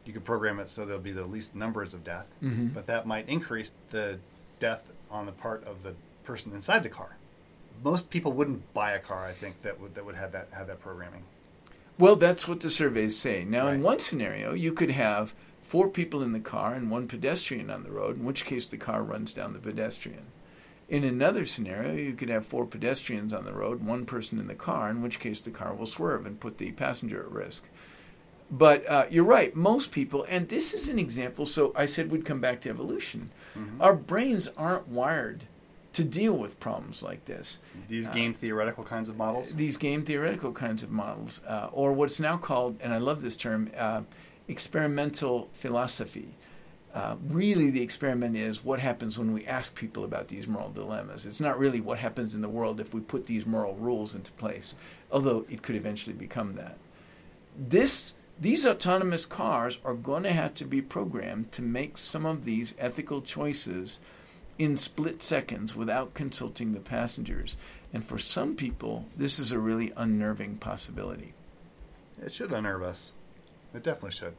you 0.04 0.12
could 0.12 0.24
program 0.24 0.58
it 0.60 0.68
so 0.70 0.84
there'll 0.84 1.00
be 1.00 1.12
the 1.12 1.24
least 1.24 1.54
numbers 1.54 1.94
of 1.94 2.04
death, 2.04 2.26
Mhm. 2.42 2.72
but 2.74 2.86
that 2.86 3.06
might 3.06 3.28
increase 3.28 3.72
the 3.90 4.18
death 4.58 4.92
on 5.10 5.26
the 5.26 5.32
part 5.32 5.62
of 5.64 5.82
the 5.82 5.94
person 6.24 6.52
inside 6.52 6.82
the 6.82 6.88
car. 6.88 7.16
Most 7.82 8.10
people 8.10 8.32
wouldn't 8.32 8.72
buy 8.74 8.92
a 8.92 8.98
car, 8.98 9.24
I 9.26 9.32
think, 9.32 9.62
that 9.62 9.80
would 9.80 9.94
that 9.94 10.04
would 10.04 10.14
have 10.14 10.32
that 10.32 10.48
have 10.52 10.66
that 10.68 10.80
programming. 10.80 11.24
Well, 11.98 12.16
that's 12.16 12.48
what 12.48 12.60
the 12.60 12.70
surveys 12.70 13.16
say. 13.18 13.44
Now, 13.44 13.68
in 13.68 13.82
one 13.82 13.98
scenario, 13.98 14.52
you 14.54 14.72
could 14.72 14.90
have 14.90 15.34
four 15.62 15.88
people 15.88 16.22
in 16.22 16.32
the 16.32 16.40
car 16.40 16.74
and 16.74 16.90
one 16.90 17.06
pedestrian 17.08 17.70
on 17.70 17.82
the 17.84 17.90
road, 17.90 18.16
in 18.18 18.24
which 18.24 18.44
case 18.44 18.66
the 18.66 18.76
car 18.78 19.02
runs 19.02 19.32
down 19.32 19.52
the 19.52 19.58
pedestrian. 19.58 20.26
In 20.92 21.04
another 21.04 21.46
scenario, 21.46 21.94
you 21.94 22.12
could 22.12 22.28
have 22.28 22.44
four 22.44 22.66
pedestrians 22.66 23.32
on 23.32 23.46
the 23.46 23.54
road, 23.54 23.82
one 23.82 24.04
person 24.04 24.38
in 24.38 24.46
the 24.46 24.54
car, 24.54 24.90
in 24.90 25.00
which 25.00 25.20
case 25.20 25.40
the 25.40 25.50
car 25.50 25.72
will 25.72 25.86
swerve 25.86 26.26
and 26.26 26.38
put 26.38 26.58
the 26.58 26.70
passenger 26.72 27.20
at 27.22 27.32
risk. 27.32 27.64
But 28.50 28.86
uh, 28.86 29.06
you're 29.08 29.24
right, 29.24 29.56
most 29.56 29.90
people, 29.90 30.26
and 30.28 30.50
this 30.50 30.74
is 30.74 30.90
an 30.90 30.98
example. 30.98 31.46
So 31.46 31.72
I 31.74 31.86
said 31.86 32.10
we'd 32.10 32.26
come 32.26 32.42
back 32.42 32.60
to 32.60 32.68
evolution. 32.68 33.30
Our 33.80 33.94
brains 33.96 34.48
aren't 34.58 34.86
wired 34.86 35.44
to 35.94 36.04
deal 36.04 36.36
with 36.36 36.60
problems 36.60 37.02
like 37.02 37.24
this 37.24 37.60
These 37.88 38.08
Uh, 38.08 38.12
game 38.12 38.34
theoretical 38.34 38.84
kinds 38.84 39.08
of 39.08 39.16
models. 39.16 39.54
these 39.56 39.78
game 39.78 40.04
theoretical 40.04 40.52
kinds 40.52 40.82
of 40.82 40.90
models, 40.90 41.40
uh, 41.48 41.70
or 41.72 41.94
what's 41.94 42.20
now 42.20 42.36
called, 42.36 42.76
and 42.82 42.92
I 42.92 42.98
love 42.98 43.22
this 43.22 43.38
term, 43.38 43.70
uh, 43.78 44.02
experimental 44.46 45.48
philosophy. 45.54 46.34
Uh, 46.94 47.16
really 47.28 47.70
the 47.70 47.82
experiment 47.82 48.36
is 48.36 48.64
what 48.64 48.78
happens 48.78 49.18
when 49.18 49.32
we 49.32 49.46
ask 49.46 49.74
people 49.74 50.04
about 50.04 50.28
these 50.28 50.46
moral 50.46 50.70
dilemmas. 50.70 51.24
It's 51.24 51.40
not 51.40 51.58
really 51.58 51.80
what 51.80 51.98
happens 51.98 52.34
in 52.34 52.42
the 52.42 52.48
world 52.48 52.80
if 52.80 52.92
we 52.92 53.00
put 53.00 53.26
these 53.26 53.46
moral 53.46 53.74
rules 53.76 54.14
into 54.14 54.30
place, 54.32 54.74
although 55.10 55.46
it 55.48 55.62
could 55.62 55.76
eventually 55.76 56.14
become 56.14 56.54
that. 56.56 56.76
This 57.56 58.14
these 58.40 58.66
autonomous 58.66 59.24
cars 59.24 59.78
are 59.84 59.94
going 59.94 60.24
to 60.24 60.32
have 60.32 60.54
to 60.54 60.64
be 60.64 60.82
programmed 60.82 61.52
to 61.52 61.62
make 61.62 61.96
some 61.96 62.26
of 62.26 62.44
these 62.44 62.74
ethical 62.78 63.22
choices 63.22 64.00
in 64.58 64.76
split 64.76 65.22
seconds 65.22 65.76
without 65.76 66.14
consulting 66.14 66.72
the 66.72 66.80
passengers. 66.80 67.56
And 67.92 68.04
for 68.04 68.18
some 68.18 68.56
people, 68.56 69.06
this 69.16 69.38
is 69.38 69.52
a 69.52 69.58
really 69.58 69.92
unnerving 69.96 70.56
possibility. 70.56 71.34
It 72.20 72.32
should 72.32 72.52
unnerve 72.52 72.82
us. 72.82 73.12
It 73.74 73.82
definitely 73.82 74.12
should. 74.12 74.34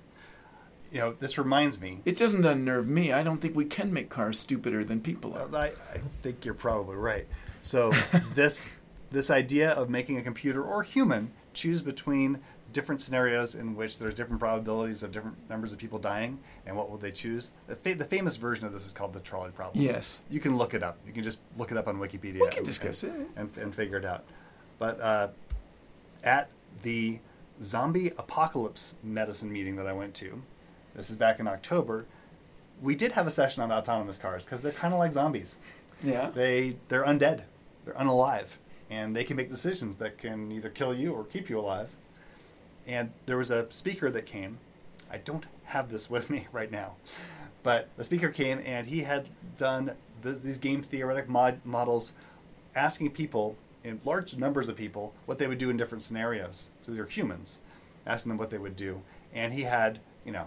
You 0.93 0.99
know, 0.99 1.15
this 1.19 1.39
reminds 1.39 1.81
me. 1.81 2.01
It 2.05 2.17
doesn't 2.17 2.45
unnerve 2.45 2.87
me. 2.87 3.11
I 3.11 3.23
don't 3.23 3.39
think 3.39 3.55
we 3.55 3.65
can 3.65 3.91
make 3.91 4.09
cars 4.09 4.37
stupider 4.39 4.83
than 4.83 5.01
people 5.01 5.33
are. 5.33 5.49
I, 5.53 5.71
I 5.91 5.97
think 6.21 6.45
you're 6.45 6.53
probably 6.53 6.97
right. 6.97 7.27
So 7.63 7.91
this 8.35 8.69
this 9.09 9.31
idea 9.31 9.71
of 9.71 9.89
making 9.89 10.19
a 10.19 10.21
computer 10.21 10.63
or 10.63 10.83
human 10.83 11.31
choose 11.53 11.81
between 11.81 12.39
different 12.73 13.01
scenarios 13.01 13.55
in 13.55 13.75
which 13.75 13.97
there's 13.97 14.13
different 14.13 14.39
probabilities 14.39 15.01
of 15.01 15.11
different 15.11 15.37
numbers 15.49 15.73
of 15.73 15.79
people 15.79 15.97
dying, 15.97 16.39
and 16.67 16.77
what 16.77 16.91
will 16.91 16.97
they 16.97 17.11
choose? 17.11 17.51
The, 17.67 17.75
fa- 17.75 17.95
the 17.95 18.05
famous 18.05 18.35
version 18.37 18.65
of 18.65 18.73
this 18.73 18.85
is 18.85 18.93
called 18.93 19.13
the 19.13 19.19
trolley 19.19 19.51
problem. 19.51 19.83
Yes. 19.83 20.21
You 20.29 20.39
can 20.39 20.57
look 20.57 20.75
it 20.75 20.83
up. 20.83 20.97
You 21.07 21.13
can 21.13 21.23
just 21.23 21.39
look 21.57 21.71
it 21.71 21.77
up 21.77 21.87
on 21.87 21.97
Wikipedia. 21.97 22.41
We 22.41 22.49
can 22.49 22.63
discuss 22.63 23.01
and, 23.01 23.21
it. 23.21 23.27
And, 23.35 23.57
and 23.57 23.75
figure 23.75 23.97
it 23.97 24.05
out. 24.05 24.25
But 24.77 24.99
uh, 24.99 25.27
at 26.23 26.49
the 26.83 27.19
zombie 27.61 28.11
apocalypse 28.17 28.95
medicine 29.03 29.51
meeting 29.51 29.75
that 29.77 29.87
I 29.87 29.93
went 29.93 30.13
to, 30.15 30.41
this 30.95 31.09
is 31.09 31.15
back 31.15 31.39
in 31.39 31.47
October, 31.47 32.05
we 32.81 32.95
did 32.95 33.13
have 33.13 33.27
a 33.27 33.31
session 33.31 33.63
on 33.63 33.71
autonomous 33.71 34.17
cars 34.17 34.45
because 34.45 34.61
they're 34.61 34.71
kind 34.71 34.93
of 34.93 34.99
like 34.99 35.13
zombies. 35.13 35.57
Yeah. 36.03 36.29
They 36.29 36.77
they're 36.89 37.03
undead, 37.03 37.43
they're 37.85 37.93
unalive, 37.93 38.57
and 38.89 39.15
they 39.15 39.23
can 39.23 39.37
make 39.37 39.49
decisions 39.49 39.95
that 39.97 40.17
can 40.17 40.51
either 40.51 40.69
kill 40.69 40.93
you 40.93 41.13
or 41.13 41.23
keep 41.23 41.49
you 41.49 41.59
alive. 41.59 41.89
And 42.85 43.11
there 43.25 43.37
was 43.37 43.51
a 43.51 43.71
speaker 43.71 44.11
that 44.11 44.25
came. 44.25 44.57
I 45.11 45.17
don't 45.17 45.45
have 45.65 45.89
this 45.89 46.09
with 46.09 46.29
me 46.29 46.47
right 46.51 46.71
now, 46.71 46.95
but 47.63 47.89
the 47.97 48.03
speaker 48.03 48.29
came 48.29 48.61
and 48.65 48.87
he 48.87 49.01
had 49.01 49.29
done 49.57 49.91
this, 50.21 50.41
these 50.41 50.57
game 50.57 50.81
theoretic 50.81 51.29
mod, 51.29 51.59
models, 51.63 52.13
asking 52.75 53.11
people 53.11 53.55
in 53.83 53.99
large 54.05 54.37
numbers 54.37 54.69
of 54.69 54.75
people 54.75 55.13
what 55.25 55.37
they 55.37 55.47
would 55.47 55.57
do 55.57 55.69
in 55.69 55.77
different 55.77 56.03
scenarios. 56.03 56.69
So 56.81 56.91
they're 56.91 57.05
humans, 57.05 57.57
asking 58.05 58.31
them 58.31 58.37
what 58.37 58.49
they 58.49 58.57
would 58.57 58.75
do, 58.75 59.01
and 59.33 59.53
he 59.53 59.63
had 59.63 59.99
you 60.25 60.31
know, 60.31 60.45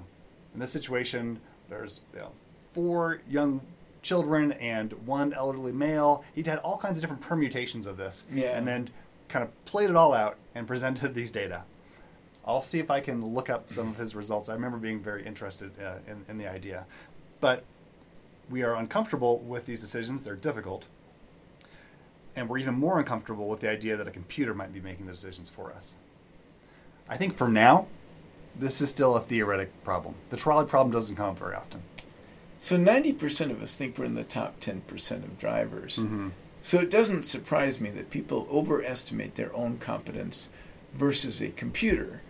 in 0.56 0.60
this 0.60 0.72
situation, 0.72 1.38
there's 1.68 2.00
you 2.14 2.20
know, 2.20 2.32
four 2.72 3.20
young 3.28 3.60
children 4.00 4.52
and 4.52 4.90
one 5.04 5.34
elderly 5.34 5.70
male. 5.72 6.24
He'd 6.34 6.46
had 6.46 6.58
all 6.60 6.78
kinds 6.78 6.96
of 6.96 7.02
different 7.02 7.20
permutations 7.20 7.84
of 7.86 7.98
this, 7.98 8.26
Yeah. 8.32 8.56
and 8.56 8.66
then 8.66 8.88
kind 9.28 9.42
of 9.42 9.64
played 9.66 9.90
it 9.90 9.96
all 9.96 10.14
out 10.14 10.38
and 10.54 10.66
presented 10.66 11.12
these 11.14 11.30
data. 11.30 11.62
I'll 12.46 12.62
see 12.62 12.78
if 12.78 12.90
I 12.90 13.00
can 13.00 13.22
look 13.34 13.50
up 13.50 13.68
some 13.68 13.88
of 13.88 13.96
his 13.98 14.14
results. 14.14 14.48
I 14.48 14.54
remember 14.54 14.78
being 14.78 15.00
very 15.00 15.26
interested 15.26 15.72
uh, 15.78 15.96
in, 16.08 16.24
in 16.28 16.38
the 16.38 16.50
idea, 16.50 16.86
but 17.40 17.62
we 18.48 18.62
are 18.62 18.76
uncomfortable 18.76 19.40
with 19.40 19.66
these 19.66 19.80
decisions. 19.82 20.22
They're 20.22 20.36
difficult, 20.36 20.86
and 22.34 22.48
we're 22.48 22.58
even 22.58 22.74
more 22.76 22.98
uncomfortable 22.98 23.46
with 23.48 23.60
the 23.60 23.68
idea 23.68 23.96
that 23.98 24.08
a 24.08 24.12
computer 24.12 24.54
might 24.54 24.72
be 24.72 24.80
making 24.80 25.04
the 25.04 25.12
decisions 25.12 25.50
for 25.50 25.70
us. 25.72 25.96
I 27.10 27.18
think 27.18 27.36
for 27.36 27.48
now, 27.48 27.88
this 28.58 28.80
is 28.80 28.90
still 28.90 29.16
a 29.16 29.20
theoretic 29.20 29.84
problem. 29.84 30.14
The 30.30 30.36
trolley 30.36 30.66
problem 30.66 30.92
doesn't 30.92 31.16
come 31.16 31.30
up 31.30 31.38
very 31.38 31.54
often. 31.54 31.82
So 32.58 32.76
90% 32.76 33.50
of 33.50 33.62
us 33.62 33.74
think 33.74 33.98
we're 33.98 34.06
in 34.06 34.14
the 34.14 34.24
top 34.24 34.60
10% 34.60 35.10
of 35.24 35.38
drivers. 35.38 35.98
So 36.62 36.78
it 36.78 36.90
doesn't 36.90 37.24
surprise 37.24 37.80
me 37.80 37.90
that 37.90 38.10
people 38.10 38.48
overestimate 38.50 39.34
their 39.34 39.54
own 39.54 39.78
competence 39.78 40.48
versus 40.94 41.40
a 41.40 41.50
computer. 41.50 42.22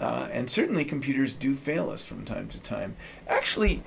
Uh, 0.00 0.28
and 0.30 0.50
certainly 0.50 0.84
computers 0.84 1.32
do 1.32 1.54
fail 1.54 1.90
us 1.90 2.04
from 2.04 2.24
time 2.24 2.46
to 2.48 2.60
time. 2.60 2.96
Actually, 3.26 3.82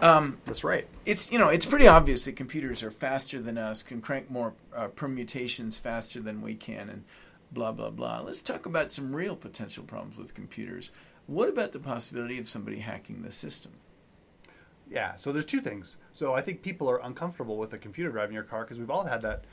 um, 0.00 0.38
That's 0.46 0.62
right. 0.62 0.86
it's 1.06 1.30
you 1.32 1.38
know 1.38 1.48
it's 1.48 1.66
pretty 1.66 1.88
obvious 1.88 2.24
that 2.24 2.36
computers 2.36 2.82
are 2.82 2.90
faster 2.90 3.40
than 3.40 3.58
us, 3.58 3.82
can 3.82 4.00
crank 4.00 4.30
more 4.30 4.54
uh, 4.74 4.88
permutations 4.88 5.78
faster 5.80 6.20
than 6.20 6.40
we 6.40 6.54
can, 6.54 6.88
and 6.88 7.04
blah 7.50 7.72
blah 7.72 7.90
blah. 7.90 8.20
Let's 8.20 8.40
talk 8.40 8.66
about 8.66 8.92
some 8.92 9.14
real 9.14 9.34
potential 9.34 9.82
problems 9.82 10.16
with 10.16 10.34
computers. 10.34 10.90
What 11.28 11.48
about 11.50 11.72
the 11.72 11.78
possibility 11.78 12.38
of 12.38 12.48
somebody 12.48 12.78
hacking 12.78 13.20
the 13.22 13.30
system? 13.30 13.72
Yeah, 14.90 15.16
so 15.16 15.30
there's 15.30 15.44
two 15.44 15.60
things. 15.60 15.98
So 16.14 16.34
I 16.34 16.40
think 16.40 16.62
people 16.62 16.90
are 16.90 16.98
uncomfortable 17.04 17.58
with 17.58 17.74
a 17.74 17.78
computer 17.78 18.10
driving 18.10 18.34
your 18.34 18.42
car 18.44 18.62
because 18.64 18.78
we've 18.78 18.90
all 18.90 19.04
had 19.04 19.20
that 19.22 19.44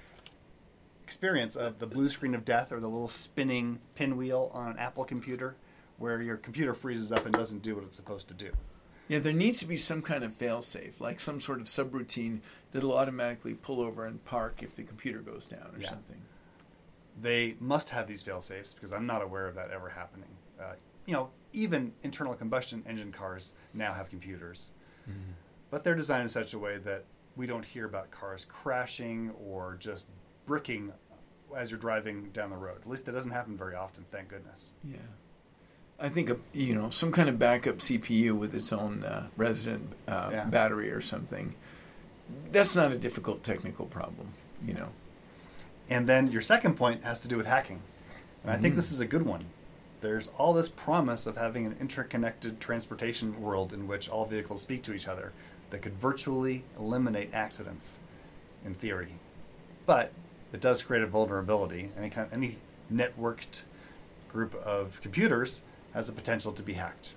experience 1.03 1.57
of 1.57 1.79
the 1.79 1.85
blue 1.85 2.07
screen 2.07 2.33
of 2.33 2.45
death 2.45 2.71
or 2.71 2.79
the 2.79 2.87
little 2.87 3.09
spinning 3.09 3.79
pinwheel 3.93 4.49
on 4.53 4.71
an 4.71 4.77
Apple 4.79 5.03
computer 5.03 5.55
where 5.97 6.21
your 6.23 6.37
computer 6.37 6.73
freezes 6.73 7.11
up 7.11 7.25
and 7.25 7.33
doesn't 7.33 7.61
do 7.61 7.75
what 7.75 7.83
it's 7.83 7.95
supposed 7.97 8.29
to 8.29 8.33
do. 8.33 8.51
Yeah, 9.09 9.19
there 9.19 9.33
needs 9.33 9.59
to 9.59 9.67
be 9.67 9.77
some 9.77 10.01
kind 10.01 10.23
of 10.23 10.37
failsafe, 10.37 10.99
like 11.01 11.19
some 11.19 11.39
sort 11.41 11.59
of 11.59 11.67
subroutine 11.67 12.39
that'll 12.71 12.97
automatically 12.97 13.53
pull 13.53 13.81
over 13.81 14.05
and 14.05 14.23
park 14.23 14.63
if 14.63 14.75
the 14.75 14.83
computer 14.83 15.19
goes 15.19 15.45
down 15.45 15.69
or 15.75 15.79
Yeah. 15.81 15.89
something. 15.89 16.21
They 17.21 17.55
must 17.59 17.89
have 17.89 18.07
these 18.07 18.23
fail 18.23 18.39
safes 18.41 18.73
because 18.73 18.93
I'm 18.93 19.05
not 19.05 19.21
aware 19.21 19.45
of 19.47 19.55
that 19.55 19.71
ever 19.71 19.89
happening. 19.89 20.29
Uh, 20.59 20.73
you 21.05 21.13
know, 21.13 21.29
even 21.55 21.93
internal 22.03 22.33
combustion 22.35 22.83
engine 22.87 23.11
cars 23.11 23.55
now 23.73 23.93
have 23.93 24.09
computers, 24.09 24.71
but 25.71 25.83
they're 25.83 25.95
designed 25.95 26.23
in 26.23 26.29
such 26.29 26.53
a 26.53 26.59
way 26.59 26.77
that 26.79 27.05
we 27.35 27.45
don't 27.47 27.65
hear 27.65 27.85
about 27.85 28.11
cars 28.11 28.45
crashing 28.47 29.31
or 29.43 29.75
just 29.79 30.07
bricking 30.45 30.91
as 31.55 31.71
you're 31.71 31.79
driving 31.79 32.29
down 32.31 32.49
the 32.49 32.57
road. 32.57 32.79
At 32.81 32.89
least 32.89 33.07
it 33.07 33.11
doesn't 33.11 33.31
happen 33.31 33.57
very 33.57 33.75
often, 33.75 34.05
thank 34.11 34.29
goodness. 34.29 34.73
Yeah. 34.83 34.97
I 35.99 36.09
think 36.09 36.29
a, 36.29 36.37
you 36.53 36.75
know 36.75 36.89
some 36.89 37.11
kind 37.13 37.29
of 37.29 37.39
backup 37.39 37.77
CPU 37.77 38.37
with 38.37 38.53
its 38.53 38.73
own 38.73 39.03
uh, 39.03 39.27
resident 39.37 39.93
uh, 40.07 40.29
Yeah. 40.33 40.45
battery 40.45 40.91
or 40.91 40.99
something. 41.01 41.55
That's 42.51 42.75
not 42.75 42.91
a 42.91 42.97
difficult 42.97 43.43
technical 43.43 43.85
problem, 43.85 44.29
you 44.65 44.73
know. 44.73 44.89
And 45.89 46.07
then 46.07 46.27
your 46.31 46.41
second 46.41 46.75
point 46.75 47.03
has 47.05 47.21
to 47.21 47.27
do 47.27 47.37
with 47.37 47.45
hacking. 47.45 47.81
And 48.43 48.51
I 48.51 48.57
think 48.57 48.75
this 48.75 48.91
is 48.91 48.99
a 48.99 49.05
good 49.05 49.21
one. 49.21 49.45
There's 50.05 50.29
all 50.37 50.53
this 50.53 50.69
promise 50.69 51.25
of 51.25 51.35
having 51.35 51.65
an 51.65 51.75
interconnected 51.81 52.59
transportation 52.59 53.41
world 53.41 53.73
in 53.73 53.87
which 53.87 54.07
all 54.07 54.27
vehicles 54.27 54.61
speak 54.61 54.83
to 54.83 54.93
each 54.93 55.07
other 55.07 55.33
that 55.71 55.81
could 55.81 55.95
virtually 55.95 56.63
eliminate 56.77 57.33
accidents, 57.33 57.99
in 58.63 58.75
theory. 58.75 59.15
But 59.87 60.11
it 60.53 60.61
does 60.61 60.83
create 60.83 61.03
a 61.03 61.07
vulnerability. 61.07 61.89
Any 61.97 62.11
kind, 62.11 62.29
any 62.31 62.57
networked 62.93 63.63
group 64.31 64.53
of 64.53 65.01
computers 65.01 65.63
has 65.95 66.05
the 66.05 66.13
potential 66.13 66.51
to 66.51 66.61
be 66.61 66.73
hacked. 66.73 67.13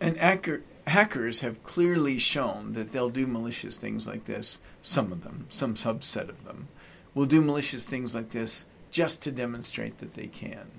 And 0.00 0.16
hacker, 0.16 0.62
hackers 0.86 1.40
have 1.40 1.62
clearly 1.62 2.16
shown 2.16 2.72
that 2.72 2.92
they'll 2.92 3.10
do 3.10 3.26
malicious 3.26 3.76
things 3.76 4.06
like 4.06 4.24
this. 4.24 4.60
Some 4.80 5.12
of 5.12 5.24
them, 5.24 5.44
some 5.50 5.74
subset 5.74 6.30
of 6.30 6.46
them, 6.46 6.68
will 7.14 7.26
do 7.26 7.42
malicious 7.42 7.84
things 7.84 8.14
like 8.14 8.30
this 8.30 8.64
just 8.90 9.20
to 9.24 9.30
demonstrate 9.30 9.98
that 9.98 10.14
they 10.14 10.26
can. 10.26 10.70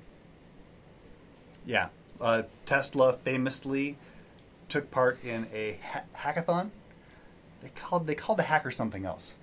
Yeah. 1.70 1.90
Uh, 2.20 2.44
Tesla 2.66 3.14
famously 3.14 3.96
took 4.70 4.90
part 4.90 5.24
in 5.24 5.46
a 5.54 5.78
ha- 5.84 6.02
hackathon. 6.16 6.72
They 7.62 7.70
called 7.70 8.08
they 8.08 8.16
called 8.16 8.40
the 8.40 8.44
hacker 8.44 8.72
something 8.72 9.06
else, 9.06 9.38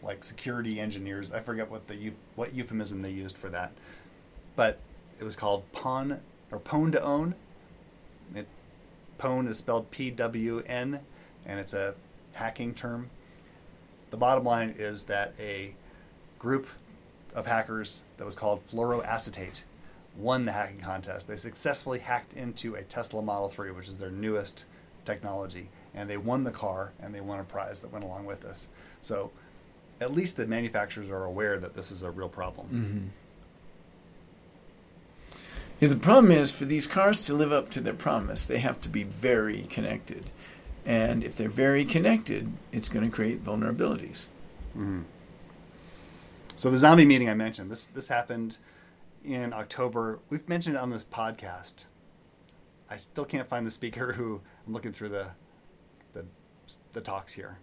like 0.00 0.22
security 0.22 0.78
engineers. 0.78 1.32
I 1.32 1.40
forget 1.40 1.68
what 1.68 1.88
the 1.88 2.12
what 2.36 2.54
euphemism 2.54 3.02
they 3.02 3.10
used 3.10 3.36
for 3.36 3.48
that, 3.48 3.72
but 4.54 4.78
it 5.18 5.24
was 5.24 5.34
called 5.34 5.70
Pawn 5.72 6.20
or 6.52 6.60
Pwn 6.60 6.92
to 6.92 7.02
Own. 7.02 7.34
It, 8.36 8.46
Pwn 9.18 9.48
is 9.48 9.58
spelled 9.58 9.90
P 9.90 10.12
W 10.12 10.62
N, 10.66 11.00
and 11.44 11.58
it's 11.58 11.74
a 11.74 11.94
hacking 12.34 12.74
term. 12.74 13.10
The 14.10 14.16
bottom 14.16 14.44
line 14.44 14.76
is 14.78 15.06
that 15.06 15.34
a 15.40 15.74
group 16.38 16.68
of 17.34 17.48
hackers 17.48 18.04
that 18.18 18.24
was 18.24 18.36
called 18.36 18.64
Fluoroacetate 18.68 19.62
won 20.16 20.44
the 20.44 20.52
hacking 20.52 20.80
contest. 20.80 21.26
They 21.28 21.36
successfully 21.36 21.98
hacked 21.98 22.32
into 22.34 22.74
a 22.74 22.82
Tesla 22.82 23.22
Model 23.22 23.48
3, 23.48 23.70
which 23.72 23.88
is 23.88 23.98
their 23.98 24.10
newest 24.10 24.64
technology, 25.04 25.68
and 25.94 26.08
they 26.08 26.16
won 26.16 26.44
the 26.44 26.50
car 26.50 26.92
and 27.00 27.14
they 27.14 27.20
won 27.20 27.40
a 27.40 27.44
prize 27.44 27.80
that 27.80 27.92
went 27.92 28.04
along 28.04 28.26
with 28.26 28.40
this. 28.40 28.68
So 29.00 29.30
at 30.00 30.12
least 30.12 30.36
the 30.36 30.46
manufacturers 30.46 31.10
are 31.10 31.24
aware 31.24 31.58
that 31.58 31.74
this 31.74 31.90
is 31.90 32.02
a 32.02 32.10
real 32.10 32.28
problem. 32.28 32.66
Mm-hmm. 32.66 33.06
Yeah, 35.80 35.88
the 35.88 35.96
problem 35.96 36.30
is 36.30 36.52
for 36.52 36.64
these 36.64 36.86
cars 36.86 37.26
to 37.26 37.34
live 37.34 37.52
up 37.52 37.68
to 37.70 37.80
their 37.80 37.94
promise, 37.94 38.46
they 38.46 38.58
have 38.58 38.80
to 38.82 38.88
be 38.88 39.02
very 39.02 39.62
connected. 39.62 40.30
And 40.86 41.24
if 41.24 41.34
they're 41.34 41.48
very 41.48 41.84
connected, 41.84 42.52
it's 42.70 42.88
going 42.88 43.04
to 43.04 43.14
create 43.14 43.42
vulnerabilities. 43.44 44.26
Mhm. 44.76 45.04
So 46.56 46.70
the 46.70 46.78
zombie 46.78 47.04
meeting 47.04 47.28
I 47.28 47.34
mentioned, 47.34 47.70
this 47.70 47.86
this 47.86 48.08
happened 48.08 48.58
in 49.24 49.52
October. 49.52 50.18
We've 50.30 50.48
mentioned 50.48 50.76
it 50.76 50.78
on 50.78 50.90
this 50.90 51.04
podcast. 51.04 51.86
I 52.90 52.96
still 52.98 53.24
can't 53.24 53.48
find 53.48 53.66
the 53.66 53.70
speaker 53.70 54.12
who 54.12 54.40
I'm 54.66 54.72
looking 54.72 54.92
through 54.92 55.08
the 55.08 55.28
the 56.12 56.24
the 56.92 57.00
talks 57.00 57.32
here. 57.32 57.58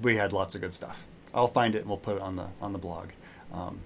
We 0.00 0.16
had 0.16 0.32
lots 0.32 0.54
of 0.54 0.60
good 0.60 0.74
stuff. 0.74 1.04
I'll 1.34 1.48
find 1.48 1.74
it 1.74 1.80
and 1.80 1.88
we'll 1.88 1.98
put 1.98 2.16
it 2.16 2.22
on 2.22 2.36
the 2.36 2.48
on 2.60 2.72
the 2.72 2.78
blog. 2.78 3.10
Um, 3.52 3.80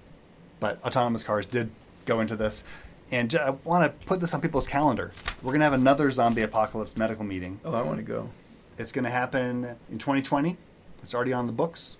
but 0.59 0.83
autonomous 0.83 1.23
cars 1.23 1.45
did 1.45 1.69
go 2.05 2.21
into 2.21 2.35
this, 2.35 2.63
and 3.11 3.33
I 3.35 3.51
want 3.63 3.99
to 3.99 4.07
put 4.07 4.21
this 4.21 4.33
on 4.33 4.41
people's 4.41 4.67
calendar. 4.67 5.11
We're 5.41 5.51
gonna 5.51 5.65
have 5.65 5.73
another 5.73 6.09
zombie 6.11 6.41
apocalypse 6.41 6.95
medical 6.95 7.25
meeting. 7.25 7.59
Oh, 7.65 7.73
I 7.73 7.81
want 7.81 7.97
to 7.97 8.03
go. 8.03 8.29
It's 8.77 8.91
gonna 8.91 9.09
happen 9.09 9.75
in 9.91 9.97
2020. 9.97 10.57
It's 11.03 11.13
already 11.13 11.33
on 11.33 11.45
the 11.47 11.53
books. 11.53 11.97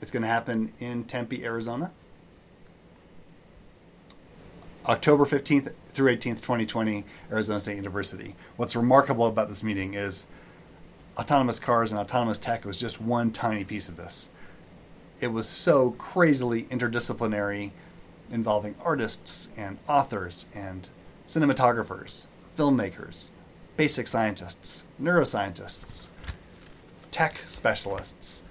It's 0.00 0.10
gonna 0.10 0.26
happen 0.26 0.72
in 0.80 1.04
Tempe, 1.04 1.44
Arizona. 1.44 1.92
October 4.88 5.24
15th 5.24 5.72
through 5.88 6.14
18th, 6.14 6.40
2020, 6.42 7.04
Arizona 7.32 7.58
State 7.58 7.76
University. 7.76 8.36
What's 8.56 8.76
remarkable 8.76 9.26
about 9.26 9.48
this 9.48 9.64
meeting 9.64 9.94
is 9.94 10.26
autonomous 11.18 11.58
cars 11.58 11.90
and 11.90 11.98
autonomous 11.98 12.38
tech 12.38 12.64
was 12.64 12.78
just 12.78 13.00
one 13.00 13.32
tiny 13.32 13.64
piece 13.64 13.88
of 13.88 13.96
this. 13.96 14.28
It 15.18 15.28
was 15.28 15.48
so 15.48 15.90
crazily 15.92 16.64
interdisciplinary, 16.64 17.72
involving 18.30 18.76
artists 18.80 19.48
and 19.56 19.78
authors 19.88 20.46
and 20.54 20.88
cinematographers, 21.26 22.26
filmmakers, 22.56 23.30
basic 23.76 24.06
scientists, 24.06 24.84
neuroscientists, 25.02 26.08
tech 27.10 27.38
specialists. 27.48 28.44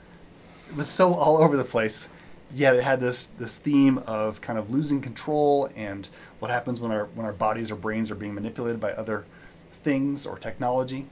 It 0.69 0.75
was 0.75 0.89
so 0.89 1.13
all 1.13 1.37
over 1.37 1.55
the 1.55 1.63
place 1.63 2.09
yet 2.55 2.75
it 2.75 2.83
had 2.83 2.99
this 3.01 3.27
this 3.37 3.57
theme 3.57 3.97
of 4.07 4.39
kind 4.41 4.57
of 4.57 4.71
losing 4.71 5.01
control 5.01 5.69
and 5.75 6.07
what 6.39 6.49
happens 6.49 6.79
when 6.79 6.91
our 6.91 7.05
when 7.13 7.25
our 7.25 7.33
bodies 7.33 7.69
or 7.69 7.75
brains 7.75 8.09
are 8.09 8.15
being 8.15 8.33
manipulated 8.33 8.79
by 8.79 8.93
other 8.93 9.25
things 9.71 10.25
or 10.25 10.39
technology. 10.39 11.05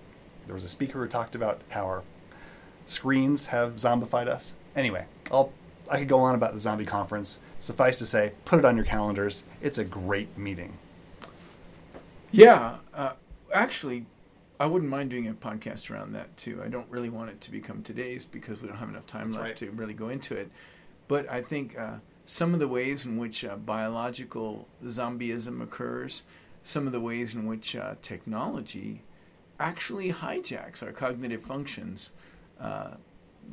There 0.45 0.55
was 0.55 0.63
a 0.63 0.69
speaker 0.69 1.01
who 1.01 1.07
talked 1.07 1.35
about 1.35 1.61
how 1.69 1.85
our 1.85 2.03
screens 2.85 3.47
have 3.47 3.75
zombified 3.75 4.27
us. 4.27 4.53
Anyway, 4.75 5.05
I'll 5.31 5.51
I 5.89 5.99
could 5.99 6.07
go 6.07 6.19
on 6.19 6.33
about 6.33 6.53
the 6.53 6.59
zombie 6.59 6.85
conference. 6.85 7.39
Suffice 7.59 7.97
to 7.99 8.05
say, 8.05 8.31
put 8.45 8.59
it 8.59 8.65
on 8.65 8.75
your 8.77 8.85
calendars. 8.85 9.43
It's 9.61 9.77
a 9.77 9.83
great 9.83 10.37
meeting. 10.37 10.77
Yeah, 12.31 12.77
uh, 12.93 13.13
actually, 13.53 14.05
I 14.59 14.65
wouldn't 14.65 14.89
mind 14.89 15.09
doing 15.09 15.27
a 15.27 15.33
podcast 15.33 15.91
around 15.91 16.13
that 16.13 16.35
too. 16.37 16.61
I 16.63 16.67
don't 16.69 16.89
really 16.89 17.09
want 17.09 17.29
it 17.29 17.41
to 17.41 17.51
become 17.51 17.83
today's 17.83 18.25
because 18.25 18.61
we 18.61 18.69
don't 18.69 18.77
have 18.77 18.89
enough 18.89 19.05
time 19.05 19.31
That's 19.31 19.35
left 19.35 19.61
right. 19.61 19.69
to 19.69 19.71
really 19.71 19.93
go 19.93 20.09
into 20.09 20.35
it. 20.35 20.49
But 21.13 21.29
I 21.29 21.43
think 21.43 21.77
uh, 21.77 21.97
some 22.25 22.55
of 22.55 22.59
the 22.59 22.67
ways 22.67 23.05
in 23.05 23.17
which 23.17 23.45
uh, 23.45 23.55
biological 23.57 24.67
zombieism 24.83 25.61
occurs, 25.61 26.23
some 26.63 26.87
of 26.87 26.91
the 26.91 26.99
ways 26.99 27.35
in 27.35 27.45
which 27.45 27.75
uh, 27.75 27.93
technology 28.01 29.03
actually 29.59 30.11
hijacks 30.11 30.81
our 30.81 30.91
cognitive 30.91 31.43
functions, 31.43 32.13
uh, 32.59 32.95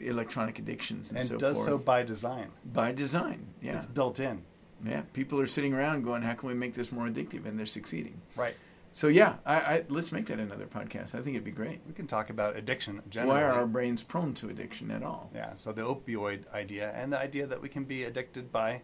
electronic 0.01 0.59
addictions, 0.59 1.11
and, 1.11 1.19
And 1.19 1.29
so 1.29 1.37
does 1.37 1.57
forth 1.59 1.69
so 1.69 1.77
by 1.77 2.03
design. 2.03 2.49
by 2.73 2.93
design. 2.93 3.47
Yeah, 3.61 3.77
It's 3.77 3.85
built 3.85 4.21
in. 4.21 4.43
yeah. 4.83 5.03
People 5.13 5.39
are 5.39 5.47
sitting 5.47 5.75
around 5.75 6.03
going, 6.03 6.23
"How 6.23 6.33
can 6.33 6.49
we 6.49 6.55
make 6.55 6.73
this 6.73 6.91
more 6.91 7.09
addictive?" 7.09 7.45
And 7.45 7.59
they're 7.59 7.67
succeeding. 7.67 8.23
Right. 8.37 8.55
So 8.93 9.07
yeah, 9.07 9.37
I, 9.47 9.55
I, 9.55 9.85
let's 9.89 10.11
make 10.11 10.27
that 10.27 10.41
another 10.41 10.67
podcast. 10.67 11.15
I 11.15 11.19
think 11.23 11.29
it'd 11.37 11.45
be 11.45 11.53
great. 11.53 11.81
We 11.87 11.93
can 11.95 12.07
talk 12.09 12.29
about 12.31 12.57
addiction 12.57 13.01
generally. 13.09 13.41
Why 13.41 13.43
are 13.47 13.53
our 13.53 13.67
brains 13.67 14.03
prone 14.03 14.35
to 14.35 14.49
addiction 14.49 14.91
at 14.91 15.03
all? 15.05 15.31
Yeah, 15.35 15.53
so 15.57 15.73
the 15.73 15.83
opioid 15.83 16.51
idea 16.53 16.91
and 16.97 17.13
the 17.13 17.19
idea 17.19 17.47
that 17.47 17.63
we 17.63 17.69
can 17.69 17.85
be 17.85 18.05
addicted 18.05 18.51
by 18.51 18.83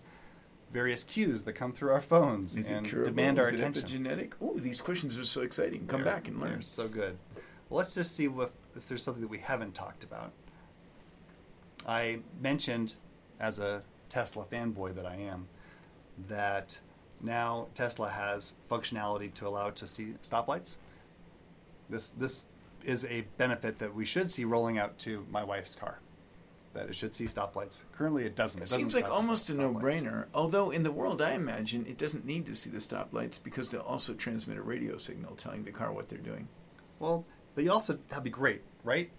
various 0.72 1.02
cues 1.02 1.42
that 1.44 1.54
come 1.54 1.72
through 1.72 1.90
our 1.90 2.00
phones 2.00 2.56
Is 2.56 2.68
and 2.70 2.86
curable? 2.86 3.10
demand 3.10 3.38
our 3.40 3.46
Is 3.48 3.54
it 3.54 3.60
attention. 3.60 4.04
epigenetic? 4.04 4.32
Oh, 4.40 4.56
these 4.58 4.80
questions 4.80 5.18
are 5.18 5.24
so 5.24 5.40
exciting. 5.40 5.86
Come 5.88 6.02
They're- 6.02 6.12
back 6.12 6.28
and 6.28 6.40
they're 6.40 6.50
learn. 6.50 6.62
so 6.62 6.86
good. 6.86 7.16
Well, 7.68 7.78
let's 7.78 7.94
just 7.94 8.14
see 8.14 8.28
what, 8.28 8.52
if 8.76 8.86
there's 8.88 9.02
something 9.02 9.22
that 9.22 9.30
we 9.30 9.38
haven't 9.38 9.74
talked 9.74 10.04
about. 10.04 10.30
I 11.86 12.20
mentioned, 12.40 12.96
as 13.40 13.58
a 13.58 13.82
Tesla 14.08 14.44
fanboy 14.44 14.94
that 14.94 15.06
I 15.06 15.16
am, 15.16 15.48
that 16.28 16.78
now 17.22 17.68
Tesla 17.74 18.08
has 18.08 18.54
functionality 18.70 19.32
to 19.34 19.46
allow 19.46 19.68
it 19.68 19.76
to 19.76 19.86
see 19.86 20.14
stoplights. 20.22 20.76
This 21.88 22.10
this 22.10 22.46
is 22.84 23.04
a 23.06 23.22
benefit 23.36 23.78
that 23.78 23.94
we 23.94 24.04
should 24.04 24.30
see 24.30 24.44
rolling 24.44 24.78
out 24.78 24.98
to 24.98 25.26
my 25.30 25.42
wife's 25.44 25.74
car. 25.76 25.98
That 26.74 26.88
it 26.88 26.94
should 26.96 27.14
see 27.14 27.24
stoplights. 27.24 27.80
Currently, 27.92 28.26
it 28.26 28.36
doesn't. 28.36 28.60
It, 28.60 28.64
It 28.64 28.68
doesn't 28.68 28.78
seems 28.78 28.94
like 28.94 29.10
almost 29.10 29.48
a 29.48 29.54
no-brainer. 29.54 30.26
Although 30.34 30.70
in 30.70 30.82
the 30.82 30.92
world, 30.92 31.22
I 31.22 31.32
imagine 31.32 31.86
it 31.86 31.96
doesn't 31.96 32.26
need 32.26 32.44
to 32.46 32.54
see 32.54 32.68
the 32.68 32.78
stoplights 32.78 33.42
because 33.42 33.70
they'll 33.70 33.80
also 33.80 34.12
transmit 34.12 34.58
a 34.58 34.62
radio 34.62 34.98
signal 34.98 35.36
telling 35.36 35.64
the 35.64 35.70
car 35.70 35.90
what 35.90 36.08
they're 36.08 36.18
doing. 36.18 36.48
Well, 36.98 37.24
but 37.54 37.64
you 37.64 37.72
also 37.72 37.98
that'd 38.08 38.24
be 38.24 38.30
great, 38.30 38.62
right? 38.84 39.10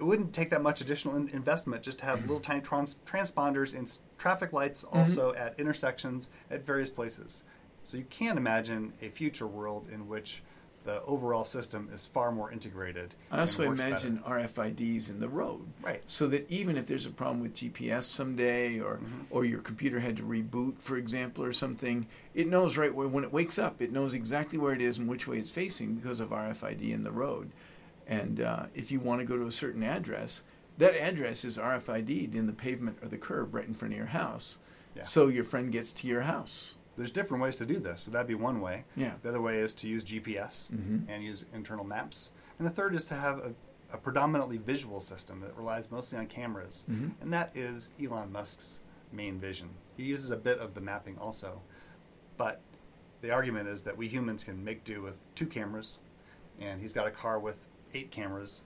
It, 0.00 0.04
wouldn't 0.04 0.32
take 0.32 0.48
that 0.50 0.62
much 0.62 0.80
additional 0.80 1.14
in, 1.16 1.28
investment 1.28 1.82
just 1.82 1.98
to 1.98 2.06
have 2.06 2.22
little 2.22 2.40
tiny 2.40 2.62
trans, 2.62 2.96
transponders 3.06 3.74
in 3.74 3.82
s- 3.84 4.00
traffic 4.16 4.50
lights, 4.54 4.82
also 4.82 5.34
at 5.34 5.60
intersections 5.60 6.30
at 6.50 6.64
various 6.64 6.90
places. 6.90 7.42
So 7.84 7.98
you 7.98 8.04
can 8.08 8.38
imagine 8.38 8.94
a 9.02 9.10
future 9.10 9.46
world 9.46 9.88
in 9.92 10.08
which 10.08 10.42
the 10.84 11.02
overall 11.02 11.44
system 11.44 11.90
is 11.92 12.06
far 12.06 12.32
more 12.32 12.50
integrated. 12.50 13.14
I 13.30 13.40
also 13.40 13.64
imagine 13.64 14.16
better. 14.26 14.48
RFIDs 14.48 15.10
in 15.10 15.20
the 15.20 15.28
road, 15.28 15.66
Right. 15.82 16.00
so 16.08 16.26
that 16.28 16.50
even 16.50 16.78
if 16.78 16.86
there's 16.86 17.04
a 17.04 17.10
problem 17.10 17.40
with 17.42 17.52
GPS 17.52 18.06
someday, 18.06 18.80
or 18.80 18.96
Mhm. 18.96 19.26
or 19.28 19.44
your 19.44 19.60
computer 19.60 20.00
had 20.00 20.16
to 20.16 20.22
reboot, 20.22 20.78
for 20.78 20.96
example, 20.96 21.44
or 21.44 21.52
something, 21.52 22.06
it 22.32 22.46
knows 22.48 22.78
right 22.78 22.94
where 22.94 23.06
when 23.08 23.24
it 23.24 23.32
wakes 23.32 23.58
up, 23.58 23.82
it 23.82 23.92
knows 23.92 24.14
exactly 24.14 24.58
where 24.58 24.72
it 24.72 24.80
is 24.80 24.96
and 24.96 25.06
which 25.06 25.28
way 25.28 25.38
it's 25.38 25.50
facing 25.50 25.96
because 25.96 26.20
of 26.20 26.32
RFID 26.32 26.90
in 26.90 27.02
the 27.02 27.12
road. 27.12 27.50
And 28.06 28.40
uh, 28.40 28.66
if 28.74 28.90
you 28.90 29.00
want 29.00 29.20
to 29.20 29.24
go 29.26 29.36
to 29.36 29.46
a 29.46 29.52
certain 29.52 29.82
address, 29.82 30.42
that 30.78 30.94
address 30.94 31.44
is 31.44 31.58
RFID'd 31.58 32.34
in 32.34 32.46
the 32.46 32.52
pavement 32.52 32.98
or 33.02 33.08
the 33.08 33.18
curb 33.18 33.54
right 33.54 33.66
in 33.66 33.74
front 33.74 33.92
of 33.94 33.98
your 33.98 34.06
house. 34.08 34.58
Yeah. 34.96 35.02
So 35.02 35.28
your 35.28 35.44
friend 35.44 35.70
gets 35.70 35.92
to 35.92 36.06
your 36.08 36.22
house. 36.22 36.76
There's 36.96 37.12
different 37.12 37.42
ways 37.42 37.56
to 37.56 37.66
do 37.66 37.78
this. 37.78 38.02
So 38.02 38.10
that'd 38.10 38.26
be 38.26 38.34
one 38.34 38.60
way. 38.60 38.84
Yeah. 38.96 39.12
The 39.22 39.28
other 39.28 39.40
way 39.40 39.58
is 39.58 39.72
to 39.74 39.88
use 39.88 40.02
GPS 40.02 40.68
Mhm. 40.74 41.04
and 41.08 41.22
use 41.22 41.46
internal 41.54 41.84
maps. 41.84 42.30
And 42.58 42.66
the 42.66 42.70
third 42.72 42.94
is 42.94 43.04
to 43.04 43.14
have 43.14 43.38
a, 43.38 43.54
a 43.92 43.98
predominantly 43.98 44.58
visual 44.58 45.00
system 45.00 45.40
that 45.40 45.56
relies 45.56 45.90
mostly 45.90 46.18
on 46.18 46.26
cameras. 46.26 46.84
Mhm. 46.90 47.12
And 47.20 47.32
that 47.32 47.56
is 47.56 47.90
Elon 48.02 48.32
Musk's 48.32 48.80
main 49.12 49.38
vision. 49.38 49.70
He 49.96 50.04
uses 50.04 50.30
a 50.30 50.36
bit 50.36 50.58
of 50.58 50.74
the 50.74 50.80
mapping 50.80 51.16
also. 51.18 51.62
But 52.36 52.60
the 53.20 53.30
argument 53.30 53.68
is 53.68 53.82
that 53.84 53.96
we 53.96 54.08
humans 54.08 54.44
can 54.44 54.64
make 54.64 54.82
do 54.84 55.02
with 55.02 55.20
two 55.34 55.46
cameras, 55.46 55.98
and 56.58 56.80
he's 56.80 56.92
got 56.92 57.06
a 57.06 57.10
car 57.10 57.38
with 57.38 57.66
eight 57.94 58.10
cameras. 58.10 58.62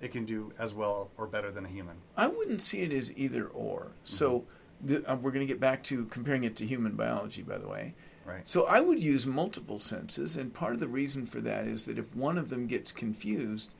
It 0.00 0.12
can 0.12 0.24
do 0.24 0.52
as 0.58 0.74
well 0.74 1.10
or 1.16 1.26
better 1.26 1.50
than 1.50 1.64
a 1.64 1.68
human. 1.68 1.96
I 2.16 2.28
wouldn't 2.28 2.62
see 2.62 2.82
it 2.82 2.92
as 2.92 3.12
either 3.16 3.46
or. 3.46 3.88
So 4.04 4.44
the, 4.80 5.04
uh, 5.10 5.16
we're 5.16 5.32
going 5.32 5.46
to 5.46 5.52
get 5.52 5.60
back 5.60 5.82
to 5.84 6.04
comparing 6.06 6.44
it 6.44 6.54
to 6.56 6.66
human 6.66 6.92
biology, 6.92 7.42
by 7.42 7.58
the 7.58 7.66
way. 7.68 7.94
Right. 8.24 8.46
So 8.46 8.66
I 8.66 8.80
would 8.80 9.02
use 9.02 9.26
multiple 9.26 9.78
senses, 9.78 10.36
and 10.36 10.52
part 10.52 10.74
of 10.74 10.80
the 10.80 10.88
reason 10.88 11.26
for 11.26 11.40
that 11.40 11.66
is 11.66 11.86
that 11.86 11.98
if 11.98 12.14
one 12.14 12.36
of 12.38 12.50
them 12.50 12.66
gets 12.66 12.92
confused, 12.92 13.74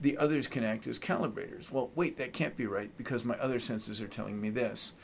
the 0.00 0.18
others 0.18 0.48
can 0.48 0.64
act 0.64 0.86
as 0.88 0.98
calibrators. 0.98 1.70
Well, 1.70 1.90
wait, 1.94 2.18
that 2.18 2.32
can't 2.32 2.56
be 2.56 2.66
right 2.66 2.90
because 2.98 3.24
my 3.24 3.38
other 3.38 3.60
senses 3.60 4.00
are 4.02 4.08
telling 4.08 4.40
me 4.40 4.50
this. 4.50 4.94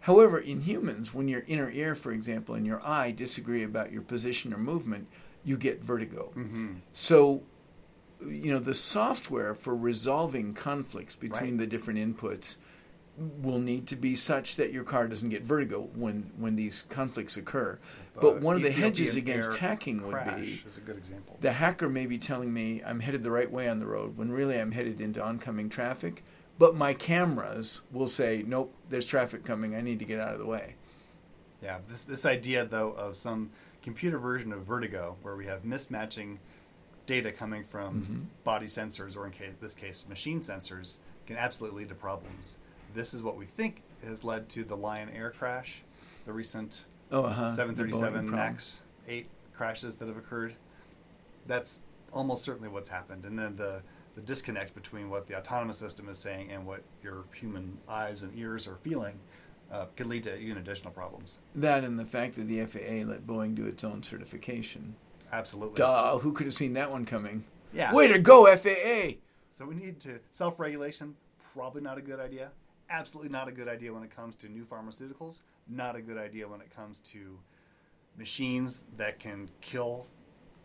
However, 0.00 0.38
in 0.38 0.60
humans, 0.60 1.12
when 1.12 1.28
your 1.28 1.44
inner 1.48 1.70
ear, 1.70 1.94
for 1.94 2.12
example, 2.12 2.54
and 2.54 2.66
your 2.66 2.80
eye 2.86 3.10
disagree 3.10 3.64
about 3.64 3.90
your 3.90 4.02
position 4.02 4.54
or 4.54 4.58
movement, 4.58 5.08
you 5.44 5.56
get 5.56 5.82
vertigo. 5.82 6.30
Mm-hmm. 6.36 6.74
So, 6.92 7.42
you 8.28 8.52
know, 8.52 8.58
the 8.58 8.74
software 8.74 9.54
for 9.54 9.74
resolving 9.76 10.54
conflicts 10.54 11.16
between 11.16 11.52
Right. 11.52 11.58
the 11.58 11.66
different 11.66 11.98
inputs 11.98 12.56
will 13.16 13.60
need 13.60 13.86
to 13.86 13.94
be 13.94 14.16
such 14.16 14.56
that 14.56 14.72
your 14.72 14.82
car 14.82 15.06
doesn't 15.06 15.28
get 15.28 15.42
vertigo 15.42 15.88
when 15.94 16.32
when 16.36 16.56
these 16.56 16.84
conflicts 16.88 17.36
occur. 17.36 17.78
But 18.20 18.40
one 18.40 18.56
of 18.56 18.62
the 18.62 18.72
hedges 18.72 19.14
against 19.14 19.54
hacking 19.58 20.04
would 20.06 20.24
be 20.36 20.62
is 20.66 20.76
a 20.76 20.80
good 20.80 20.96
example. 20.96 21.36
the 21.40 21.52
hacker 21.52 21.88
may 21.88 22.06
be 22.06 22.18
telling 22.18 22.52
me 22.52 22.82
I'm 22.84 23.00
headed 23.00 23.22
the 23.22 23.30
right 23.30 23.50
way 23.50 23.68
on 23.68 23.78
the 23.78 23.86
road 23.86 24.16
when 24.16 24.32
really 24.32 24.58
I'm 24.60 24.72
headed 24.72 25.00
into 25.00 25.22
oncoming 25.22 25.68
traffic, 25.68 26.24
but 26.58 26.74
my 26.74 26.92
cameras 26.92 27.82
will 27.92 28.08
say, 28.08 28.44
"Nope, 28.46 28.74
there's 28.88 29.06
traffic 29.06 29.44
coming. 29.44 29.74
I 29.76 29.80
need 29.80 30.00
to 30.00 30.04
get 30.04 30.18
out 30.18 30.32
of 30.32 30.40
the 30.40 30.46
way." 30.46 30.74
Yeah, 31.62 31.78
this 31.88 32.02
this 32.04 32.26
idea 32.26 32.64
though 32.64 32.92
of 32.92 33.14
some 33.16 33.50
computer 33.82 34.18
version 34.18 34.52
of 34.52 34.64
Vertigo 34.64 35.16
where 35.22 35.36
we 35.36 35.46
have 35.46 35.62
mismatching 35.62 36.38
data 37.06 37.30
coming 37.32 37.64
from 37.64 38.02
Mhm. 38.02 38.44
body 38.44 38.66
sensors 38.66 39.16
or 39.16 39.26
in 39.26 39.32
case, 39.32 39.52
this 39.60 39.74
case 39.74 40.06
machine 40.08 40.40
sensors 40.40 40.98
can 41.26 41.36
absolutely 41.36 41.80
lead 41.80 41.88
to 41.88 41.94
problems. 41.94 42.56
This 42.94 43.12
is 43.14 43.22
what 43.22 43.36
we 43.36 43.46
think 43.46 43.82
has 44.04 44.24
led 44.24 44.48
to 44.50 44.64
the 44.64 44.76
Lion 44.76 45.08
Air 45.10 45.30
crash, 45.30 45.82
the 46.26 46.32
recent 46.32 46.86
Oh, 47.10 47.24
uh-huh. 47.24 47.50
737 47.50 48.26
Boeing 48.26 48.30
Max 48.30 48.80
8 49.06 49.28
crashes 49.54 49.96
that 49.96 50.08
have 50.08 50.16
occurred. 50.16 50.54
That's 51.46 51.80
almost 52.12 52.44
certainly 52.44 52.68
what's 52.68 52.88
happened. 52.88 53.24
And 53.24 53.38
then 53.38 53.56
the 53.56 53.82
the 54.14 54.20
disconnect 54.20 54.76
between 54.76 55.10
what 55.10 55.26
the 55.26 55.36
autonomous 55.36 55.76
system 55.76 56.08
is 56.08 56.20
saying 56.20 56.48
and 56.52 56.64
what 56.64 56.84
your 57.02 57.24
human 57.34 57.76
eyes 57.88 58.22
and 58.22 58.32
ears 58.38 58.68
are 58.68 58.76
feeling 58.76 59.18
uh, 59.72 59.86
can 59.96 60.08
lead 60.08 60.22
to 60.22 60.38
even 60.38 60.56
additional 60.56 60.92
problems. 60.92 61.38
That 61.56 61.82
and 61.82 61.98
the 61.98 62.04
fact 62.06 62.36
that 62.36 62.46
the 62.46 62.60
FAA 62.60 63.02
let 63.04 63.26
Boeing 63.26 63.56
do 63.56 63.66
its 63.66 63.82
own 63.82 64.04
certification. 64.04 64.94
Absolutely. 65.34 65.74
Duh, 65.74 66.18
who 66.18 66.32
could 66.32 66.46
have 66.46 66.54
seen 66.54 66.74
that 66.74 66.90
one 66.90 67.04
coming? 67.04 67.44
Yeah. 67.72 67.92
Way 67.92 68.08
to 68.08 68.18
go, 68.18 68.46
FAA. 68.56 69.16
So 69.50 69.66
we 69.66 69.74
need 69.74 69.98
to 70.00 70.20
self 70.30 70.60
regulation, 70.60 71.16
probably 71.52 71.82
not 71.82 71.98
a 71.98 72.02
good 72.02 72.20
idea. 72.20 72.50
Absolutely 72.88 73.30
not 73.30 73.48
a 73.48 73.52
good 73.52 73.68
idea 73.68 73.92
when 73.92 74.02
it 74.04 74.14
comes 74.14 74.36
to 74.36 74.48
new 74.48 74.64
pharmaceuticals. 74.64 75.42
Not 75.68 75.96
a 75.96 76.02
good 76.02 76.18
idea 76.18 76.46
when 76.46 76.60
it 76.60 76.74
comes 76.74 77.00
to 77.00 77.38
machines 78.16 78.80
that 78.96 79.18
can 79.18 79.48
kill 79.60 80.06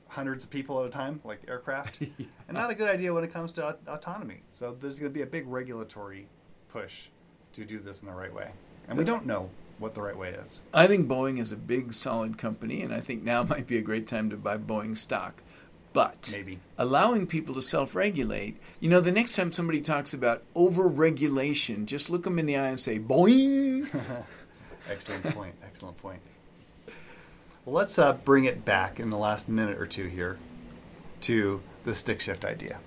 hundreds 0.08 0.44
of 0.44 0.50
people 0.50 0.80
at 0.82 0.86
a 0.86 0.90
time, 0.90 1.20
like 1.24 1.42
aircraft. 1.48 2.02
And 2.48 2.58
not 2.58 2.72
a 2.72 2.76
good 2.76 2.90
idea 2.90 3.14
when 3.14 3.24
it 3.24 3.32
comes 3.32 3.52
to 3.54 3.68
aut- 3.68 3.80
autonomy. 3.88 4.42
So 4.50 4.76
there's 4.80 4.98
going 4.98 5.12
to 5.12 5.14
be 5.14 5.22
a 5.22 5.28
big 5.28 5.48
regulatory 5.48 6.28
push 6.68 7.10
to 7.54 7.64
do 7.64 7.80
this 7.80 8.02
in 8.02 8.08
the 8.08 8.14
right 8.14 8.34
way. 8.34 8.52
And 8.88 8.98
we 8.98 9.04
don't 9.04 9.28
know 9.28 9.52
what 9.80 9.94
the 9.94 10.02
right 10.02 10.18
way 10.18 10.30
is. 10.30 10.60
I 10.74 10.88
think 10.88 11.08
Boeing 11.08 11.40
is 11.40 11.52
a 11.52 11.58
big, 11.58 11.94
solid 11.94 12.38
company, 12.38 12.82
and 12.82 12.94
I 12.94 13.00
think 13.00 13.24
now 13.24 13.44
might 13.50 13.68
be 13.68 13.78
a 13.78 13.82
great 13.82 14.08
time 14.08 14.30
to 14.30 14.38
buy 14.38 14.58
Boeing 14.58 14.96
stock. 14.96 15.42
But 15.92 16.30
Maybe. 16.32 16.60
allowing 16.78 17.26
people 17.26 17.56
to 17.56 17.64
self 17.64 17.96
regulate, 17.96 18.58
you 18.80 18.90
know, 18.90 19.02
the 19.02 19.12
next 19.12 19.36
time 19.36 19.52
somebody 19.52 19.82
talks 19.82 20.14
about 20.14 20.44
over 20.54 20.88
regulation, 20.88 21.88
just 21.88 22.12
look 22.12 22.24
them 22.24 22.38
in 22.38 22.46
the 22.46 22.58
eye 22.58 22.68
and 22.68 22.80
say, 22.80 23.00
Boing! 23.00 23.90
Excellent 24.90 25.24
point. 25.36 25.56
Excellent 25.64 25.98
point. 25.98 26.22
Well, 27.66 27.76
let's 27.76 27.98
uh, 27.98 28.14
bring 28.14 28.46
it 28.46 28.66
back 28.66 29.00
in 29.00 29.10
the 29.10 29.18
last 29.18 29.50
minute 29.50 29.80
or 29.80 29.88
two 29.88 30.08
here 30.08 30.38
to 31.22 31.62
the 31.86 31.96
stick 31.96 32.22
shift 32.22 32.46
idea. 32.46 32.80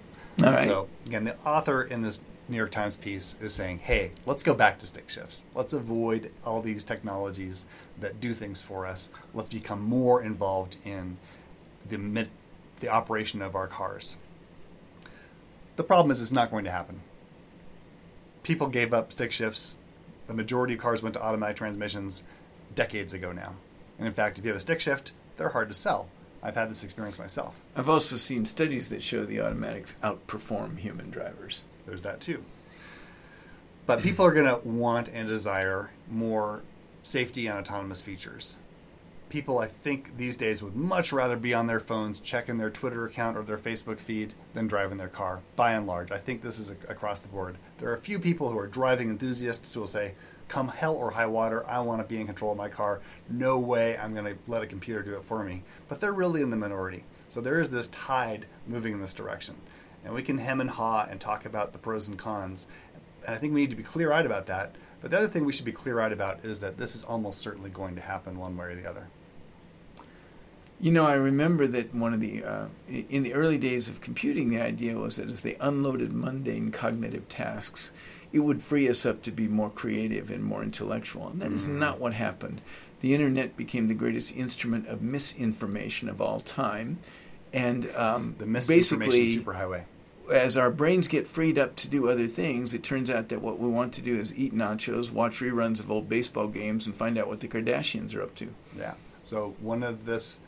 All 0.43 0.53
right. 0.53 0.65
So, 0.65 0.89
again, 1.07 1.25
the 1.25 1.37
author 1.45 1.83
in 1.83 2.03
this 2.03 2.23
New 2.53 2.59
York 2.59 2.71
Times 2.71 2.97
piece 2.97 3.35
is 3.41 3.53
saying, 3.53 3.79
hey, 3.79 4.13
let's 4.27 4.45
go 4.45 4.55
back 4.55 4.79
to 4.79 4.87
stick 4.87 5.11
shifts. 5.11 5.45
Let's 5.55 5.73
avoid 5.73 6.31
all 6.45 6.61
these 6.61 6.85
technologies 6.85 7.67
that 7.99 8.21
do 8.21 8.35
things 8.35 8.63
for 8.63 8.87
us. 8.87 9.09
Let's 9.35 9.49
become 9.49 9.81
more 9.81 10.23
involved 10.23 10.77
in 10.85 11.17
the, 11.89 11.99
mid- 11.99 12.31
the 12.81 12.89
operation 12.89 13.43
of 13.43 13.57
our 13.57 13.67
cars. 13.67 14.17
The 15.77 15.83
problem 15.83 16.11
is, 16.11 16.21
it's 16.21 16.31
not 16.31 16.51
going 16.51 16.65
to 16.65 16.71
happen. 16.71 17.01
People 18.43 18.69
gave 18.69 18.93
up 18.93 19.13
stick 19.13 19.33
shifts. 19.33 19.79
The 20.27 20.35
majority 20.35 20.75
of 20.75 20.81
cars 20.81 21.03
went 21.03 21.15
to 21.15 21.23
automatic 21.23 21.57
transmissions 21.57 22.25
decades 22.75 23.15
ago 23.15 23.33
now. 23.33 23.55
And 23.99 24.07
in 24.07 24.13
fact, 24.13 24.39
if 24.39 24.45
you 24.45 24.51
have 24.51 24.59
a 24.59 24.61
stick 24.61 24.81
shift, 24.81 25.13
they're 25.37 25.49
hard 25.49 25.69
to 25.69 25.75
sell. 25.75 26.09
I've 26.43 26.57
had 26.57 26.69
this 26.69 26.85
experience 26.85 27.19
myself. 27.19 27.55
I've 27.77 27.89
also 27.89 28.17
seen 28.17 28.45
studies 28.45 28.89
that 28.91 29.03
show 29.03 29.25
the 29.25 29.41
automatics 29.41 29.95
outperform 30.03 30.77
human 30.77 31.09
drivers. 31.09 31.63
There's 31.87 32.03
that 32.03 32.21
too. 32.21 32.45
But 33.87 34.01
people 34.01 34.25
are 34.25 34.33
going 34.33 34.47
to 34.47 34.67
want 34.67 35.09
and 35.09 35.29
desire 35.29 35.91
more 36.11 36.63
safety 37.03 37.47
and 37.47 37.59
autonomous 37.59 38.01
features. 38.01 38.59
People, 39.29 39.59
I 39.59 39.67
think, 39.67 40.19
these 40.19 40.37
days 40.37 40.63
would 40.63 40.77
much 40.77 41.11
rather 41.11 41.37
be 41.37 41.55
on 41.55 41.67
their 41.67 41.81
phones 41.81 42.21
checking 42.21 42.59
their 42.59 42.71
Twitter 42.71 43.07
account 43.07 43.37
or 43.37 43.43
their 43.43 43.59
Facebook 43.59 43.99
feed 43.99 44.35
than 44.53 44.69
driving 44.69 44.99
their 44.99 45.09
car, 45.09 45.41
by 45.57 45.73
and 45.73 45.87
large. 45.87 46.13
I 46.13 46.19
think 46.19 46.43
this 46.43 46.59
is 46.59 46.71
across 46.71 47.21
the 47.21 47.29
board. 47.29 47.57
There 47.79 47.89
are 47.89 47.95
a 47.95 48.01
few 48.01 48.19
people 48.19 48.51
who 48.51 48.59
are 48.59 48.67
driving 48.67 49.09
enthusiasts 49.09 49.73
who 49.73 49.81
will 49.81 49.87
say, 49.87 50.13
come 50.49 50.69
hell 50.69 50.95
or 50.95 51.13
high 51.13 51.27
water, 51.27 51.67
I 51.67 51.81
want 51.81 52.03
to 52.03 52.07
be 52.07 52.21
in 52.21 52.27
control 52.27 52.53
of 52.53 52.59
my 52.59 52.69
car. 52.69 53.01
No 53.31 53.59
way 53.59 53.97
I'm 53.97 54.13
going 54.13 54.27
to 54.27 54.37
let 54.47 54.63
a 54.63 54.67
computer 54.67 55.03
do 55.03 55.17
it 55.17 55.25
for 55.25 55.43
me. 55.43 55.63
But 55.89 55.99
they're 55.99 56.13
really 56.13 56.43
in 56.43 56.51
the 56.51 56.57
minority. 56.57 57.05
So 57.31 57.41
there 57.41 57.59
is 57.59 57.71
this 57.71 57.89
tide 57.89 58.45
moving 58.67 58.93
in 58.93 59.01
this 59.01 59.15
direction. 59.15 59.55
And 60.05 60.15
we 60.15 60.23
can 60.23 60.39
hem 60.39 60.61
and 60.61 60.71
haw 60.71 61.07
and 61.09 61.21
talk 61.21 61.45
about 61.45 61.73
the 61.73 61.79
pros 61.79 62.09
and 62.09 62.19
cons. 62.19 62.67
And 63.27 63.35
I 63.35 63.39
think 63.39 63.55
we 63.55 63.61
need 63.61 63.71
to 63.71 63.77
be 63.77 63.83
clear 63.83 64.13
eyed 64.13 64.27
about 64.27 64.47
that. 64.47 64.75
But 65.01 65.11
the 65.11 65.19
other 65.19 65.29
thing 65.29 65.45
we 65.45 65.53
should 65.53 65.65
be 65.65 65.73
clear 65.73 66.01
eyed 66.01 66.13
about 66.13 66.45
is 66.45 66.61
that 66.61 66.77
this 66.77 66.95
is 66.95 67.05
almost 67.05 67.41
certainly 67.41 67.71
going 67.71 67.95
to 67.97 68.01
happen 68.01 68.39
one 68.39 68.57
way 68.57 68.67
or 68.67 68.75
the 68.75 68.89
other. 68.89 69.07
You 70.81 70.91
know, 70.91 71.07
I 71.07 71.15
remember 71.15 71.69
that 71.69 71.95
one 71.95 72.13
of 72.13 72.21
the, 72.21 72.43
uh, 72.43 72.67
in 72.89 73.23
the 73.23 73.35
early 73.35 73.59
days 73.59 73.89
of 73.89 74.01
computing, 74.01 74.51
the 74.51 74.61
idea 74.61 74.97
was 74.97 75.17
that 75.17 75.29
as 75.29 75.43
they 75.43 75.55
unloaded 75.61 76.13
mundane 76.13 76.73
cognitive 76.73 77.29
tasks, 77.29 77.93
it 78.33 78.41
would 78.41 78.63
free 78.63 78.89
us 78.89 79.07
up 79.07 79.23
to 79.23 79.31
be 79.31 79.47
more 79.47 79.71
creative 79.71 80.31
and 80.31 80.43
more 80.43 80.63
intellectual. 80.63 81.29
And 81.29 81.41
that 81.41 81.53
is 81.53 81.67
Mhm. 81.67 81.79
not 81.79 82.01
what 82.01 82.15
happened. 82.15 82.61
The 83.01 83.15
internet 83.15 83.57
became 83.57 83.87
the 83.87 83.95
greatest 83.95 84.35
instrument 84.35 84.89
of 84.89 85.03
misinformation 85.03 86.09
of 86.09 86.21
all 86.21 86.41
time. 86.41 86.99
And 87.53 87.89
um, 87.95 88.35
The 88.39 88.47
misinformation 88.47 88.99
basically, 88.99 89.39
superhighway. 89.45 89.83
As 90.31 90.57
our 90.57 90.71
brains 90.71 91.09
get 91.09 91.27
freed 91.27 91.59
up 91.59 91.77
to 91.77 91.89
do 91.89 92.09
other 92.09 92.27
things, 92.27 92.75
it 92.75 92.83
turns 92.83 93.11
out 93.11 93.29
that 93.29 93.43
what 93.43 93.59
we 93.59 93.69
want 93.69 93.93
to 93.95 94.03
do 94.03 94.17
is 94.17 94.35
eat 94.35 94.55
nachos, 94.55 95.11
watch 95.11 95.41
reruns 95.41 95.81
of 95.81 95.91
old 95.91 96.09
baseball 96.09 96.49
games, 96.49 96.87
and 96.87 96.95
find 96.95 97.19
out 97.19 97.29
what 97.29 97.41
the 97.41 97.49
Kardashians 97.49 98.15
are 98.15 98.23
up 98.23 98.35
to. 98.37 98.49
Yeah. 98.77 98.95
So 99.23 99.55
one 99.61 99.83
of 99.83 100.05
this, 100.07 100.41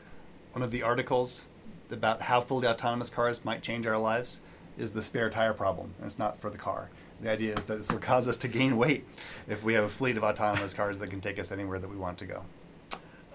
one 0.53 0.62
of 0.62 0.70
the 0.70 0.83
articles 0.83 1.49
about 1.91 2.22
how 2.22 2.41
fully 2.41 2.66
autonomous 2.66 3.11
cars 3.11 3.45
might 3.45 3.62
change 3.62 3.87
our 3.87 3.99
lives 3.99 4.41
is 4.79 4.93
the 4.93 5.03
spare 5.03 5.31
tire 5.31 5.53
problem, 5.53 5.95
and 5.99 6.07
it's 6.07 6.18
not 6.18 6.41
for 6.41 6.51
the 6.51 6.59
car. 6.59 6.91
The 7.20 7.31
idea 7.31 7.55
is 7.55 7.64
that 7.64 7.77
this 7.77 7.93
will 7.93 8.01
cause 8.01 8.27
us 8.27 8.37
to 8.39 8.49
gain 8.49 8.77
weight 8.77 9.07
if 9.49 9.62
we 9.62 9.75
have 9.75 9.85
a 9.85 9.89
fleet 9.89 10.16
of 10.16 10.25
autonomous 10.25 10.75
cars 10.75 10.99
that 10.99 11.11
can 11.11 11.20
take 11.20 11.39
us 11.39 11.53
anywhere 11.53 11.79
that 11.79 11.89
we 11.89 11.97
want 11.97 12.18
to 12.18 12.27
go. 12.27 12.43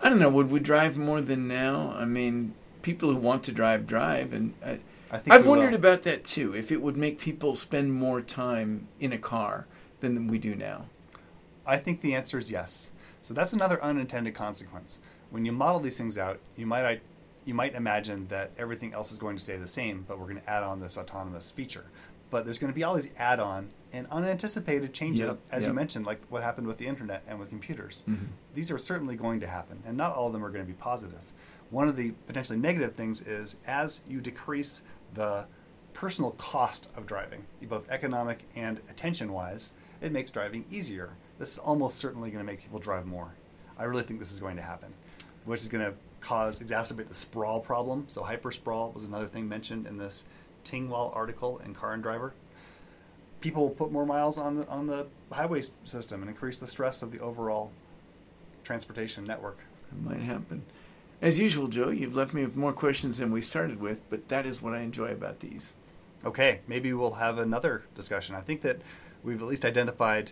I 0.02 0.10
don't 0.10 0.20
know. 0.20 0.30
Would 0.30 0.52
we 0.52 0.60
drive 0.60 0.98
more 0.98 1.22
than 1.22 1.48
now? 1.48 1.96
I 1.98 2.06
mean, 2.06 2.54
people 2.82 3.10
who 3.10 3.16
want 3.16 3.44
to 3.44 3.52
drive 3.52 3.88
drive, 3.88 4.34
and 4.34 4.54
I, 4.66 4.80
I 5.12 5.18
think 5.18 5.34
I've 5.34 5.48
wondered 5.48 5.72
will. 5.72 5.78
about 5.80 6.04
that 6.04 6.24
too. 6.24 6.56
If 6.56 6.72
it 6.72 6.82
would 6.82 6.98
make 6.98 7.20
people 7.20 7.56
spend 7.56 7.94
more 7.94 8.22
time 8.22 8.88
in 9.00 9.12
a 9.12 9.18
car 9.18 9.66
than 10.02 10.28
we 10.28 10.38
do 10.38 10.56
now. 10.56 10.86
I 11.66 11.78
think 11.78 12.02
the 12.02 12.16
answer 12.16 12.38
is 12.38 12.50
yes. 12.50 12.92
So 13.22 13.34
that's 13.34 13.54
another 13.54 13.84
unintended 13.84 14.34
consequence. 14.34 15.00
When 15.30 15.46
you 15.46 15.52
model 15.52 15.80
these 15.80 15.98
things 15.98 16.18
out, 16.18 16.40
you 16.56 16.66
might 16.66 17.02
you 17.46 17.54
might 17.54 17.74
imagine 17.76 18.28
that 18.28 18.52
everything 18.58 18.94
else 18.94 19.12
is 19.12 19.18
going 19.18 19.36
to 19.36 19.42
stay 19.42 19.58
the 19.58 19.68
same, 19.68 20.06
but 20.08 20.20
we're 20.20 20.28
going 20.28 20.42
to 20.42 20.50
add 20.50 20.64
on 20.64 20.80
this 20.80 20.98
autonomous 20.98 21.50
feature. 21.50 21.86
But 22.30 22.46
there's 22.46 22.60
going 22.60 22.72
to 22.72 22.76
be 22.76 22.84
all 22.84 22.94
these 22.94 23.10
add-on 23.18 23.70
and 23.92 24.06
unanticipated 24.12 24.94
changes, 24.94 25.32
Yep, 25.32 25.40
as 25.52 25.64
yep. 25.64 25.70
you 25.70 25.74
mentioned, 25.74 26.06
like 26.06 26.22
what 26.30 26.44
happened 26.44 26.68
with 26.68 26.78
the 26.78 26.86
internet 26.86 27.24
and 27.28 27.40
with 27.40 27.50
computers. 27.50 28.04
Mhm. 28.08 28.28
These 28.54 28.70
are 28.70 28.78
certainly 28.78 29.16
going 29.16 29.40
to 29.40 29.48
happen, 29.48 29.82
and 29.84 29.98
not 29.98 30.14
all 30.16 30.28
of 30.28 30.34
them 30.34 30.46
are 30.46 30.52
going 30.52 30.64
to 30.64 30.68
be 30.72 30.78
positive. 30.78 31.22
One 31.70 31.88
of 31.88 31.96
the 31.96 32.12
potentially 32.28 32.58
negative 32.58 32.96
things 32.96 33.22
is 33.22 33.58
as 33.68 34.02
you 34.08 34.22
decrease 34.22 34.82
the 35.14 35.46
personal 35.94 36.32
cost 36.32 36.90
of 36.96 37.06
driving, 37.06 37.46
both 37.64 37.90
economic 37.90 38.44
and 38.56 38.80
attention-wise, 38.90 39.74
it 40.02 40.12
makes 40.12 40.32
driving 40.32 40.66
easier. 40.72 41.12
This 41.38 41.54
is 41.54 41.58
almost 41.58 41.98
certainly 41.98 42.32
going 42.32 42.44
to 42.44 42.52
make 42.52 42.62
people 42.62 42.80
drive 42.80 43.06
more. 43.06 43.34
I 43.78 43.84
really 43.84 44.04
think 44.04 44.20
this 44.20 44.32
is 44.32 44.40
going 44.40 44.56
to 44.56 44.62
happen, 44.62 44.94
which 45.46 45.62
is 45.62 45.70
going 45.70 45.86
to 45.86 45.94
cause 46.22 46.60
exacerbate 46.60 47.08
the 47.08 47.14
sprawl 47.14 47.60
problem. 47.60 48.06
So 48.10 48.24
hyper 48.24 48.52
sprawl 48.52 48.92
was 48.92 49.04
another 49.04 49.28
thing 49.28 49.48
mentioned 49.48 49.88
in 49.88 49.98
this 49.98 50.26
Tingwall 50.64 51.16
article 51.16 51.60
in 51.60 51.74
Car 51.74 51.94
and 51.94 52.04
Driver. 52.04 52.34
People 53.42 53.64
will 53.64 53.76
put 53.76 53.92
more 53.92 54.06
miles 54.06 54.38
on 54.38 54.58
the 54.58 54.68
on 54.68 54.88
the 54.88 55.08
highway 55.32 55.64
system 55.86 56.22
and 56.22 56.30
increase 56.30 56.58
the 56.58 56.68
stress 56.68 57.02
of 57.02 57.12
the 57.12 57.20
overall 57.20 57.72
transportation 58.66 59.24
network. 59.24 59.60
It 59.92 60.04
might 60.04 60.20
happen. 60.20 60.64
As 61.22 61.40
usual, 61.40 61.68
Joe, 61.68 61.90
you've 61.90 62.16
left 62.16 62.34
me 62.34 62.44
with 62.44 62.56
more 62.56 62.72
questions 62.72 63.18
than 63.18 63.32
we 63.32 63.42
started 63.42 63.82
with, 63.82 64.00
but 64.10 64.30
that 64.30 64.46
is 64.46 64.62
what 64.62 64.74
I 64.74 64.80
enjoy 64.80 65.12
about 65.12 65.42
these. 65.42 65.74
Okay, 66.24 66.62
maybe 66.68 66.94
we'll 66.94 67.12
have 67.12 67.38
another 67.38 67.84
discussion. 67.94 68.36
I 68.36 68.42
think 68.42 68.62
that 68.62 68.80
we've 69.24 69.42
at 69.42 69.48
least 69.48 69.66
identified 69.66 70.32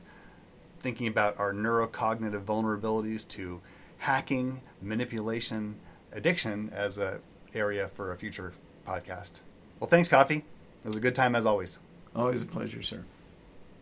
thinking 0.80 1.08
about 1.08 1.38
our 1.40 1.54
neurocognitive 1.54 2.44
vulnerabilities 2.46 3.28
to 3.30 3.62
hacking, 3.98 4.62
manipulation, 4.82 5.76
addiction 6.14 6.70
as 6.74 6.98
a 6.98 7.20
area 7.54 7.90
for 7.90 8.12
a 8.14 8.18
future 8.18 8.54
podcast. 8.88 9.42
Well, 9.80 9.90
thanks, 9.90 10.08
Coffee. 10.08 10.46
It 10.84 10.88
was 10.88 10.96
a 10.96 11.02
good 11.02 11.16
time 11.16 11.36
as 11.36 11.46
always. 11.46 11.80
Always 12.16 12.44
a 12.44 12.46
pleasure, 12.46 12.82
sir. 12.82 13.04